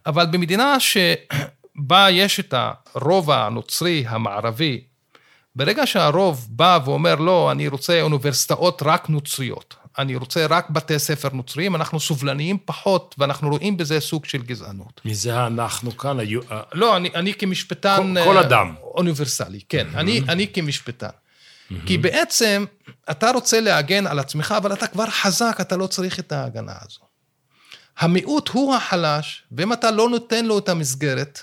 אבל 0.07 0.27
במדינה 0.27 0.77
שבה 0.81 2.07
יש 2.11 2.41
את 2.41 2.55
הרוב 2.95 3.31
הנוצרי 3.31 4.05
המערבי, 4.09 4.85
ברגע 5.57 5.87
שהרוב 5.87 6.47
בא 6.51 6.79
ואומר, 6.85 7.15
לא, 7.15 7.53
אני 7.53 7.69
רוצה 7.69 8.03
אוניברסיטאות 8.03 8.83
רק 8.85 9.09
נוצריות, 9.09 9.75
אני 9.99 10.17
רוצה 10.17 10.47
רק 10.47 10.71
בתי 10.71 10.99
ספר 10.99 11.29
נוצריים, 11.33 11.75
אנחנו 11.75 12.01
סובלניים 12.01 12.59
פחות, 12.65 13.15
ואנחנו 13.19 13.51
רואים 13.51 13.77
בזה 13.77 14.01
סוג 14.01 14.25
של 14.25 14.43
גזענות. 14.43 15.01
מי 15.05 15.15
זה 15.15 15.47
אנחנו 15.47 15.97
כאן? 15.97 16.21
היו... 16.21 16.41
לא, 16.73 16.97
אני, 16.97 17.11
אני 17.15 17.35
כמשפטן... 17.35 18.15
כל, 18.17 18.25
כל 18.25 18.39
אדם. 18.39 18.75
אוניברסלי, 18.83 19.61
כן. 19.69 19.87
אני, 19.95 20.21
אני 20.29 20.53
כמשפטן. 20.53 21.09
Mm-hmm. 21.71 21.87
כי 21.87 21.99
בעצם 21.99 22.65
אתה 23.11 23.31
רוצה 23.31 23.61
להגן 23.61 24.07
על 24.07 24.19
עצמך, 24.19 24.55
אבל 24.57 24.73
אתה 24.73 24.87
כבר 24.87 25.07
חזק, 25.07 25.57
אתה 25.61 25.77
לא 25.77 25.87
צריך 25.87 26.19
את 26.19 26.33
ההגנה 26.33 26.75
הזו. 26.81 27.01
המיעוט 27.99 28.49
הוא 28.49 28.75
החלש, 28.75 29.43
ואם 29.53 29.73
אתה 29.73 29.91
לא 29.91 30.09
נותן 30.09 30.45
לו 30.45 30.59
את 30.59 30.69
המסגרת, 30.69 31.43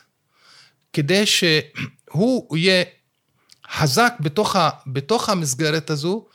כדי 0.94 1.26
שהוא 1.26 2.58
יהיה 2.58 2.84
חזק 3.72 4.14
בתוך, 4.20 4.56
ה, 4.56 4.70
בתוך 4.88 5.30
המסגרת 5.30 5.90
הזו, 5.90 6.26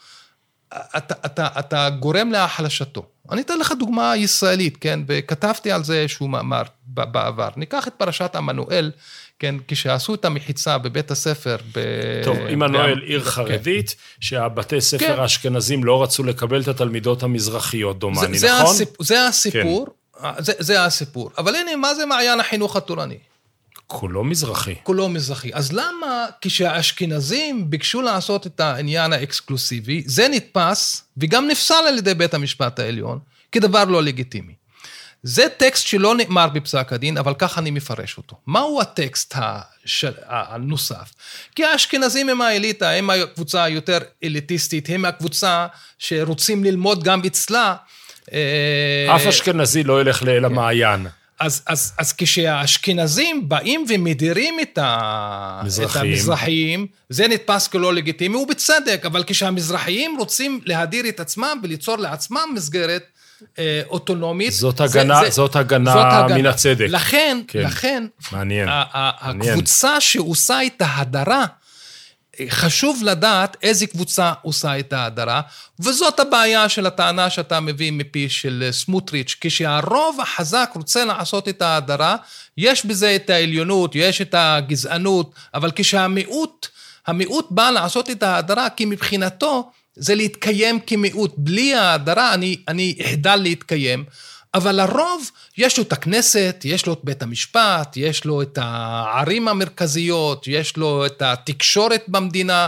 אתה, 0.75 1.15
אתה, 1.27 1.49
אתה 1.59 1.91
גורם 1.91 2.33
להחלשתו. 2.33 3.07
אני 3.31 3.41
אתן 3.41 3.59
לך 3.59 3.73
דוגמה 3.79 4.17
ישראלית, 4.17 4.77
כן? 4.77 5.01
וכתבתי 5.07 5.73
על 5.73 5.85
זה 5.85 6.01
איזשהו 6.01 6.29
מאמר 6.29 6.63
בעבר. 6.87 7.49
ניקח 7.57 7.89
את 7.89 7.95
פרשת 7.95 8.37
עמנואל, 8.37 8.93
כן, 9.39 9.55
כשעשו 9.69 10.15
את 10.15 10.25
המחיצה 10.25 10.79
בבית 10.79 11.11
הספר 11.11 11.57
ב... 11.75 11.81
טוב, 12.25 12.37
עמנואל 12.49 12.99
עיר 13.03 13.21
כן. 13.21 13.31
חרדית, 13.31 13.89
כן. 13.89 13.97
שהבתי 14.21 14.81
ספר 14.81 15.07
כן. 15.07 15.21
האשכנזים 15.21 15.85
לא 15.85 16.03
רצו 16.03 16.25
לקבל 16.25 16.61
את 16.61 16.69
התלמידות 16.69 17.23
המזרחיות, 17.23 17.99
דומני, 17.99 18.39
זה, 18.39 18.49
נכון? 18.49 18.67
זה, 18.67 18.71
הסיפ... 18.71 19.03
זה 19.03 19.27
הסיפור, 19.27 19.87
כן. 19.87 20.29
זה, 20.39 20.53
זה 20.59 20.85
הסיפור. 20.85 21.31
אבל 21.39 21.55
הנה, 21.55 21.77
מה 21.77 21.95
זה 21.95 22.07
מעיין 22.07 22.41
החינוך 22.41 22.77
התורני? 22.77 23.19
כולו 23.87 24.25
מזרחי. 24.25 24.75
כולו 24.83 25.09
מזרחי. 25.09 25.51
אז 25.55 25.73
למה 25.73 26.27
כשהאשכנזים 26.41 27.71
ביקשו 27.71 28.03
לעשות 28.03 28.47
את 28.47 28.61
העניין 28.61 29.13
האקסקלוסיבי, 29.13 30.03
זה 30.07 30.29
נתפס 30.29 31.05
וגם 31.17 31.49
נפסל 31.49 31.85
על 31.89 31.99
ידי 31.99 32.15
בית 32.15 32.35
המשפט 32.35 32.79
העליון 32.79 33.19
כדבר 33.53 33.85
לא 33.85 34.03
לגיטימי. 34.03 34.53
זה 35.27 35.49
טקסט 35.57 35.87
שלא 35.87 36.15
נאמר 36.15 36.49
בפסק 36.49 36.93
הדין, 36.93 37.19
אבל 37.19 37.35
ככה 37.39 37.61
אני 37.61 37.71
מפרש 37.71 38.17
אותו. 38.19 38.37
מהו 38.47 38.81
הטקסט 38.81 39.35
השל... 39.37 40.13
הנוסף? 40.27 41.13
כי 41.55 41.65
האשכנזים 41.65 42.29
הם 42.29 42.41
האליטה, 42.41 42.91
הם 42.91 43.11
הקבוצה 43.11 43.65
היותר 43.65 43.99
אליטיסטית, 44.25 44.91
הם 44.91 45.05
הקבוצה 45.05 45.67
שרוצים 45.99 46.65
ללמוד 46.65 47.05
גם 47.05 47.23
אצלה. 47.27 47.75
אה, 48.33 49.17
אף 49.17 49.27
אשכנזי 49.27 49.85
לא 49.85 50.01
ילך 50.01 50.23
לאל 50.23 50.45
המעיין. 50.45 51.07
אז, 51.41 51.63
אז, 51.67 51.93
אז 51.99 52.13
כשהאשכנזים 52.13 53.49
באים 53.49 53.85
ומדירים 53.89 54.61
את, 54.63 54.79
ה... 54.79 55.63
את 55.85 55.97
המזרחיים, 55.97 56.87
זה 57.09 57.29
נתפס 57.29 57.69
כלא 57.69 57.95
לגיטימי, 57.95 58.37
ובצדק, 58.37 59.03
אבל 59.07 59.25
כשהמזרחיים 59.27 60.17
רוצים 60.19 60.61
להדיר 60.65 61.09
את 61.09 61.21
עצמם 61.21 61.61
וליצור 61.63 61.97
לעצמם 61.97 62.53
מסגרת, 62.55 63.03
אוטונומית. 63.89 64.53
זאת 64.53 64.81
הגנה, 64.81 65.21
זה, 65.21 65.25
זה, 65.25 65.31
זאת 65.31 65.57
הגנה 65.57 65.93
זאת 65.93 66.07
הגנה 66.11 66.37
מן 66.39 66.47
הצדק. 66.47 66.87
לכן, 66.89 67.39
כן. 67.49 67.63
לכן, 67.63 68.07
מעניין. 68.33 68.69
הקבוצה 68.73 69.87
מעניין. 69.87 70.01
שעושה 70.01 70.67
את 70.67 70.83
ההדרה, 70.85 71.45
חשוב 72.49 73.01
לדעת 73.05 73.57
איזה 73.63 73.87
קבוצה 73.87 74.33
עושה 74.43 74.79
את 74.79 74.93
ההדרה, 74.93 75.41
וזאת 75.81 76.21
הבעיה 76.21 76.69
של 76.69 76.87
הטענה 76.87 77.31
שאתה 77.31 77.61
מביא 77.61 77.93
מפי 77.93 78.29
של 78.29 78.69
סמוטריץ', 78.71 79.37
כשהרוב 79.41 80.21
החזק 80.21 80.71
רוצה 80.75 81.05
לעשות 81.05 81.49
את 81.49 81.63
ההדרה, 81.63 82.17
יש 82.57 82.87
בזה 82.87 83.17
את 83.17 83.31
העליונות, 83.31 83.95
יש 83.95 84.21
את 84.21 84.35
הגזענות, 84.39 85.35
אבל 85.55 85.71
כשהמיעוט, 85.75 86.67
המיעוט 87.07 87.47
בא 87.51 87.71
לעשות 87.71 88.11
את 88.11 88.23
ההדרה, 88.23 88.71
כי 88.71 88.85
מבחינתו 88.85 89.71
זה 89.97 90.15
להתקיים 90.15 90.81
כמיעוט. 90.87 91.35
בלי 91.37 91.75
ההדרה 91.75 92.35
אני, 92.35 92.57
אני 92.69 92.99
אחדל 93.03 93.37
להתקיים. 93.37 94.05
אבל 94.55 94.73
לרוב 94.73 95.31
יש 95.59 95.79
לו 95.79 95.85
את 95.85 95.93
הכנסת, 95.93 96.63
יש 96.65 96.87
לו 96.87 96.93
את 96.93 97.01
בית 97.05 97.23
המשפט, 97.23 97.97
יש 97.97 98.25
לו 98.25 98.43
את 98.43 98.59
הערים 98.63 99.49
המרכזיות, 99.49 100.45
יש 100.47 100.77
לו 100.77 101.07
את 101.07 101.23
התקשורת 101.23 102.05
במדינה. 102.09 102.67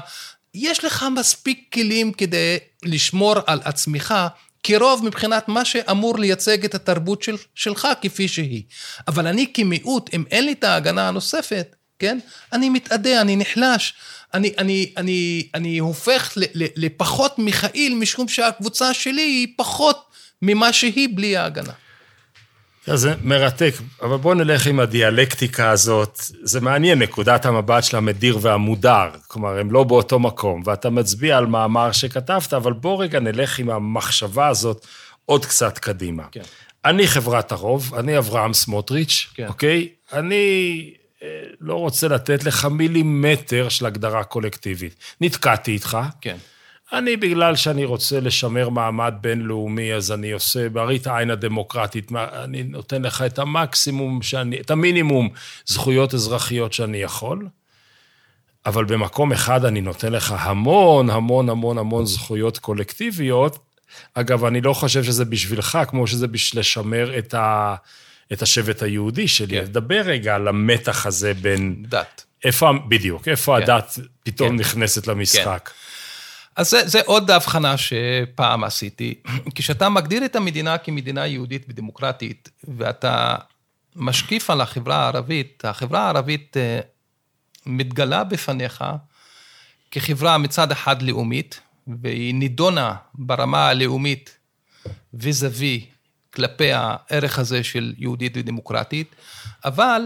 יש 0.55 0.85
לך 0.85 1.05
מספיק 1.17 1.69
כלים 1.73 2.13
כדי 2.13 2.57
לשמור 2.85 3.35
על 3.47 3.61
עצמך 3.65 4.15
כרוב 4.63 5.05
מבחינת 5.05 5.49
מה 5.49 5.65
שאמור 5.65 6.19
לייצג 6.19 6.65
את 6.65 6.75
התרבות 6.75 7.23
של, 7.23 7.37
שלך 7.55 7.89
כפי 8.03 8.29
שהיא. 8.29 8.63
אבל 9.09 9.27
אני 9.27 9.53
כמיעוט, 9.55 10.11
אם 10.15 10.25
אין 10.31 10.45
לי 10.45 10.53
את 10.53 10.65
ההגנה 10.65 11.09
הנוספת, 11.09 11.77
כן? 11.99 12.19
אני 12.53 12.69
מתאדה, 12.69 13.21
אני 13.21 13.37
נחלש, 13.37 13.95
אני, 14.35 14.53
אני, 14.59 14.93
אני, 14.97 15.49
אני 15.55 15.79
הופך 15.79 16.33
ל, 16.37 16.45
ל, 16.55 16.67
לפחות 16.77 17.39
מיכאיל, 17.39 17.95
משום 17.95 18.29
שהקבוצה 18.29 18.95
שלי 18.95 19.23
היא 19.23 19.49
פחות 19.57 20.05
ממה 20.43 20.73
שהיא 20.73 21.09
בלי 21.15 21.37
ההגנה. 21.37 21.73
זה 22.95 23.15
מרתק, 23.23 23.75
אבל 24.03 24.17
בואו 24.17 24.35
נלך 24.35 24.67
עם 24.67 24.81
הדיאלקטיקה 24.81 25.71
הזאת. 25.71 26.21
זה 26.43 26.61
מעניין, 26.61 26.99
נקודת 27.03 27.47
המבט 27.47 27.85
של 27.85 27.97
המדיר 27.97 28.39
והמודר. 28.41 29.11
כלומר, 29.27 29.59
הם 29.59 29.71
לא 29.71 29.85
באותו 29.85 30.19
מקום, 30.19 30.63
ואתה 30.65 30.91
מצביע 30.91 31.39
על 31.39 31.47
מאמר 31.47 31.93
שכתבת, 31.93 32.55
אבל 32.55 32.73
בואו 32.73 32.99
רגע 32.99 33.21
נלך 33.21 33.59
עם 33.59 33.71
המחשבה 33.71 34.49
הזאת 34.49 34.87
עוד 35.25 35.47
קצת 35.47 35.79
קדימה. 35.79 36.23
כן. 36.33 36.41
אני 36.85 37.07
חברת 37.07 37.53
הרוב, 37.53 37.95
אני 37.95 38.19
אברהם 38.19 38.55
סמוטריץ', 38.55 39.27
כן. 39.35 39.47
אוקיי? 39.47 39.89
אני 40.13 40.95
לא 41.61 41.75
רוצה 41.75 42.09
לתת 42.09 42.45
לך 42.45 42.65
מילימטר 42.65 43.69
של 43.69 43.87
הגדרה 43.87 44.25
קולקטיבית. 44.25 44.95
נתקעתי 45.21 45.73
איתך. 45.73 45.99
כן. 46.21 46.37
אני, 46.93 47.17
בגלל 47.17 47.57
שאני 47.57 47.85
רוצה 47.85 48.21
לשמר 48.21 48.69
מעמד 48.69 49.15
בינלאומי, 49.21 49.95
אז 49.95 50.13
אני 50.13 50.33
עושה, 50.33 50.69
בראית 50.69 51.07
העין 51.07 51.31
הדמוקרטית, 51.31 52.13
אני 52.33 52.63
נותן 52.63 53.03
לך 53.03 53.23
את 53.23 53.39
המקסימום 53.39 54.23
שאני, 54.23 54.61
את 54.61 54.71
המינימום 54.71 55.29
זכויות 55.67 56.15
אזרחיות 56.15 56.73
שאני 56.73 56.99
יכול, 56.99 57.49
אבל 58.67 58.85
במקום 58.85 59.33
אחד 59.33 59.65
אני 59.65 59.81
נותן 59.81 60.13
לך 60.13 60.35
המון, 60.39 61.11
המון, 61.11 61.49
המון, 61.49 61.79
המון 61.79 62.07
זכויות 62.07 62.59
קולקטיביות. 62.59 63.59
אגב, 64.15 64.45
אני 64.45 64.61
לא 64.61 64.73
חושב 64.73 65.05
שזה 65.05 65.25
בשבילך, 65.25 65.79
כמו 65.89 66.07
שזה 66.07 66.27
בשביל 66.27 66.61
לשמר 66.61 67.19
את, 67.19 67.35
ה, 67.35 67.75
את 68.33 68.43
השבט 68.43 68.83
היהודי 68.83 69.29
שלי. 69.29 69.61
כן. 69.61 69.67
כן. 69.67 69.73
דבר 69.73 70.01
רגע 70.01 70.35
על 70.35 70.49
המתח 70.49 71.07
הזה 71.07 71.35
בין... 71.35 71.85
דת. 71.89 72.25
איפה, 72.45 72.71
בדיוק, 72.89 73.29
איפה 73.29 73.57
כן. 73.57 73.63
הדת 73.63 73.99
פתאום 74.23 74.49
כן. 74.49 74.57
נכנסת 74.57 75.07
למשחק. 75.07 75.71
אז 76.57 76.71
זה, 76.71 76.89
זה 76.89 77.01
עוד 77.05 77.31
הבחנה 77.31 77.75
שפעם 77.77 78.65
עשיתי. 78.65 79.15
כשאתה 79.55 79.89
מגדיר 79.89 80.25
את 80.25 80.37
המדינה 80.37 80.79
כמדינה 80.79 81.27
יהודית 81.27 81.67
ודמוקרטית, 81.69 82.51
ואתה 82.77 83.37
משקיף 83.97 84.51
על 84.51 84.61
החברה 84.61 84.97
הערבית, 84.97 85.65
החברה 85.65 86.01
הערבית 86.01 86.57
אה, 86.57 86.81
מתגלה 87.67 88.25
בפניך 88.25 88.85
כחברה 89.91 90.39
מצד 90.39 90.73
אחד 90.73 91.03
לאומית, 91.03 91.61
והיא 92.03 92.35
נידונה 92.35 92.95
ברמה 93.15 93.69
הלאומית 93.69 94.39
וי 95.15 95.87
כלפי 96.39 96.73
הערך 96.73 97.39
הזה 97.39 97.65
של 97.65 97.95
יהודית 97.99 98.33
ודמוקרטית, 98.37 99.15
אבל 99.65 100.03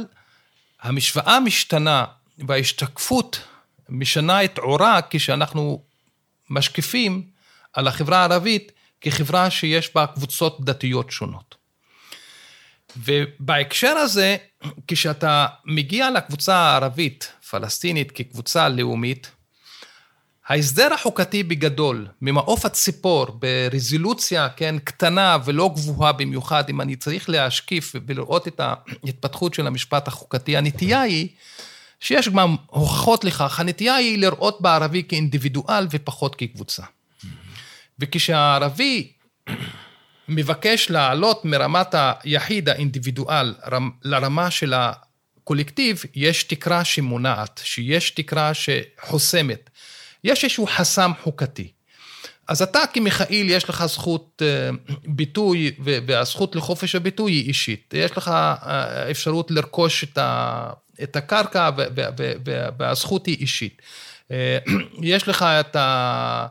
המשוואה 0.83 1.41
משתנה 1.41 2.05
וההשתקפות 2.49 3.41
משנה 3.89 4.45
את 4.45 4.59
עורה 4.59 5.01
כשאנחנו 5.11 5.83
משקיפים 6.51 7.23
על 7.73 7.89
החברה 7.89 8.19
הערבית 8.19 8.73
כחברה 9.01 9.51
שיש 9.51 9.95
בה 9.95 10.07
קבוצות 10.07 10.65
דתיות 10.65 11.11
שונות. 11.11 11.55
ובהקשר 12.97 13.97
הזה, 13.97 14.37
כשאתה 14.87 15.47
מגיע 15.65 16.11
לקבוצה 16.11 16.57
הערבית, 16.57 17.33
פלסטינית, 17.51 18.11
כקבוצה 18.11 18.69
לאומית, 18.69 19.31
ההסדר 20.49 20.95
החוקתי 20.95 21.43
בגדול, 21.43 22.07
ממעוף 22.23 22.65
הציפור, 22.65 23.27
ברזולוציה, 23.27 24.49
כן, 24.49 24.77
קטנה 24.85 25.37
ולא 25.45 25.71
גבוהה 25.75 26.13
במיוחד, 26.13 26.65
אם 26.71 26.81
אני 26.81 26.97
צריך 26.97 27.29
להשקיף 27.29 27.93
ולראות 28.07 28.49
את 28.49 28.61
ההתפתחות 28.61 29.55
של 29.55 29.67
המשפט 29.67 30.09
החוקתי, 30.09 30.57
הנטייה 30.57 31.01
היא 31.01 31.29
שיש 32.01 32.29
גם 32.29 32.57
הוכחות 32.67 33.25
לכך, 33.25 33.61
הנטייה 33.61 33.95
היא 33.95 34.19
לראות 34.19 34.61
בערבי 34.61 35.03
כאינדיבידואל 35.09 35.87
ופחות 35.91 36.35
כקבוצה. 36.35 36.83
וכשהערבי 37.99 39.13
מבקש 40.29 40.91
לעלות 40.91 41.45
מרמת 41.45 41.95
היחיד, 41.95 42.69
האינדיבידואל, 42.69 43.55
רמ- 43.71 43.91
לרמה 44.03 44.51
של 44.51 44.75
הקולקטיב, 44.77 46.03
יש 46.15 46.45
תקרה 46.45 46.85
שמונעת, 46.85 47.61
שיש 47.65 48.11
תקרה 48.11 48.53
שחוסמת. 48.55 49.71
יש 50.25 50.45
איזשהו 50.45 50.67
חסם 50.67 51.11
חוקתי. 51.23 51.73
אז 52.49 52.63
אתה 52.63 52.81
כמיכאיל, 52.93 53.51
יש 53.51 53.69
לך 53.69 53.85
זכות 53.87 54.43
אה, 54.45 54.71
ביטוי, 55.07 55.73
והזכות 55.79 56.57
לחופש 56.57 56.95
הביטוי 56.95 57.33
היא 57.33 57.49
אישית. 57.49 57.95
יש 57.97 58.17
לך 58.17 58.29
אה, 58.29 59.11
אפשרות 59.11 59.51
לרכוש 59.51 60.05
את, 60.05 60.19
ה- 60.19 60.71
את 61.03 61.17
הקרקע, 61.17 61.71
והזכות 62.79 63.27
היא 63.27 63.37
אישית. 63.41 63.83
אה, 64.31 64.59
יש 65.03 65.29
לך 65.29 65.43
את, 65.43 65.77
ה- 65.77 66.47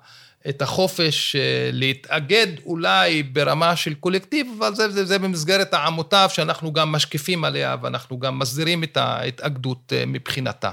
את 0.49 0.61
החופש 0.61 1.35
להתאגד 1.71 2.47
אולי 2.65 3.23
ברמה 3.23 3.75
של 3.75 3.93
קולקטיב, 3.93 4.47
אבל 4.59 4.75
זה, 4.75 4.89
זה, 4.89 5.05
זה 5.05 5.19
במסגרת 5.19 5.73
העמותיו 5.73 6.29
שאנחנו 6.33 6.73
גם 6.73 6.91
משקיפים 6.91 7.43
עליה, 7.43 7.75
ואנחנו 7.81 8.19
גם 8.19 8.39
מסדירים 8.39 8.83
את 8.83 8.97
ההתאגדות 8.97 9.93
מבחינתה. 10.07 10.71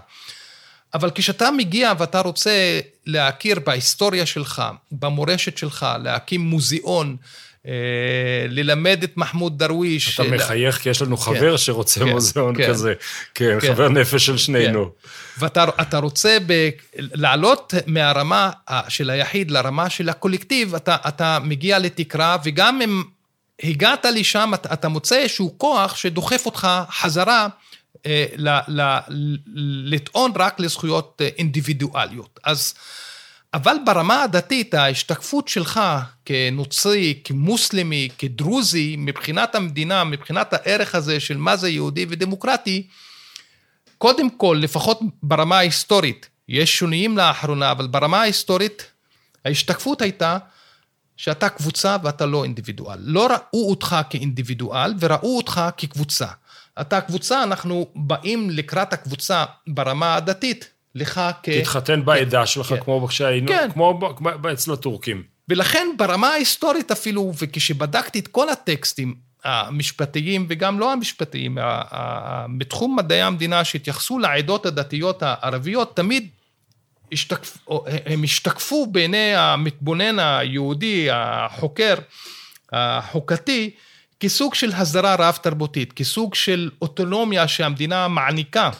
אבל 0.94 1.10
כשאתה 1.14 1.50
מגיע 1.50 1.92
ואתה 1.98 2.20
רוצה 2.20 2.80
להכיר 3.06 3.60
בהיסטוריה 3.66 4.26
שלך, 4.26 4.62
במורשת 4.92 5.58
שלך, 5.58 5.86
להקים 6.02 6.40
מוזיאון, 6.40 7.16
אה, 7.66 7.72
ללמד 8.48 9.00
את 9.04 9.16
מחמוד 9.16 9.58
דרוויש. 9.58 10.14
אתה 10.20 10.28
לה- 10.28 10.36
מחייך 10.36 10.78
כי 10.78 10.88
יש 10.88 11.02
לנו 11.02 11.16
חבר 11.16 11.56
שרוצה 11.56 12.00
כן, 12.00 12.08
מוזיאון 12.08 12.56
כן. 12.56 12.68
כזה. 12.68 12.94
כן, 13.34 13.58
כן. 13.60 13.72
חבר 13.74 13.88
נפש 13.88 14.26
של 14.26 14.36
שנינו. 14.38 14.90
ואתה 15.38 15.64
אתה 15.80 15.98
רוצה 15.98 16.36
ב, 16.46 16.68
לעלות 16.96 17.74
מהרמה 17.86 18.50
ה- 18.68 18.90
של 18.90 19.10
היחיד 19.10 19.50
לרמה 19.50 19.90
של 19.90 20.08
הקולקטיב, 20.08 20.74
אתה, 20.74 21.38
מגיע 21.44 21.78
לתקרה, 21.78 22.36
וגם 22.44 22.82
אם 22.82 23.02
הגעת 23.62 24.04
לשם, 24.14 24.50
אתה, 24.54 24.88
מוצא 24.88 25.16
איזשהו 25.16 25.54
כוח 25.58 25.96
שדוחף 25.96 26.46
אותך 26.46 26.68
חזרה 26.90 27.42
אה, 27.42 27.48
ל, 28.36 28.48
ל, 28.68 28.98
לטעון 29.94 30.32
רק 30.36 30.60
לזכויות 30.60 31.22
אה, 31.24 31.28
אינדיבידואליות. 31.38 32.40
אז, 32.44 32.74
אבל 33.54 33.76
ברמה 33.86 34.22
הדתית, 34.22 34.74
ההשתקפות 34.74 35.48
שלך 35.48 35.80
כנוצרי, 36.24 37.20
כמוסלמי, 37.24 38.08
כדרוזי, 38.18 38.94
מבחינת 38.98 39.54
המדינה, 39.54 40.04
מבחינת 40.04 40.52
הערך 40.52 40.94
הזה 40.94 41.20
של 41.20 41.36
מה 41.36 41.56
זה 41.56 41.68
יהודי 41.68 42.06
ודמוקרטי, 42.08 42.86
קודם 43.98 44.30
כל, 44.30 44.58
לפחות 44.60 45.00
ברמה 45.22 45.58
ההיסטורית, 45.58 46.28
יש 46.48 46.78
שינויים 46.78 47.18
לאחרונה, 47.18 47.70
אבל 47.70 47.86
ברמה 47.86 48.20
ההיסטורית, 48.20 48.90
ההשתקפות 49.44 50.02
הייתה 50.02 50.38
שאתה 51.16 51.48
קבוצה 51.48 51.96
ואתה 52.02 52.26
לא 52.26 52.44
אינדיבידואל. 52.44 52.98
לא 53.00 53.26
ראו 53.26 53.70
אותך 53.70 53.96
כאינדיבידואל 54.10 54.94
וראו 55.00 55.36
אותך 55.36 55.60
כקבוצה. 55.76 56.26
אתה 56.80 57.00
קבוצה, 57.00 57.42
אנחנו 57.42 57.86
באים 57.94 58.50
לקראת 58.50 58.92
הקבוצה 58.92 59.44
ברמה 59.68 60.14
הדתית, 60.14 60.70
לך 60.94 61.20
כ... 61.42 61.48
תתחתן 61.48 62.04
בעדה 62.04 62.46
שלך, 62.46 62.66
כן. 62.66 62.80
כמו 62.80 63.06
כשהיינו, 63.08 63.48
כן. 63.48 63.68
כמו 63.72 64.00
אצל 64.52 64.72
הטורקים. 64.72 65.22
ולכן 65.48 65.86
ברמה 65.96 66.28
ההיסטורית 66.28 66.90
אפילו, 66.90 67.32
וכשבדקתי 67.38 68.18
את 68.18 68.28
כל 68.28 68.48
הטקסטים 68.48 69.14
המשפטיים 69.44 70.46
וגם 70.48 70.78
לא 70.78 70.92
המשפטיים, 70.92 71.58
בתחום 72.58 72.96
מדעי 72.96 73.22
המדינה 73.22 73.64
שהתייחסו 73.64 74.18
לעדות 74.18 74.66
הדתיות 74.66 75.22
הערביות, 75.22 75.96
תמיד 75.96 76.28
השתקפ, 77.12 77.56
הם 78.06 78.22
השתקפו 78.22 78.86
בעיני 78.86 79.36
המתבונן 79.36 80.18
היהודי, 80.18 81.08
החוקר, 81.12 81.94
החוקתי, 82.72 83.70
כסוג 84.20 84.54
של 84.54 84.72
הסדרה 84.72 85.14
רב-תרבותית, 85.18 85.92
כסוג 85.92 86.34
של 86.34 86.70
אוטונומיה 86.82 87.48
שהמדינה 87.48 88.08
מעניקה 88.08 88.70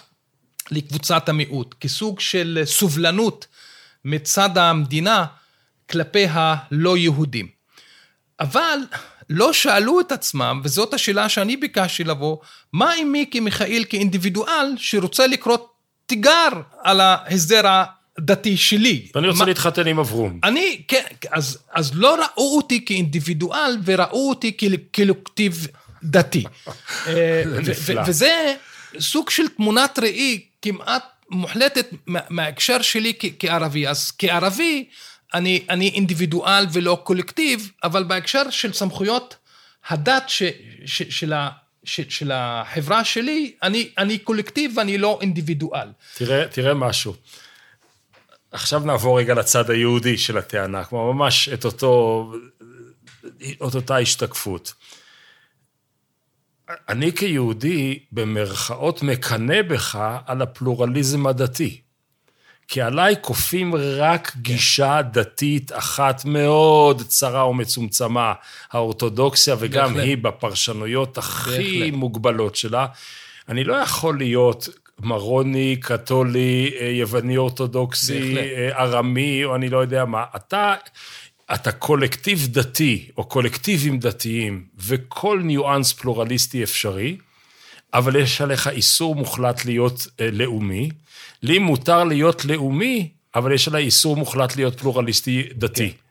לקבוצת 0.71 1.29
המיעוט, 1.29 1.75
כסוג 1.81 2.21
של 2.21 2.63
סובלנות 2.65 3.47
מצד 4.05 4.59
המדינה 4.59 5.27
כלפי 5.91 6.27
הלא 6.31 6.97
יהודים. 6.97 7.49
אבל 8.41 8.79
לא 9.31 9.53
שאלו 9.53 10.01
את 10.01 10.13
עצמם, 10.13 10.61
וזאת 10.65 10.95
השאלה 10.95 11.29
שאני 11.29 11.57
ביקשתי 11.57 12.05
לבוא, 12.05 12.37
מה 12.73 12.93
עם 12.93 13.13
מי 13.13 13.27
כמיכאיל 13.31 13.85
כאינדיבידואל 13.89 14.75
שרוצה 14.77 15.27
לקרוא 15.27 15.59
תיגר 16.07 16.49
על 16.83 17.01
ההסדר 17.01 17.85
הדתי 18.19 18.57
שלי? 18.57 19.07
ואני 19.15 19.27
רוצה 19.29 19.39
מה- 19.39 19.45
להתחתן 19.47 19.87
עם 19.87 19.99
אברום. 19.99 20.41
אני, 20.45 20.83
כן, 20.89 21.03
אז, 21.31 21.59
אז 21.73 21.91
לא 21.95 22.15
ראו 22.17 22.57
אותי 22.57 22.85
כאינדיבידואל 22.85 23.77
וראו 23.85 24.29
אותי 24.29 24.53
כקולקטיב 24.57 25.67
דתי. 26.03 26.45
אה, 27.07 27.43
נפלא. 27.69 28.03
וזה 28.07 28.55
סוג 29.01 29.31
של 29.31 29.49
תמונת 29.49 29.99
ראי 29.99 30.41
כמעט 30.63 31.03
מוחלטת 31.31 31.87
מה- 32.07 32.21
מההקשר 32.31 32.83
שלי 32.83 33.13
כערבי. 33.39 33.87
אז 33.89 34.13
כערבי, 34.19 34.85
אני, 35.35 35.65
אני 35.71 35.89
אינדיבידואל 35.89 36.67
ולא 36.73 37.01
קולקטיב, 37.05 37.71
אבל 37.85 38.05
בהקשר 38.05 38.51
של 38.51 38.73
סמכויות 38.73 39.37
הדת 39.89 40.25
ש, 40.29 40.43
ש, 40.87 41.03
של, 41.03 41.33
ה, 41.33 41.49
של 41.85 42.31
החברה 42.35 43.05
שלי, 43.05 43.53
אני, 43.63 43.89
אני 43.99 44.19
קולקטיב 44.19 44.73
ואני 44.77 44.99
לא 44.99 45.19
אינדיבידואל. 45.23 45.89
תראה, 46.15 46.49
תראה 46.49 46.75
משהו. 46.75 47.15
עכשיו 48.53 48.81
נעבור 48.81 49.19
רגע 49.19 49.35
לצד 49.35 49.71
היהודי 49.71 50.19
של 50.19 50.39
הטענה, 50.39 50.85
כמו 50.85 51.13
ממש 51.13 51.49
את 51.49 51.65
אותו, 51.65 52.33
את 53.53 53.75
אותה 53.75 53.97
השתקפות. 53.97 54.73
אני 56.89 57.13
כיהודי, 57.13 57.99
במרכאות, 58.13 59.03
מקנא 59.03 59.63
בך 59.63 59.99
על 60.27 60.43
הפלורליזם 60.43 61.27
הדתי. 61.27 61.81
כי 62.69 62.83
עליי 62.83 63.15
כופים 63.21 63.75
רק 63.75 64.37
גישה 64.37 65.03
דתית 65.03 65.73
אחת 65.73 66.25
מאוד 66.25 67.03
צרה 67.03 67.49
ומצומצמה, 67.49 68.33
האורתודוקסיה, 68.71 69.57
וגם 69.59 69.89
בהחלט. 69.89 70.05
היא 70.05 70.17
בפרשנויות 70.17 71.19
הכי 71.19 71.81
בהחלט. 71.81 71.95
מוגבלות 71.95 72.57
שלה. 72.57 72.87
אני 73.49 73.65
לא 73.65 73.75
יכול 73.75 74.19
להיות 74.19 74.69
מרוני, 75.03 75.77
קתולי, 75.81 76.71
אה, 76.81 76.87
יווני 76.87 77.37
אורתודוקסי. 77.37 78.37
אה, 78.37 78.71
ארמי, 78.79 79.45
או 79.45 79.55
אני 79.55 79.69
לא 79.69 79.79
יודע 79.79 80.05
מה. 80.05 80.25
אתה, 80.37 80.75
אתה 81.55 81.73
קולקטיב 81.73 82.49
דתי, 82.51 83.09
או 83.17 83.25
קולקטיבים 83.25 83.99
דתיים, 83.99 84.65
וכל 84.87 85.41
ניואנס 85.45 85.93
פלורליסטי 85.93 86.63
אפשרי, 86.63 87.17
אבל 87.95 88.17
יש 88.17 88.41
עליך 88.41 88.69
איסור 88.69 89.15
מוחלט 89.15 89.65
להיות 89.65 90.07
אה, 90.21 90.29
לאומי. 90.33 90.89
לי 91.43 91.59
מותר 91.59 92.05
להיות 92.05 92.45
לאומי, 92.45 93.09
אבל 93.35 93.53
יש 93.53 93.69
עליי 93.69 93.85
איסור 93.85 94.17
מוחלט 94.17 94.57
להיות 94.57 94.81
פלורליסטי 94.81 95.43
דתי. 95.55 95.85
אה, 95.85 96.08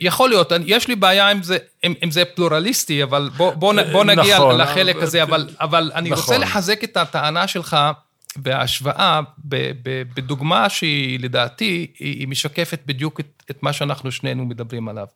יכול 0.00 0.28
להיות, 0.28 0.52
יש 0.66 0.88
לי 0.88 0.96
בעיה 0.96 1.30
עם 1.30 1.42
זה, 1.42 1.56
עם 2.02 2.10
זה 2.10 2.24
פלורליסטי, 2.24 3.02
אבל 3.02 3.30
בוא, 3.36 3.54
בוא, 3.54 3.74
בוא 3.92 4.04
נגיע 4.04 4.36
נכון, 4.36 4.60
לחלק 4.60 4.94
אבל- 4.96 5.04
הזה, 5.04 5.22
אבל, 5.22 5.48
אבל 5.60 5.90
אני 5.94 6.10
נכון. 6.10 6.22
רוצה 6.34 6.38
לחזק 6.38 6.84
את 6.84 6.96
הטענה 6.96 7.48
שלך 7.48 7.76
בהשוואה, 8.36 9.20
בדוגמה 10.14 10.68
שהיא 10.68 11.20
לדעתי, 11.20 11.86
היא, 11.98 12.28
משקפת 12.28 12.80
בדיוק 12.86 13.20
את, 13.20 13.42
את 13.50 13.62
מה 13.62 13.72
שאנחנו 13.72 14.12
שנינו 14.12 14.44
מדברים 14.46 14.88
עליו. 14.88 15.06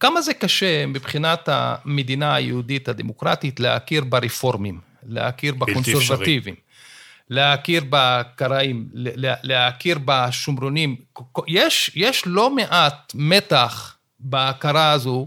כמה 0.00 0.22
זה 0.22 0.34
קשה 0.34 0.86
מבחינת 0.86 1.48
המדינה 1.52 2.34
היהודית 2.34 2.88
הדמוקרטית 2.88 3.60
להכיר 3.60 4.04
ברפורמים, 4.04 4.80
להכיר. 5.06 5.54
בקונסרבטיבים. 5.54 6.54
להכיר 7.30 7.84
בקראים, 7.90 8.88
להכיר 9.42 9.98
בשומרונים. 10.04 10.96
יש, 11.48 11.90
יש 11.94 12.22
לא 12.26 12.54
מעט 12.54 13.12
מתח 13.14 13.96
בהכרה 14.20 14.92
הזו, 14.92 15.26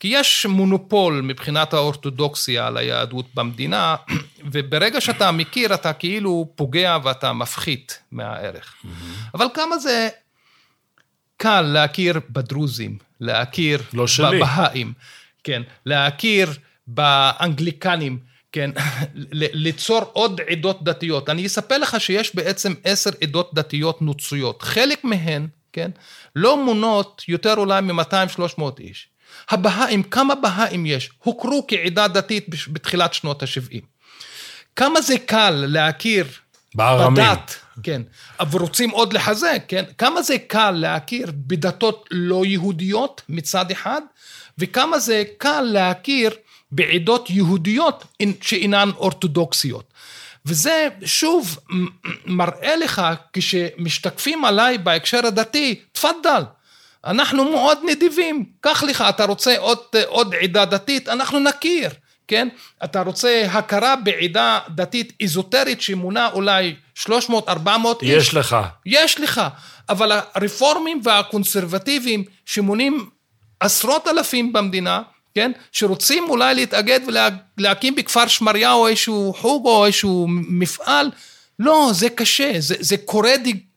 כי 0.00 0.08
יש 0.08 0.46
מונופול 0.46 1.20
מבחינת 1.20 1.72
האורתודוקסיה 1.72 2.66
על 2.66 2.76
היהדות 2.76 3.26
במדינה, 3.34 3.96
וברגע 4.52 5.00
שאתה 5.00 5.32
מכיר, 5.32 5.74
אתה 5.74 5.92
כאילו 5.92 6.52
פוגע 6.54 6.98
ואתה 7.04 7.32
מפחית 7.32 7.98
מהערך. 8.12 8.74
אבל 9.34 9.46
כמה 9.54 9.78
זה 9.78 10.08
קל 11.36 11.60
להכיר 11.60 12.20
בדרוזים, 12.30 12.98
להכיר 13.20 13.82
לא. 13.92 14.06
בבהאים, 14.18 14.92
כן, 15.44 15.62
להכיר 15.86 16.50
באנגליקנים, 16.86 18.18
כן, 18.54 18.70
ליצור 19.32 20.00
עוד 20.12 20.40
עדות 20.50 20.84
דתיות. 20.84 21.30
אני 21.30 21.46
אספר 21.46 21.78
לך 21.78 22.00
שיש 22.00 22.36
בעצם 22.36 22.74
עשר 22.84 23.10
עדות 23.22 23.54
דתיות 23.54 24.02
נוצריות. 24.02 24.62
חלק 24.62 25.04
מהן, 25.04 25.46
כן, 25.72 25.90
לא 26.36 26.64
מונות 26.64 27.22
יותר 27.28 27.54
אולי 27.56 27.80
מ-200-300 27.80 28.62
איש. 28.80 29.08
הבהאים, 29.50 30.02
כמה 30.02 30.34
בהאים 30.34 30.86
יש? 30.86 31.10
הוכרו 31.22 31.64
כעדה 31.68 32.08
דתית 32.08 32.46
בתחילת 32.68 33.14
שנות 33.14 33.42
ה-70. 33.42 33.80
כמה 34.76 35.00
זה 35.00 35.18
קל 35.18 35.64
להכיר 35.68 36.26
בארמים. 36.74 37.24
בדת, 37.24 37.56
כן, 37.82 38.02
אבל 38.40 38.60
רוצים 38.60 38.90
עוד 38.90 39.12
לחזק, 39.12 39.62
כן? 39.68 39.84
כמה 39.98 40.22
זה 40.22 40.38
קל 40.38 40.70
להכיר 40.70 41.32
בדתות 41.34 42.08
לא 42.10 42.44
יהודיות 42.44 43.22
מצד 43.28 43.70
אחד, 43.70 44.00
וכמה 44.58 44.98
זה 44.98 45.22
קל 45.38 45.60
להכיר 45.60 46.30
בעדות 46.74 47.30
יהודיות 47.30 48.04
שאינן 48.40 48.90
אורתודוקסיות. 48.96 49.94
וזה 50.46 50.88
שוב 51.04 51.58
מראה 52.26 52.76
לך 52.76 53.02
כשמשתקפים 53.32 54.44
עליי 54.44 54.78
בהקשר 54.78 55.26
הדתי, 55.26 55.80
תפדל, 55.92 56.42
אנחנו 57.04 57.44
מאוד 57.44 57.78
נדיבים, 57.86 58.44
קח 58.60 58.82
לך, 58.82 59.04
אתה 59.08 59.24
רוצה 59.24 59.58
עוד, 59.58 59.78
עוד 60.06 60.34
עדה 60.34 60.64
דתית, 60.64 61.08
אנחנו 61.08 61.40
נכיר, 61.40 61.90
כן? 62.28 62.48
אתה 62.84 63.00
רוצה 63.00 63.46
הכרה 63.50 63.96
בעדה 63.96 64.58
דתית 64.68 65.12
איזוטרית 65.20 65.80
שמונה 65.80 66.30
אולי 66.32 66.74
300-400 66.98 67.08
איש? 68.02 68.10
יש 68.10 68.34
לך. 68.34 68.56
יש 68.86 69.20
לך, 69.20 69.40
אבל 69.88 70.12
הרפורמים 70.34 71.00
והקונסרבטיבים 71.04 72.24
שמונים 72.46 73.08
עשרות 73.60 74.08
אלפים 74.08 74.52
במדינה, 74.52 75.02
כן? 75.34 75.52
שרוצים 75.72 76.24
אולי 76.28 76.54
להתאגד 76.54 77.00
ולהקים 77.58 77.94
בכפר 77.94 78.26
שמריהו 78.26 78.86
איזשהו 78.86 79.34
חוג 79.36 79.66
או 79.66 79.86
איזשהו 79.86 80.26
מפעל, 80.30 81.10
לא, 81.58 81.90
זה 81.92 82.10
קשה, 82.10 82.52
זה, 82.58 82.74
זה 82.80 82.96
קורא 82.96 83.30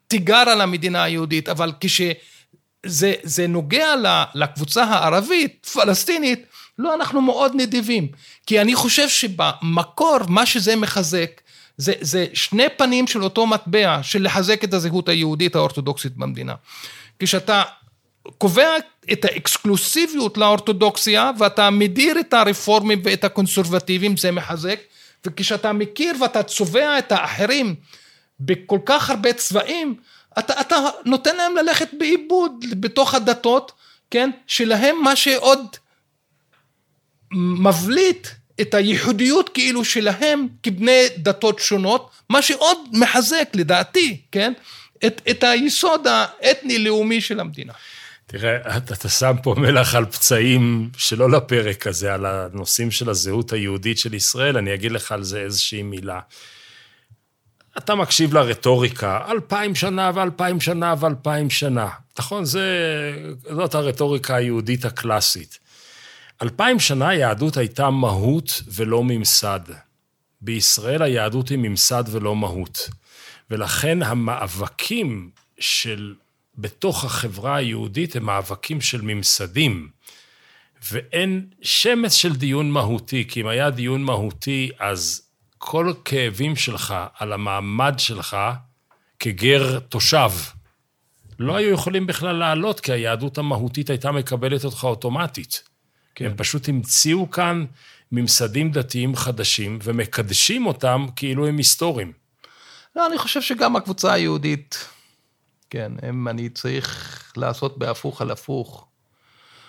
תיגר 0.08 0.36
על 0.36 0.62
המדינה 0.62 1.04
היהודית, 1.04 1.50
אבל 1.50 1.72
כשזה 1.80 3.14
זה 3.24 3.48
נוגע 3.48 3.88
לקבוצה 4.36 4.84
הערבית, 4.84 5.66
פלסטינית, 5.74 6.46
לא, 6.80 6.96
אנחנו 6.96 7.22
מאוד 7.22 7.52
נדיבים. 7.56 8.08
כי 8.46 8.62
אני 8.62 8.76
חושב 8.76 9.10
שבמקור, 9.10 10.18
מה 10.28 10.46
שזה 10.46 10.76
מחזק, 10.76 11.42
זה, 11.78 11.94
זה 12.02 12.26
שני 12.34 12.70
פנים 12.78 13.08
של 13.08 13.24
אותו 13.24 13.48
מטבע, 13.48 14.00
של 14.04 14.24
לחזק 14.24 14.64
את 14.64 14.74
הזהות 14.74 15.10
היהודית 15.10 15.56
האורתודוקסית 15.56 16.18
במדינה. 16.18 16.54
כשאתה 17.20 17.64
קובע 18.38 18.70
את 19.12 19.26
האקסקלוסיביות 19.26 20.38
לאורתודוקסיה, 20.38 21.32
ואתה 21.40 21.70
מדיר 21.70 22.20
את 22.20 22.34
הרפורמים 22.34 23.02
ואת 23.04 23.24
הקונסרבטיבים, 23.24 24.18
זה 24.18 24.32
מחזק, 24.32 24.80
וכשאתה 25.26 25.74
מכיר 25.74 26.16
ואתה 26.22 26.44
צובע 26.44 27.00
את 27.00 27.12
האחרים 27.12 27.76
בכל 28.40 28.80
כך 28.86 29.10
הרבה 29.10 29.34
צבעים, 29.34 29.96
אתה, 30.40 30.62
אתה 30.62 30.76
נותן 31.06 31.36
להם 31.36 31.56
ללכת 31.56 31.90
באיבוד 31.98 32.66
בתוך 32.80 33.14
הדתות, 33.14 33.72
כן? 34.12 34.30
שלהם 34.48 34.96
מה 35.04 35.16
שעוד 35.16 35.60
מבליט 37.32 38.28
את 38.62 38.74
הייחודיות 38.74 39.50
כאילו 39.50 39.86
שלהם 39.86 40.48
כבני 40.64 41.04
דתות 41.18 41.60
שונות, 41.60 42.10
מה 42.30 42.42
שעוד 42.42 42.78
מחזק 42.94 43.50
לדעתי, 43.54 44.22
כן? 44.32 44.54
את, 45.06 45.22
את 45.30 45.44
היסוד 45.44 46.08
האתני-לאומי 46.08 47.22
של 47.22 47.40
המדינה. 47.40 47.74
תראה, 48.30 48.78
אתה, 48.78 48.94
אתה 48.94 49.10
שם 49.10 49.36
פה 49.44 49.56
מלח 49.58 49.96
על 49.96 50.06
פצעים 50.06 50.90
שלא 50.98 51.32
לפרק 51.32 51.88
הזה, 51.88 52.14
על 52.14 52.26
הנושאים 52.26 52.92
של 52.92 53.10
הזהות 53.10 53.54
היהודית 53.54 53.98
של 53.98 54.14
ישראל, 54.14 54.58
אני 54.58 54.74
אגיד 54.74 54.92
לך 54.92 55.12
על 55.12 55.24
זה 55.24 55.40
איזושהי 55.40 55.84
מילה. 55.84 56.20
אתה 57.78 57.96
מקשיב 57.96 58.34
לרטוריקה, 58.34 59.26
אלפיים 59.32 59.76
שנה 59.76 60.12
ואלפיים 60.16 60.62
שנה 60.62 60.96
ואלפיים 61.00 61.50
שנה. 61.50 61.90
נכון, 62.20 62.46
זה, 62.46 62.66
זאת 63.42 63.76
הרטוריקה 63.76 64.36
היהודית 64.36 64.86
הקלאסית. 64.86 65.60
אלפיים 66.42 66.80
שנה 66.80 67.10
היהדות 67.10 67.58
הייתה 67.58 67.90
מהות 67.90 68.62
ולא 68.68 69.04
ממסד. 69.04 69.60
בישראל 70.42 71.02
היהדות 71.02 71.50
היא 71.50 71.58
ממסד 71.58 72.04
ולא 72.12 72.36
מהות. 72.36 72.90
ולכן 73.52 74.04
המאבקים 74.04 75.30
של 75.60 76.14
בתוך 76.58 77.04
החברה 77.04 77.56
היהודית 77.56 78.16
הם 78.16 78.26
מאבקים 78.26 78.82
של 78.82 79.02
ממסדים. 79.02 79.90
ואין 80.92 81.46
שמץ 81.62 82.14
של 82.14 82.36
דיון 82.36 82.72
מהותי, 82.72 83.26
כי 83.28 83.42
אם 83.42 83.48
היה 83.48 83.70
דיון 83.70 84.04
מהותי, 84.04 84.70
אז 84.80 85.22
כל 85.58 85.94
כאבים 86.06 86.56
שלך 86.56 86.96
על 87.18 87.34
המעמד 87.34 87.94
שלך 87.98 88.38
כגר 89.20 89.80
תושב, 89.80 90.32
לא 91.40 91.56
היו 91.56 91.74
יכולים 91.74 92.08
בכלל 92.08 92.36
לעלות, 92.36 92.80
כי 92.80 92.92
היהדות 92.92 93.38
המהותית 93.38 93.90
הייתה 93.90 94.12
מקבלת 94.12 94.66
אותך 94.66 94.84
אוטומטית. 94.84 95.64
כן. 96.16 96.26
הם 96.26 96.34
פשוט 96.38 96.70
המציאו 96.70 97.32
כאן 97.32 97.66
ממסדים 98.12 98.72
דתיים 98.72 99.16
חדשים, 99.16 99.80
ומקדשים 99.84 100.66
אותם 100.66 101.06
כאילו 101.16 101.48
הם 101.48 101.58
היסטוריים. 101.58 102.14
לא, 102.96 103.08
אני 103.08 103.18
חושב 103.18 103.42
שגם 103.42 103.76
הקבוצה 103.76 104.14
היהודית, 104.14 104.88
כן, 105.70 105.92
הם, 106.02 106.28
אני 106.28 106.50
צריך 106.50 107.34
לעשות 107.38 107.78
בהפוך 107.78 108.22
על 108.22 108.32
הפוך. 108.32 108.88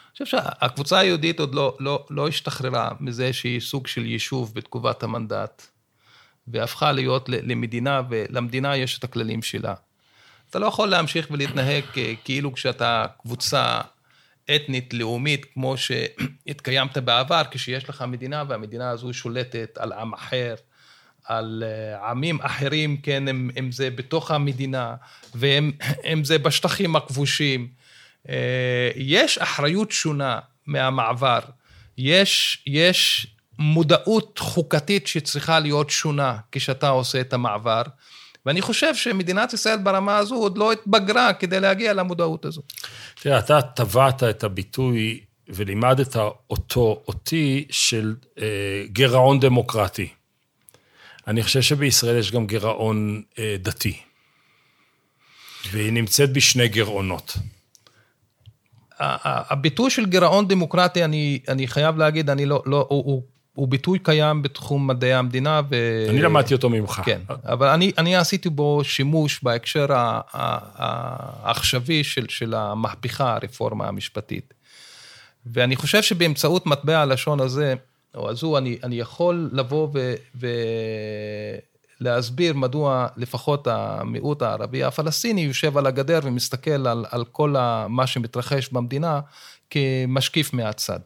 אני 0.06 0.12
חושב 0.12 0.26
שהקבוצה 0.26 0.98
היהודית 0.98 1.40
עוד 1.40 1.54
לא, 1.54 1.76
לא, 1.80 2.06
לא 2.10 2.28
השתחררה 2.28 2.90
מזה 3.00 3.32
שהיא 3.32 3.60
סוג 3.60 3.86
של 3.86 4.06
יישוב 4.06 4.54
בתקופת 4.54 5.02
המנדט, 5.02 5.66
והפכה 6.48 6.92
להיות 6.92 7.28
למדינה, 7.28 8.02
ולמדינה 8.08 8.76
יש 8.76 8.98
את 8.98 9.04
הכללים 9.04 9.42
שלה. 9.42 9.74
אתה 10.50 10.58
לא 10.58 10.66
יכול 10.66 10.88
להמשיך 10.88 11.28
ולהתנהג 11.30 11.84
כאילו 12.24 12.52
כשאתה 12.52 13.06
קבוצה 13.22 13.80
אתנית, 14.54 14.94
לאומית, 14.94 15.44
כמו 15.44 15.76
שהתקיימת 15.76 16.98
בעבר, 16.98 17.42
כשיש 17.50 17.88
לך 17.88 18.04
מדינה 18.08 18.44
והמדינה 18.48 18.90
הזו 18.90 19.12
שולטת 19.12 19.78
על 19.78 19.92
עם 19.92 20.14
אחר, 20.14 20.54
על 21.28 21.62
אה, 21.66 22.10
עמים 22.10 22.38
אחרים, 22.42 22.96
כן, 22.96 23.28
אם, 23.28 23.50
אם 23.58 23.72
זה 23.72 23.90
בתוך 23.90 24.30
המדינה, 24.30 24.94
ואם 25.34 26.24
זה 26.24 26.38
בשטחים 26.38 26.96
הכבושים. 26.96 27.68
אה, 28.28 28.90
יש 28.96 29.38
אחריות 29.38 29.90
שונה 29.90 30.38
מהמעבר. 30.66 31.38
יש, 31.98 32.62
יש 32.66 33.26
מודעות 33.58 34.38
חוקתית 34.38 35.06
שצריכה 35.06 35.58
להיות 35.58 35.90
שונה 35.90 36.36
כשאתה 36.52 36.88
עושה 36.88 37.20
את 37.20 37.32
המעבר. 37.32 37.82
ואני 38.46 38.60
חושב 38.60 38.94
שמדינת 38.94 39.52
ישראל 39.52 39.78
ברמה 39.78 40.16
הזו 40.16 40.34
עוד 40.34 40.58
לא 40.58 40.72
התבגרה 40.72 41.32
כדי 41.32 41.60
להגיע 41.60 41.92
למודעות 41.92 42.44
הזו. 42.44 42.62
תראה, 43.20 43.38
אתה 43.38 43.62
טבעת 43.62 44.22
את 44.22 44.44
הביטוי 44.44 45.20
ולימדת 45.48 46.16
אותו, 46.50 47.02
אותי, 47.08 47.66
של 47.70 48.14
אה, 48.38 48.82
גירעון 48.86 49.40
דמוקרטי. 49.40 50.08
אני 51.28 51.42
חושב 51.42 51.62
שבישראל 51.62 52.18
יש 52.18 52.32
גם 52.32 52.46
גירעון 52.46 53.22
אה, 53.38 53.56
דתי, 53.58 53.96
והיא 55.70 55.92
נמצאת 55.92 56.32
בשני 56.32 56.68
גירעונות. 56.68 57.36
הביטוי 59.00 59.90
של 59.90 60.06
גירעון 60.06 60.48
דמוקרטי, 60.48 61.04
אני, 61.04 61.38
אני 61.48 61.68
חייב 61.68 61.96
להגיד, 61.96 62.30
אני 62.30 62.46
לא, 62.46 62.62
לא, 62.66 62.86
הוא, 62.88 63.04
הוא, 63.04 63.22
הוא 63.54 63.68
ביטוי 63.68 63.98
קיים 63.98 64.42
בתחום 64.42 64.86
מדעי 64.86 65.14
המדינה. 65.14 65.60
ו... 65.70 66.06
אני 66.08 66.22
למדתי 66.22 66.54
אותו 66.54 66.70
ממך. 66.70 67.00
כן, 67.04 67.20
אבל 67.44 67.68
אני, 67.68 67.92
אני 67.98 68.16
עשיתי 68.16 68.48
בו 68.48 68.80
שימוש 68.84 69.40
בהקשר 69.42 69.86
העכשווי 71.42 72.04
של, 72.04 72.26
של 72.28 72.54
המהפכה, 72.54 73.34
הרפורמה 73.34 73.88
המשפטית. 73.88 74.54
ואני 75.46 75.76
חושב 75.76 76.02
שבאמצעות 76.02 76.66
מטבע 76.66 76.98
הלשון 76.98 77.40
הזה, 77.40 77.74
או 78.18 78.30
הזו, 78.30 78.58
אני, 78.58 78.78
אני 78.84 78.94
יכול 78.94 79.50
לבוא 79.52 79.88
ו, 79.94 80.14
ולהסביר 82.00 82.54
מדוע 82.54 83.06
לפחות 83.16 83.66
המיעוט 83.66 84.42
הערבי 84.42 84.84
הפלסטיני 84.84 85.40
יושב 85.40 85.78
על 85.78 85.86
הגדר 85.86 86.20
ומסתכל 86.22 86.86
על, 86.86 87.04
על 87.10 87.24
כל 87.24 87.54
מה 87.88 88.06
שמתרחש 88.06 88.68
במדינה 88.68 89.20
כמשקיף 89.70 90.52
מהצד. 90.52 91.00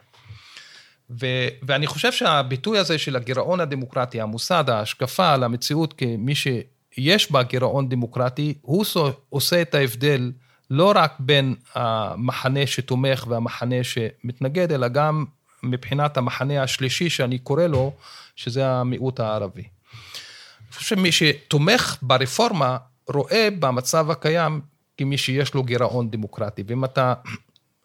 ו, 1.20 1.26
ואני 1.62 1.86
חושב 1.86 2.12
שהביטוי 2.12 2.78
הזה 2.78 2.98
של 2.98 3.16
הגירעון 3.16 3.60
הדמוקרטי, 3.60 4.20
המוסד, 4.20 4.64
ההשקפה 4.70 5.32
על 5.32 5.44
המציאות 5.44 5.92
כמי 5.92 6.34
שיש 6.34 7.32
בה 7.32 7.42
גירעון 7.42 7.88
דמוקרטי, 7.88 8.54
הוא 8.62 8.84
עושה 9.28 9.62
את 9.62 9.74
ההבדל 9.74 10.32
לא 10.70 10.92
רק 10.96 11.14
בין 11.18 11.54
המחנה 11.74 12.66
שתומך 12.66 13.26
והמחנה 13.28 13.84
שמתנגד, 13.84 14.72
אלא 14.72 14.88
גם 14.88 15.24
מבחינת 15.62 16.16
המחנה 16.16 16.62
השלישי 16.62 17.10
שאני 17.10 17.38
קורא 17.38 17.66
לו, 17.66 17.92
שזה 18.36 18.68
המיעוט 18.68 19.20
הערבי. 19.20 19.62
אני 19.62 20.72
חושב 20.72 20.96
שמי 20.96 21.12
שתומך 21.12 21.96
ברפורמה 22.02 22.76
רואה 23.08 23.48
במצב 23.58 24.10
הקיים 24.10 24.60
כמי 24.96 25.18
שיש 25.18 25.54
לו 25.54 25.62
גירעון 25.62 26.10
דמוקרטי. 26.10 26.62
ואם 26.66 26.84
אתה, 26.84 27.14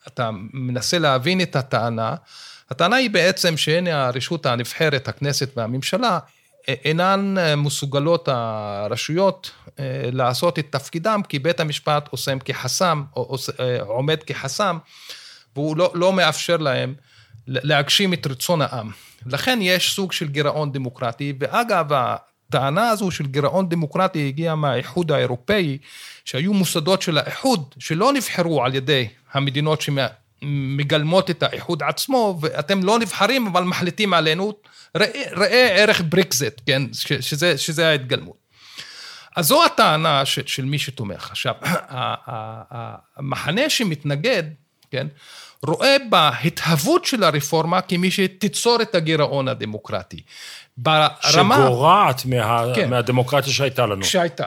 אתה 0.07 0.30
מנסה 0.53 0.99
להבין 0.99 1.41
את 1.41 1.55
הטענה, 1.55 2.15
הטענה 2.69 2.95
היא 2.95 3.09
בעצם 3.09 3.57
שהנה 3.57 4.07
הרשות 4.07 4.45
הנבחרת, 4.45 5.07
הכנסת 5.07 5.57
והממשלה, 5.57 6.19
אינן 6.67 7.36
מסוגלות 7.57 8.30
הרשויות 8.32 9.51
אה, 9.80 10.09
לעשות 10.11 10.59
את 10.59 10.65
תפקידם, 10.69 11.21
כי 11.30 11.39
בית 11.39 11.59
המשפט 11.59 12.07
עושה 12.09 12.34
כחסם, 12.45 13.03
אה, 13.59 13.82
עומד 13.82 14.23
כחסם, 14.23 14.78
והוא 15.55 15.78
לא, 15.78 15.91
לא 15.93 16.13
מאפשר 16.13 16.57
להם 16.57 16.93
להגשים 17.47 18.13
את 18.13 18.27
רצון 18.27 18.61
העם. 18.61 18.91
לכן 19.25 19.59
יש 19.61 19.93
סוג 19.95 20.11
של 20.11 20.27
גירעון 20.27 20.71
דמוקרטי, 20.71 21.33
ואגב, 21.39 21.85
הטענה 21.93 22.89
הזו 22.89 23.11
של 23.11 23.25
גירעון 23.25 23.69
דמוקרטי 23.69 24.27
הגיעה 24.27 24.55
מהאיחוד 24.55 25.11
האירופאי, 25.11 25.77
שהיו 26.25 26.53
מוסדות 26.53 27.01
של 27.01 27.17
האיחוד 27.17 27.75
שלא 27.79 28.13
נבחרו 28.13 28.65
על 28.65 28.75
ידי 28.75 29.07
המדינות 29.33 29.81
שמגלמות 29.81 31.29
את 31.29 31.43
האיחוד 31.43 31.83
עצמו, 31.83 32.39
ואתם 32.41 32.83
לא 32.83 32.99
נבחרים 32.99 33.47
אבל 33.47 33.63
מחליטים 33.63 34.13
עלינו, 34.13 34.53
ראה, 34.97 35.23
ראה 35.31 35.67
ערך 35.75 36.01
ברקזט, 36.09 36.61
כן, 36.65 36.81
שזה, 36.93 37.57
שזה 37.57 37.89
ההתגלמות. 37.89 38.37
אז 39.35 39.45
זו 39.45 39.65
הטענה 39.65 40.25
של, 40.25 40.41
של 40.45 40.65
מי 40.65 40.79
שתומך. 40.79 41.31
עכשיו, 41.31 41.53
המחנה 43.17 43.69
שמתנגד, 43.69 44.43
כן, 44.91 45.07
רואה 45.66 45.95
בהתהוות 46.10 47.05
של 47.05 47.24
הרפורמה 47.24 47.82
כמי 47.82 48.12
שתיצור 48.12 48.82
את 48.82 48.95
הגירעון 48.95 49.47
הדמוקרטי. 49.47 50.22
ברמה... 50.78 51.55
שגורעת 51.55 52.26
מה... 52.26 52.66
כן, 52.76 52.89
מהדמוקרטיה 52.89 53.53
שהייתה 53.53 53.86
לנו. 53.86 54.03
שהייתה. 54.03 54.45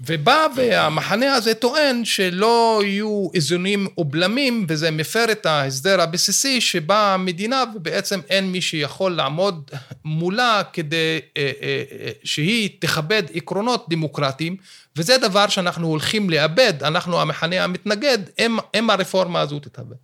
ובא 0.00 0.46
והמחנה 0.56 1.34
הזה 1.34 1.54
טוען 1.54 2.04
שלא 2.04 2.80
יהיו 2.84 3.28
איזונים 3.34 3.86
ובלמים, 3.98 4.66
וזה 4.68 4.90
מפר 4.90 5.24
את 5.32 5.46
ההסדר 5.46 6.00
הבסיסי 6.00 6.60
שבה 6.60 7.14
המדינה, 7.14 7.64
ובעצם 7.74 8.20
אין 8.30 8.52
מי 8.52 8.60
שיכול 8.60 9.12
לעמוד 9.12 9.70
מולה 10.04 10.62
כדי 10.72 11.20
אה, 11.36 11.50
אה, 11.62 11.82
אה, 12.00 12.10
שהיא 12.24 12.70
תכבד 12.78 13.22
עקרונות 13.34 13.86
דמוקרטיים, 13.88 14.56
וזה 14.96 15.18
דבר 15.18 15.48
שאנחנו 15.48 15.86
הולכים 15.86 16.30
לאבד, 16.30 16.82
אנחנו 16.82 17.20
המחנה 17.20 17.64
המתנגד, 17.64 18.18
אם, 18.38 18.58
אם 18.78 18.90
הרפורמה 18.90 19.40
הזו 19.40 19.58
תתהווה. 19.58 19.96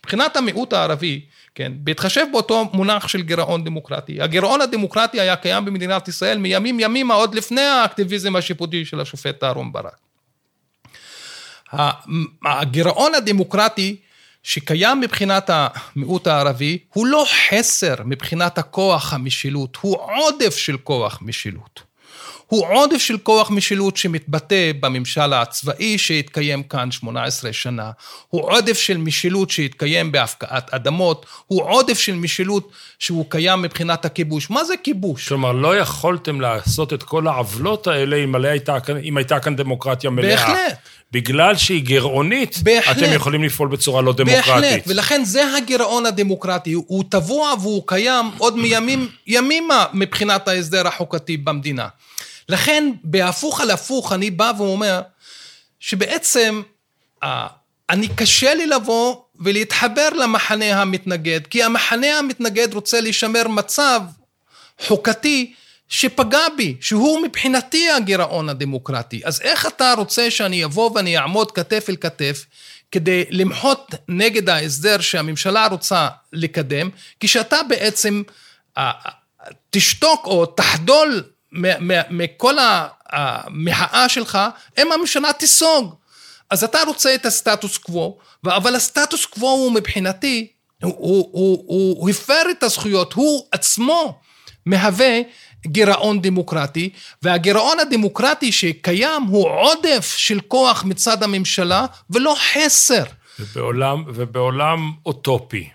מבחינת 0.00 0.36
המיעוט 0.36 0.72
הערבי, 0.72 1.20
כן, 1.58 1.72
בהתחשב 1.76 2.26
באותו 2.32 2.70
מונח 2.72 3.08
של 3.08 3.22
גירעון 3.22 3.64
דמוקרטי, 3.64 4.22
הגירעון 4.22 4.60
הדמוקרטי 4.60 5.20
היה 5.20 5.36
קיים 5.36 5.64
במדינת 5.64 6.08
ישראל 6.08 6.38
מימים 6.38 6.80
ימימה 6.80 7.14
עוד 7.14 7.34
לפני 7.34 7.60
האקטיביזם 7.60 8.36
השיפוטי 8.36 8.84
של 8.84 9.00
השופט 9.00 9.44
אהרן 9.44 9.72
ברק. 9.72 9.96
הגירעון 12.44 13.14
הדמוקרטי 13.14 13.96
שקיים 14.42 15.00
מבחינת 15.00 15.50
המיעוט 15.52 16.26
הערבי 16.26 16.78
הוא 16.92 17.06
לא 17.06 17.24
חסר 17.48 17.94
מבחינת 18.04 18.58
הכוח 18.58 19.12
המשילות, 19.12 19.76
הוא 19.80 19.96
עודף 19.96 20.56
של 20.56 20.76
כוח 20.76 21.18
משילות. 21.22 21.87
הוא 22.48 22.66
עודף 22.72 22.98
של 22.98 23.18
כוח 23.18 23.50
משילות 23.50 23.96
שמתבטא 23.96 24.72
בממשל 24.80 25.32
הצבאי 25.32 25.98
שהתקיים 25.98 26.62
כאן 26.62 26.90
18 26.90 27.52
שנה, 27.52 27.90
הוא 28.28 28.42
עודף 28.50 28.78
של 28.78 28.96
משילות 28.96 29.50
שהתקיים 29.50 30.12
בהפקעת 30.12 30.74
אדמות, 30.74 31.26
הוא 31.46 31.62
עודף 31.62 31.98
של 31.98 32.14
משילות 32.14 32.72
שהוא 32.98 33.24
קיים 33.28 33.62
מבחינת 33.62 34.04
הכיבוש. 34.04 34.50
מה 34.50 34.64
זה 34.64 34.74
כיבוש? 34.82 35.28
כלומר, 35.28 35.52
לא 35.52 35.76
יכולתם 35.76 36.40
לעשות 36.40 36.92
את 36.92 37.02
כל 37.02 37.26
העוולות 37.26 37.86
האלה 37.86 38.16
אם 38.16 38.34
הייתה, 38.34 38.76
אם 39.04 39.16
הייתה 39.16 39.40
כאן 39.40 39.56
דמוקרטיה 39.56 40.10
מלאה. 40.10 40.36
בהחלט. 40.36 40.78
בגלל 41.12 41.56
שהיא 41.56 41.82
גירעונית, 41.82 42.58
בהחלט. 42.62 42.96
אתם 42.98 43.12
יכולים 43.12 43.44
לפעול 43.44 43.68
בצורה 43.68 44.02
לא 44.02 44.12
דמוקרטית. 44.12 44.46
בהחלט, 44.46 44.82
ולכן 44.86 45.24
זה 45.24 45.56
הגירעון 45.56 46.06
הדמוקרטי, 46.06 46.72
הוא 46.72 47.04
טבוע 47.08 47.54
והוא 47.60 47.82
קיים 47.86 48.30
עוד 48.38 48.56
מימים, 48.56 49.08
ימימה 49.26 49.84
מבחינת 49.92 50.48
ההסדר 50.48 50.88
החוקתי 50.88 51.36
במדינה. 51.36 51.88
לכן, 52.48 52.92
בהפוך 53.04 53.60
על 53.60 53.70
הפוך, 53.70 54.12
אני 54.12 54.30
בא 54.30 54.52
ואומר, 54.58 55.00
שבעצם, 55.80 56.62
אני 57.90 58.08
קשה 58.16 58.54
לי 58.54 58.66
לבוא 58.66 59.16
ולהתחבר 59.40 60.08
למחנה 60.08 60.82
המתנגד, 60.82 61.46
כי 61.46 61.62
המחנה 61.62 62.18
המתנגד 62.18 62.74
רוצה 62.74 63.00
לשמר 63.00 63.48
מצב 63.48 64.00
חוקתי 64.80 65.54
שפגע 65.88 66.48
בי, 66.56 66.76
שהוא 66.80 67.22
מבחינתי 67.22 67.90
הגירעון 67.90 68.48
הדמוקרטי. 68.48 69.20
אז 69.24 69.40
איך 69.40 69.66
אתה 69.66 69.94
רוצה 69.96 70.30
שאני 70.30 70.64
אבוא 70.64 70.90
ואני 70.94 71.18
אעמוד 71.18 71.52
כתף 71.52 71.86
אל 71.88 71.96
כתף 71.96 72.44
כדי 72.92 73.24
למחות 73.30 73.94
נגד 74.08 74.48
ההסדר 74.48 75.00
שהממשלה 75.00 75.66
רוצה 75.66 76.08
לקדם, 76.32 76.90
כשאתה 77.20 77.62
בעצם 77.68 78.22
תשתוק 79.70 80.26
או 80.26 80.46
תחדול 80.46 81.22
מכל 82.10 82.54
המחאה 83.10 84.08
שלך, 84.08 84.38
אם 84.78 84.92
הממשלה 84.92 85.32
תיסוג. 85.32 85.94
אז 86.50 86.64
אתה 86.64 86.78
רוצה 86.86 87.14
את 87.14 87.26
הסטטוס 87.26 87.78
קוו, 87.78 88.18
אבל 88.46 88.74
הסטטוס 88.74 89.24
קוו 89.24 89.48
הוא 89.48 89.72
מבחינתי, 89.72 90.46
הוא, 90.82 90.94
הוא, 90.98 91.28
הוא, 91.32 91.96
הוא, 91.98 92.10
הפר 92.10 92.42
את 92.50 92.62
הזכויות, 92.62 93.12
הוא 93.12 93.46
עצמו 93.52 94.20
מהווה 94.66 95.20
גירעון 95.66 96.22
דמוקרטי, 96.22 96.90
והגירעון 97.22 97.80
הדמוקרטי 97.80 98.52
שקיים 98.52 99.22
הוא 99.22 99.48
עודף 99.48 100.14
של 100.16 100.40
כוח 100.40 100.84
מצד 100.84 101.22
הממשלה 101.22 101.86
ולא 102.10 102.36
חסר. 102.52 103.04
ובעולם, 103.38 104.04
ובעולם 104.06 104.92
אוטופי, 105.06 105.68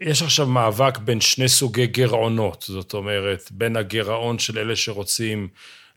יש 0.00 0.22
עכשיו 0.22 0.46
מאבק 0.46 0.98
בין 0.98 1.20
שני 1.20 1.48
סוגי 1.48 1.86
גירעונות, 1.86 2.64
זאת 2.68 2.94
אומרת, 2.94 3.48
בין 3.50 3.76
הגירעון 3.76 4.38
של 4.38 4.58
אלה 4.58 4.76
שרוצים 4.76 5.48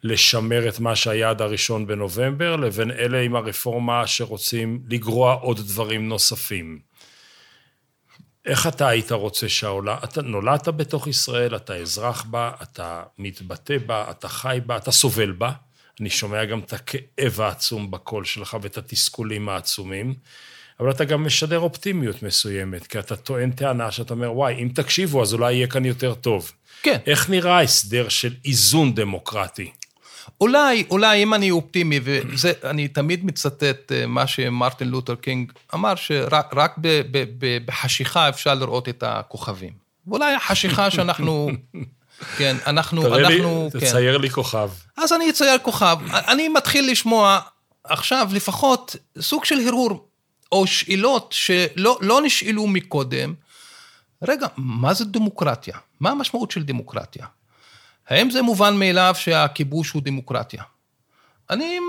לשמר 0.04 0.70
את 0.70 0.80
מה 0.80 0.96
שהיה 0.96 1.30
עד 1.30 1.42
הראשון 1.42 1.88
בנובמבר, 1.88 2.56
לבין 2.56 2.92
אלה 2.92 3.22
עם 3.22 3.36
הרפורמה 3.36 4.08
שרוצים 4.08 4.82
לגרוע 4.90 5.34
עוד 5.34 5.58
דברים 5.58 6.10
נוספים. 6.10 6.80
איך 8.46 8.68
אתה 8.68 8.88
היית 8.88 9.12
רוצה 9.12 9.50
שהעולם, 9.50 9.98
אתה 10.04 10.22
נולדת 10.22 10.68
בתוך 10.68 11.08
ישראל, 11.08 11.56
אתה 11.56 11.76
אזרח 11.76 12.24
בה, 12.24 12.52
אתה 12.62 13.04
מתבטא 13.18 13.78
בה, 13.78 14.12
אתה 14.12 14.28
חי 14.28 14.60
בה, 14.66 14.78
אתה 14.78 14.92
סובל 14.92 15.32
בה. 15.32 15.52
אני 16.02 16.10
שומע 16.10 16.46
גם 16.46 16.60
את 16.60 16.74
הכאב 16.74 17.42
העצום 17.42 17.92
בקול 17.92 18.26
שלך 18.26 18.58
ואת 18.62 18.78
התסכולים 18.78 19.50
העצומים, 19.50 20.14
אבל 20.80 20.92
אתה 20.92 21.06
גם 21.06 21.26
משדר 21.26 21.60
אופטימיות 21.60 22.24
מסוימת, 22.24 22.88
כי 22.88 23.00
אתה 23.00 23.16
טוען 23.16 23.52
טענה 23.52 23.92
שאתה 23.92 24.14
אומר, 24.14 24.34
וואי, 24.34 24.54
אם 24.54 24.70
תקשיבו, 24.74 25.22
אז 25.22 25.34
אולי 25.34 25.54
יהיה 25.54 25.68
כאן 25.68 25.86
יותר 25.86 26.14
טוב. 26.14 26.52
כן. 26.82 26.98
איך 27.08 27.30
נראה 27.30 27.62
הסדר 27.62 28.10
של 28.10 28.34
איזון 28.46 28.96
דמוקרטי? 28.96 29.72
אולי, 30.42 30.84
אולי 30.90 31.24
אם 31.24 31.34
אני 31.34 31.52
אופטימי, 31.52 32.00
וזה, 32.04 32.52
אני 32.64 32.88
תמיד 32.88 33.26
מצטט 33.26 33.92
אה, 33.92 34.08
מה 34.08 34.28
שמרטין 34.28 34.88
לותר 34.88 35.16
קינג 35.16 35.52
אמר, 35.74 35.96
שרק 35.96 36.76
ב, 36.82 37.02
ב, 37.12 37.24
ב, 37.38 37.58
בחשיכה 37.66 38.30
אפשר 38.30 38.54
לראות 38.54 38.90
את 38.90 39.04
הכוכבים. 39.08 39.74
ואולי 40.08 40.36
החשיכה 40.36 40.92
שאנחנו, 40.92 41.50
כן, 42.38 42.58
אנחנו, 42.68 43.02
תראה 43.02 43.20
אנחנו, 43.20 43.70
לי, 43.74 43.80
כן. 43.80 43.86
תצייר 43.86 44.18
לי 44.18 44.30
כוכב. 44.30 44.70
אז 44.98 45.14
אני 45.14 45.30
אצייר 45.30 45.58
כוכב. 45.58 45.98
אני 46.12 46.50
מתחיל 46.50 46.92
לשמוע 46.92 47.40
עכשיו 47.84 48.28
לפחות 48.32 48.96
סוג 49.20 49.46
של 49.46 49.60
הרהור, 49.68 50.07
או 50.52 50.68
שאלות 50.68 51.32
שלא 51.32 51.98
לא 52.02 52.22
נשאלו 52.24 52.68
מקודם. 52.68 53.34
רגע, 54.22 54.48
מה 54.58 54.94
זה 54.94 55.06
דמוקרטיה? 55.06 55.78
מה 56.00 56.10
המשמעות 56.10 56.52
של 56.52 56.64
דמוקרטיה? 56.64 57.26
האם 58.08 58.30
זה 58.32 58.42
מובן 58.42 58.76
מאליו 58.80 59.16
שהכיבוש 59.18 59.92
הוא 59.92 60.02
דמוקרטיה? 60.06 60.64
אני 61.50 61.80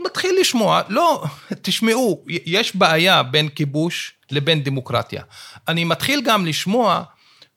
מתחיל 0.00 0.36
לשמוע, 0.40 0.82
לא, 0.88 1.24
תשמעו, 1.62 2.24
יש 2.28 2.76
בעיה 2.76 3.22
בין 3.22 3.48
כיבוש 3.48 4.12
לבין 4.30 4.62
דמוקרטיה. 4.62 5.22
אני 5.68 5.84
מתחיל 5.84 6.20
גם 6.24 6.46
לשמוע 6.46 7.02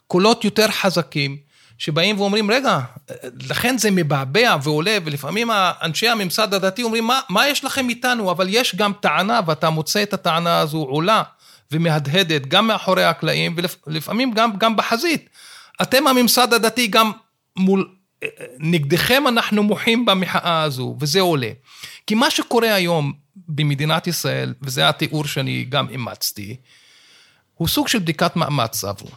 קולות 0.08 0.44
יותר 0.44 0.72
חזקים, 0.72 1.38
שבאים 1.82 2.20
ואומרים, 2.20 2.52
רגע, 2.52 2.80
לכן 3.50 3.78
זה 3.78 3.92
מבעבע 3.92 4.56
ועולה, 4.64 4.98
ולפעמים 5.06 5.50
אנשי 5.82 6.08
הממסד 6.08 6.54
הדתי 6.54 6.84
אומרים, 6.84 7.08
מה, 7.08 7.20
מה 7.30 7.48
יש 7.48 7.64
לכם 7.64 7.90
איתנו? 7.90 8.32
אבל 8.32 8.48
יש 8.50 8.76
גם 8.76 8.92
טענה, 9.00 9.40
ואתה 9.46 9.70
מוצא 9.70 10.04
את 10.04 10.14
הטענה 10.14 10.60
הזו 10.60 10.78
עולה 10.78 11.24
ומהדהדת, 11.72 12.48
גם 12.48 12.68
מאחורי 12.68 13.04
הקלעים, 13.04 13.56
ולפעמים 13.88 14.32
גם, 14.32 14.58
גם 14.58 14.76
בחזית. 14.76 15.30
אתם 15.82 16.08
הממסד 16.08 16.54
הדתי 16.54 16.88
גם 16.88 17.12
מול, 17.56 17.90
נגדכם 18.60 19.28
אנחנו 19.28 19.64
מוחים 19.64 20.06
במחאה 20.06 20.64
הזו, 20.64 20.96
וזה 21.00 21.20
עולה. 21.22 21.52
כי 22.08 22.16
מה 22.16 22.32
שקורה 22.32 22.74
היום 22.74 23.14
במדינת 23.48 24.08
ישראל, 24.08 24.54
וזה 24.62 24.90
התיאור 24.90 25.26
שאני 25.26 25.66
גם 25.70 25.90
אימצתי, 25.90 26.56
הוא 27.56 27.68
סוג 27.68 27.88
של 27.88 28.00
בדיקת 28.00 28.36
מאמץ, 28.36 28.84
אבו. 28.84 29.08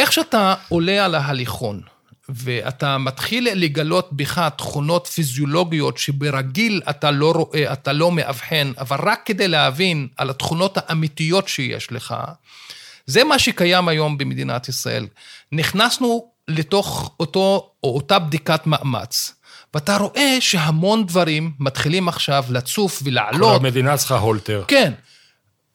איך 0.00 0.12
שאתה 0.12 0.54
עולה 0.68 1.04
על 1.04 1.14
ההליכון, 1.14 1.80
ואתה 2.28 2.98
מתחיל 2.98 3.48
לגלות 3.54 4.08
בך 4.12 4.48
תכונות 4.58 5.06
פיזיולוגיות 5.06 5.98
שברגיל 5.98 6.82
אתה 6.90 7.10
לא 7.10 7.32
רואה, 7.32 7.72
אתה 7.72 7.92
לא 7.92 8.12
מאבחן, 8.12 8.72
אבל 8.78 8.96
רק 9.02 9.20
כדי 9.24 9.48
להבין 9.48 10.08
על 10.16 10.30
התכונות 10.30 10.78
האמיתיות 10.80 11.48
שיש 11.48 11.92
לך, 11.92 12.14
זה 13.06 13.24
מה 13.24 13.38
שקיים 13.38 13.88
היום 13.88 14.18
במדינת 14.18 14.68
ישראל. 14.68 15.06
נכנסנו 15.52 16.30
לתוך 16.48 17.14
אותו, 17.20 17.70
או 17.84 17.94
אותה 17.94 18.18
בדיקת 18.18 18.66
מאמץ. 18.66 19.34
ואתה 19.74 19.96
רואה 19.96 20.36
שהמון 20.40 21.06
דברים 21.06 21.52
מתחילים 21.60 22.08
עכשיו 22.08 22.44
לצוף 22.50 23.02
ולעלות. 23.04 23.60
כל 23.60 23.66
המדינה 23.66 23.96
צריכה 23.96 24.18
הולטר. 24.18 24.64
כן. 24.68 24.92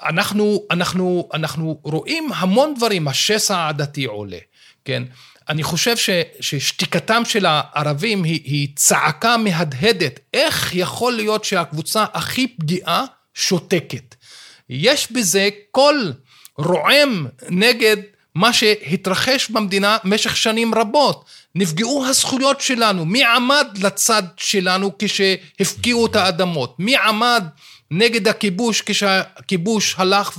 אנחנו, 0.04 0.64
אנחנו, 0.72 1.30
אנחנו 1.34 1.80
רואים 1.84 2.30
המון 2.36 2.74
דברים, 2.74 3.08
השסע 3.08 3.58
העדתי 3.58 4.06
עולה, 4.06 4.38
כן? 4.86 5.04
אני 5.50 5.64
חושב 5.64 5.98
ש, 5.98 6.10
ששתיקתם 6.40 7.26
של 7.26 7.46
הערבים 7.46 8.24
היא, 8.24 8.42
היא 8.44 8.68
צעקה 8.76 9.38
מהדהדת. 9.38 10.20
איך 10.34 10.76
יכול 10.76 11.14
להיות 11.14 11.44
שהקבוצה 11.44 12.06
הכי 12.14 12.48
פגיעה 12.48 13.06
שותקת? 13.34 14.16
יש 14.70 15.12
בזה 15.12 15.50
קול 15.72 16.14
רועם 16.58 17.28
נגד 17.50 17.98
מה 18.36 18.54
שהתרחש 18.54 19.50
במדינה 19.50 19.98
במשך 20.04 20.38
שנים 20.38 20.76
רבות. 20.76 21.26
נפגעו 21.56 22.06
הזכויות 22.06 22.62
שלנו, 22.62 23.06
מי 23.06 23.24
עמד 23.24 23.68
לצד 23.82 24.24
שלנו 24.38 24.92
כשהפקיעו 25.00 26.06
את 26.06 26.16
האדמות? 26.16 26.76
מי 26.80 26.98
עמד 26.98 27.44
נגד 27.98 28.28
הכיבוש 28.28 28.82
כשהכיבוש 28.82 29.96
הלך 29.98 30.38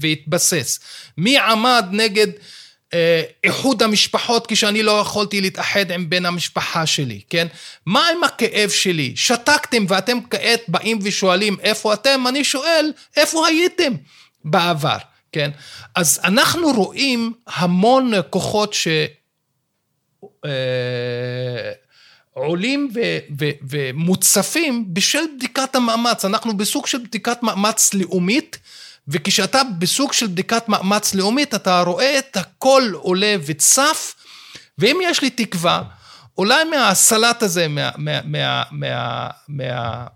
והתבסס? 0.00 0.80
מי 1.18 1.38
עמד 1.38 1.84
נגד 1.90 2.28
אה, 2.94 3.22
איחוד 3.44 3.82
המשפחות 3.82 4.46
כשאני 4.46 4.82
לא 4.82 5.00
יכולתי 5.00 5.40
להתאחד 5.40 5.90
עם 5.90 6.10
בן 6.10 6.26
המשפחה 6.26 6.86
שלי, 6.86 7.20
כן? 7.30 7.46
מה 7.86 8.08
עם 8.08 8.24
הכאב 8.24 8.70
שלי? 8.70 9.12
שתקתם 9.16 9.84
ואתם 9.88 10.18
כעת 10.30 10.60
באים 10.68 10.98
ושואלים 11.02 11.56
איפה 11.60 11.94
אתם? 11.94 12.24
אני 12.28 12.44
שואל, 12.44 12.92
איפה 13.16 13.46
הייתם 13.46 13.92
בעבר? 14.44 14.96
כן? 15.32 15.50
אז 15.94 16.20
אנחנו 16.24 16.72
רואים 16.72 17.32
המון 17.46 18.12
כוחות 18.30 18.74
ש... 18.74 18.88
עולים 22.34 22.90
ו- 22.94 23.18
ו- 23.40 23.50
ומוצפים 23.68 24.94
בשל 24.94 25.24
בדיקת 25.36 25.76
המאמץ. 25.76 26.24
אנחנו 26.24 26.56
בסוג 26.56 26.86
של 26.86 26.98
בדיקת 26.98 27.42
מאמץ 27.42 27.94
לאומית, 27.94 28.58
וכשאתה 29.08 29.62
בסוג 29.78 30.12
של 30.12 30.26
בדיקת 30.26 30.68
מאמץ 30.68 31.14
לאומית, 31.14 31.54
אתה 31.54 31.80
רואה 31.80 32.18
את 32.18 32.36
הכל 32.36 32.92
עולה 32.94 33.36
וצף, 33.46 34.14
ואם 34.78 34.98
יש 35.02 35.22
לי 35.22 35.30
תקווה, 35.30 35.82
אולי 36.38 36.64
מהסלט 36.64 37.42
הזה, 37.42 37.68
מה, 37.68 37.90
מה, 37.96 38.20
מה, 38.24 38.62
מה, 38.70 39.28
מה, 39.48 40.06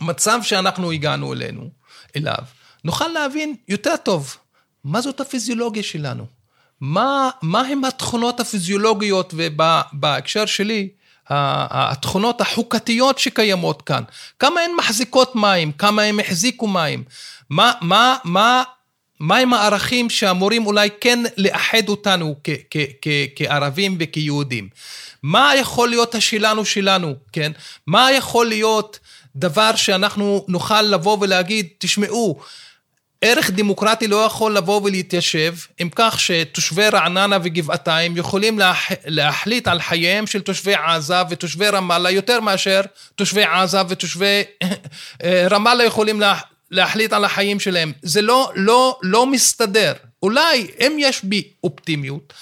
מהמצב 0.00 0.40
שאנחנו 0.42 0.92
הגענו 0.92 1.32
אלינו, 1.32 1.70
אליו, 2.16 2.38
נוכל 2.84 3.08
להבין 3.08 3.56
יותר 3.68 3.96
טוב 3.96 4.36
מה 4.84 5.00
זאת 5.00 5.20
הפיזיולוגיה 5.20 5.82
שלנו. 5.82 6.26
מה, 6.80 7.30
מה 7.42 7.60
הם 7.60 7.84
התכונות 7.84 8.40
הפיזיולוגיות, 8.40 9.34
ובהקשר 9.36 10.46
שלי, 10.46 10.88
התכונות 11.30 12.40
החוקתיות 12.40 13.18
שקיימות 13.18 13.82
כאן, 13.82 14.02
כמה 14.38 14.60
הן 14.60 14.70
מחזיקות 14.78 15.36
מים, 15.36 15.72
כמה 15.72 16.02
הן 16.02 16.20
החזיקו 16.20 16.66
מים, 16.66 17.04
מה, 17.50 17.72
מה, 17.80 18.16
מה, 18.24 18.62
מה 19.20 19.36
הם 19.38 19.54
הערכים 19.54 20.10
שאמורים 20.10 20.66
אולי 20.66 20.88
כן 21.00 21.18
לאחד 21.36 21.88
אותנו 21.88 22.34
כ, 22.44 22.50
כ, 22.70 22.76
כ, 23.02 23.08
כערבים 23.36 23.96
וכיהודים, 24.00 24.68
מה 25.22 25.52
יכול 25.56 25.88
להיות 25.88 26.14
השלנו 26.14 26.64
שלנו, 26.64 27.14
כן, 27.32 27.52
מה 27.86 28.12
יכול 28.12 28.46
להיות 28.46 28.98
דבר 29.36 29.76
שאנחנו 29.76 30.44
נוכל 30.48 30.82
לבוא 30.82 31.18
ולהגיד, 31.20 31.68
תשמעו, 31.78 32.40
ערך 33.20 33.50
דמוקרטי 33.50 34.06
לא 34.06 34.16
יכול 34.16 34.56
לבוא 34.56 34.80
ולהתיישב 34.84 35.54
עם 35.78 35.88
כך 35.94 36.20
שתושבי 36.20 36.88
רעננה 36.88 37.38
וגבעתיים 37.42 38.16
יכולים 38.16 38.58
להח... 38.58 38.88
להחליט 39.06 39.68
על 39.68 39.80
חייהם 39.80 40.26
של 40.26 40.40
תושבי 40.40 40.74
עזה 40.74 41.22
ותושבי 41.30 41.68
רמאללה 41.68 42.10
יותר 42.10 42.40
מאשר 42.40 42.80
תושבי 43.14 43.44
עזה 43.44 43.78
ותושבי 43.88 44.42
אה, 45.24 45.46
רמאללה 45.50 45.84
יכולים 45.84 46.20
לה... 46.20 46.38
להחליט 46.70 47.12
על 47.12 47.24
החיים 47.24 47.60
שלהם. 47.60 47.92
זה 48.02 48.22
לא, 48.22 48.52
לא, 48.54 48.98
לא 49.02 49.26
מסתדר. 49.26 49.92
אולי, 50.22 50.66
אם 50.80 50.96
יש 50.98 51.24
בי 51.24 51.48
אופטימיות, 51.64 52.32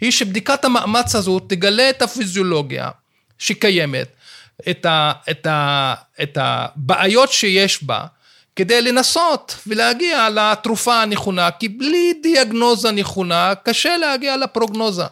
היא 0.00 0.10
שבדיקת 0.10 0.64
המאמץ 0.64 1.14
הזאת 1.14 1.42
תגלה 1.48 1.90
את 1.90 2.02
הפיזיולוגיה 2.02 2.90
שקיימת, 3.38 4.08
את, 4.70 4.86
ה... 4.86 5.12
את, 5.30 5.46
ה... 5.46 5.94
את 6.22 6.38
הבעיות 6.40 7.32
שיש 7.32 7.84
בה, 7.84 8.04
כדי 8.56 8.82
לנסות 8.82 9.56
ולהגיע 9.66 10.28
לתרופה 10.30 11.02
הנכונה, 11.02 11.50
כי 11.50 11.68
בלי 11.68 12.12
דיאגנוזה 12.22 12.90
נכונה, 12.92 13.52
קשה 13.64 13.96
להגיע 13.96 14.36
לפרוגנוזה. 14.36 15.04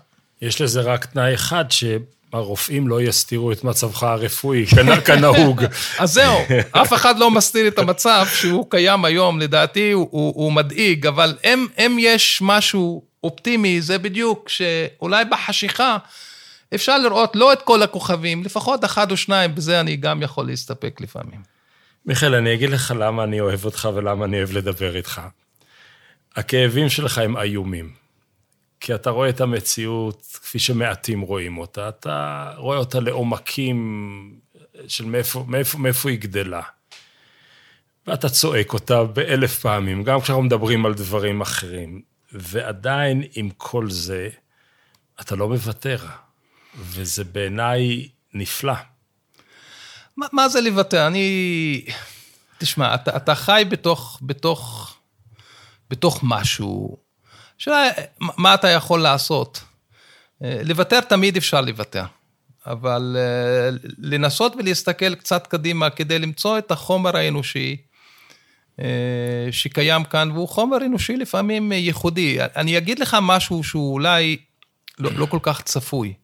יש 0.43 0.61
לזה 0.61 0.80
רק 0.80 1.05
תנאי 1.05 1.34
אחד, 1.34 1.64
שהרופאים 1.70 2.89
לא 2.89 3.03
יסתירו 3.03 3.53
את 3.53 3.64
מצבך 3.64 4.03
הרפואי, 4.03 4.66
כנהוג. 5.07 5.64
אז 5.99 6.12
זהו, 6.12 6.39
אף 6.70 6.93
אחד 6.93 7.18
לא 7.18 7.30
מסתיר 7.30 7.68
את 7.68 7.78
המצב 7.78 8.26
שהוא 8.34 8.70
קיים 8.70 9.05
היום, 9.05 9.41
לדעתי 9.41 9.93
הוא, 9.93 10.09
הוא, 10.11 10.32
הוא 10.36 10.53
מדאיג, 10.53 11.07
אבל 11.07 11.36
אם, 11.45 11.66
אם 11.78 11.97
יש 12.01 12.39
משהו 12.43 13.03
אופטימי, 13.24 13.80
זה 13.80 13.99
בדיוק 13.99 14.49
שאולי 14.49 15.24
בחשיכה 15.24 15.97
אפשר 16.74 16.99
לראות 16.99 17.36
לא 17.36 17.53
את 17.53 17.62
כל 17.62 17.82
הכוכבים, 17.82 18.45
לפחות 18.45 18.84
אחד 18.84 19.11
או 19.11 19.16
שניים, 19.16 19.55
בזה 19.55 19.80
אני 19.80 19.97
גם 19.97 20.22
יכול 20.22 20.47
להסתפק 20.47 21.01
לפעמים. 21.01 21.57
מיכאל, 22.09 22.34
אני 22.34 22.54
אגיד 22.54 22.70
לך 22.70 22.94
למה 22.98 23.24
אני 23.24 23.40
אוהב 23.40 23.64
אותך 23.64 23.88
ולמה 23.94 24.24
אני 24.24 24.36
אוהב 24.36 24.52
לדבר 24.52 24.96
איתך. 24.96 25.20
הכאבים 26.36 26.88
שלך 26.88 27.18
הם 27.18 27.36
איומים. 27.36 27.92
כי 28.80 28.94
אתה 28.94 29.11
רואה 29.11 29.28
את 29.28 29.40
המציאות 29.40 30.38
כפי 30.42 30.59
שמעטים 30.59 31.20
רואים 31.20 31.59
אותה. 31.59 31.88
אתה 31.88 32.52
רואה 32.56 32.78
אותה 32.78 33.00
לעומקים 33.00 34.40
של 34.88 35.04
מאיפה, 35.04 35.44
מאיפה, 35.48 35.78
מאיפה 35.78 36.11
היא 36.11 36.18
גדלה. 36.18 36.62
ואתה 38.06 38.28
צועק 38.28 38.72
אותה 38.72 39.04
באלף 39.04 39.59
פעמים, 39.59 40.04
גם 40.04 40.20
כשאנחנו 40.20 40.42
מדברים 40.42 40.86
על 40.86 40.94
דברים 40.94 41.40
אחרים. 41.40 42.02
ועדיין, 42.32 43.22
עם 43.34 43.50
כל 43.56 43.90
זה, 43.90 44.28
אתה 45.20 45.36
לא 45.36 45.48
מוותר. 45.48 45.98
וזה 46.78 47.24
בעיניי 47.24 48.09
נפלא. 48.34 48.74
מה, 50.19 50.27
מה 50.33 50.49
זה 50.49 50.61
לוותר? 50.61 51.07
אני... 51.07 51.85
תשמע, 52.59 52.95
אתה, 52.95 53.16
אתה 53.16 53.35
חי 53.35 53.64
בתוך, 53.69 54.19
בתוך, 54.23 54.95
בתוך 55.91 56.21
משהו. 56.23 56.97
השאלה, 57.59 57.89
מה 58.21 58.55
אתה 58.55 58.69
יכול 58.69 59.01
לעשות? 59.01 59.64
אה, 60.45 60.61
לוותר 60.64 61.01
תמיד 61.01 61.37
אפשר 61.37 61.61
לוותר, 61.61 62.05
אבל 62.66 63.16
אה, 63.19 63.77
לנסות 63.99 64.55
ולהסתכל 64.59 65.14
קצת 65.14 65.47
קדימה 65.47 65.91
כדי 65.91 66.19
למצוא 66.19 66.59
את 66.59 66.71
החומר 66.71 67.16
האנושי 67.16 67.77
אה, 68.81 69.49
שקיים 69.51 70.05
כאן, 70.05 70.31
והוא 70.31 70.49
חומר 70.49 70.77
אנושי 70.87 71.16
לפעמים 71.16 71.73
ייחודי. 71.73 72.39
אני 72.57 72.79
אגיד 72.79 72.99
לך 72.99 73.16
משהו 73.23 73.64
שהוא 73.64 73.93
אולי 73.93 74.37
לא, 74.99 75.11
לא 75.12 75.27
כל 75.27 75.39
כך 75.43 75.62
צפוי. 75.62 76.14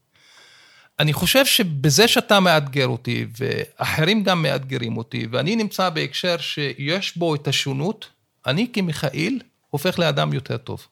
אני 1.00 1.12
חושב 1.12 1.46
שבזה 1.46 2.08
שאתה 2.08 2.40
מאתגר 2.40 2.86
אותי, 2.86 3.26
ואחרים 3.38 4.22
גם 4.22 4.42
מאתגרים 4.42 4.96
אותי, 4.96 5.26
ואני 5.30 5.56
נמצא 5.56 5.88
בהקשר 5.88 6.36
שיש 6.38 7.16
בו 7.16 7.34
את 7.34 7.48
השונות, 7.48 8.08
אני 8.46 8.66
כמיכאל 8.72 9.38
הופך 9.70 9.98
לאדם 9.98 10.32
יותר 10.32 10.56
טוב. 10.56 10.86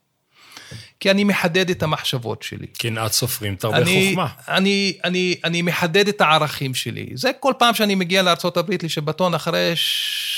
כי 1.00 1.10
אני 1.10 1.24
מחדד 1.24 1.70
את 1.70 1.82
המחשבות 1.82 2.42
שלי. 2.42 2.66
קנאת 2.66 3.12
סופרים 3.12 3.56
תרבה 3.56 3.84
חוכמה. 3.84 4.28
אני, 4.48 4.98
אני, 5.04 5.34
אני 5.44 5.62
מחדד 5.62 6.08
את 6.08 6.20
הערכים 6.20 6.74
שלי. 6.74 7.06
זה 7.14 7.30
כל 7.40 7.52
פעם 7.58 7.74
שאני 7.74 7.94
מגיע 7.94 8.22
לארה"ב 8.22 8.70
לשבתון, 8.82 9.34
אחרי 9.34 9.72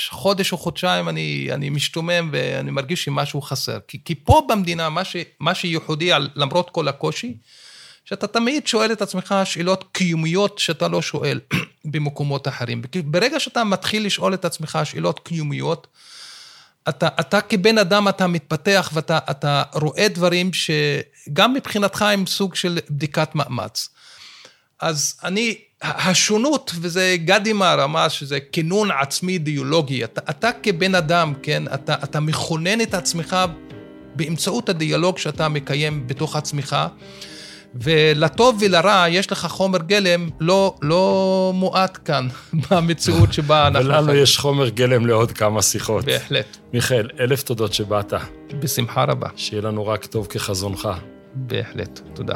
חודש 0.09 0.51
או 0.51 0.57
חודשיים 0.57 1.09
אני, 1.09 1.47
אני 1.51 1.69
משתומם 1.69 2.29
ואני 2.31 2.71
מרגיש 2.71 3.03
שמשהו 3.03 3.41
חסר. 3.41 3.77
כי, 3.87 3.99
כי 4.05 4.15
פה 4.15 4.47
במדינה, 4.49 4.89
מה, 4.89 5.03
ש, 5.03 5.15
מה 5.39 5.55
שייחודי, 5.55 6.11
למרות 6.35 6.69
כל 6.69 6.87
הקושי, 6.87 7.33
שאתה 8.05 8.27
תמיד 8.27 8.67
שואל 8.67 8.91
את 8.91 9.01
עצמך 9.01 9.35
שאלות 9.43 9.85
קיומיות 9.91 10.59
שאתה 10.59 10.87
לא 10.87 11.01
שואל 11.01 11.39
במקומות 11.91 12.47
אחרים. 12.47 12.81
ברגע 13.05 13.39
שאתה 13.39 13.63
מתחיל 13.63 14.05
לשאול 14.05 14.33
את 14.33 14.45
עצמך 14.45 14.79
שאלות 14.83 15.19
קיומיות, 15.19 15.87
אתה, 16.89 17.07
אתה 17.19 17.41
כבן 17.41 17.77
אדם, 17.77 18.07
אתה 18.07 18.27
מתפתח 18.27 18.89
ואתה 18.93 19.19
אתה 19.31 19.63
רואה 19.73 20.07
דברים 20.07 20.51
שגם 20.53 21.53
מבחינתך 21.53 22.01
הם 22.01 22.25
סוג 22.25 22.55
של 22.55 22.79
בדיקת 22.89 23.35
מאמץ. 23.35 23.89
אז 24.79 25.19
אני, 25.23 25.57
השונות, 25.81 26.71
וזה 26.81 27.15
גדי 27.25 27.53
מהרמה, 27.53 28.09
שזה 28.09 28.39
כינון 28.51 28.91
עצמי 28.91 29.33
אידיאולוגי, 29.33 30.03
אתה, 30.03 30.21
אתה 30.29 30.49
כבן 30.63 30.95
אדם, 30.95 31.33
כן, 31.43 31.63
אתה, 31.73 31.95
אתה 32.03 32.19
מכונן 32.19 32.81
את 32.81 32.93
עצמך 32.93 33.35
באמצעות 34.15 34.69
הדיאלוג 34.69 35.17
שאתה 35.17 35.49
מקיים 35.49 36.07
בתוך 36.07 36.35
עצמך. 36.35 36.75
ולטוב 37.83 38.57
ולרע 38.61 39.05
יש 39.09 39.31
לך 39.31 39.45
חומר 39.45 39.79
גלם 39.79 40.29
לא, 40.39 40.75
לא 40.81 41.51
מועט 41.55 41.97
כאן 42.05 42.27
במציאות 42.71 43.33
שבה 43.33 43.67
אנחנו... 43.67 43.89
ולנו 43.89 44.13
יש 44.13 44.37
חומר 44.37 44.69
גלם 44.69 45.05
לעוד 45.05 45.31
כמה 45.31 45.61
שיחות. 45.61 46.05
בהחלט. 46.05 46.57
מיכאל, 46.73 47.09
אלף 47.19 47.43
תודות 47.43 47.73
שבאת. 47.73 48.13
בשמחה 48.59 49.03
רבה. 49.03 49.27
שיהיה 49.35 49.61
לנו 49.61 49.87
רק 49.87 50.05
טוב 50.05 50.27
כחזונך. 50.27 50.89
בהחלט, 51.35 51.99
תודה. 52.13 52.35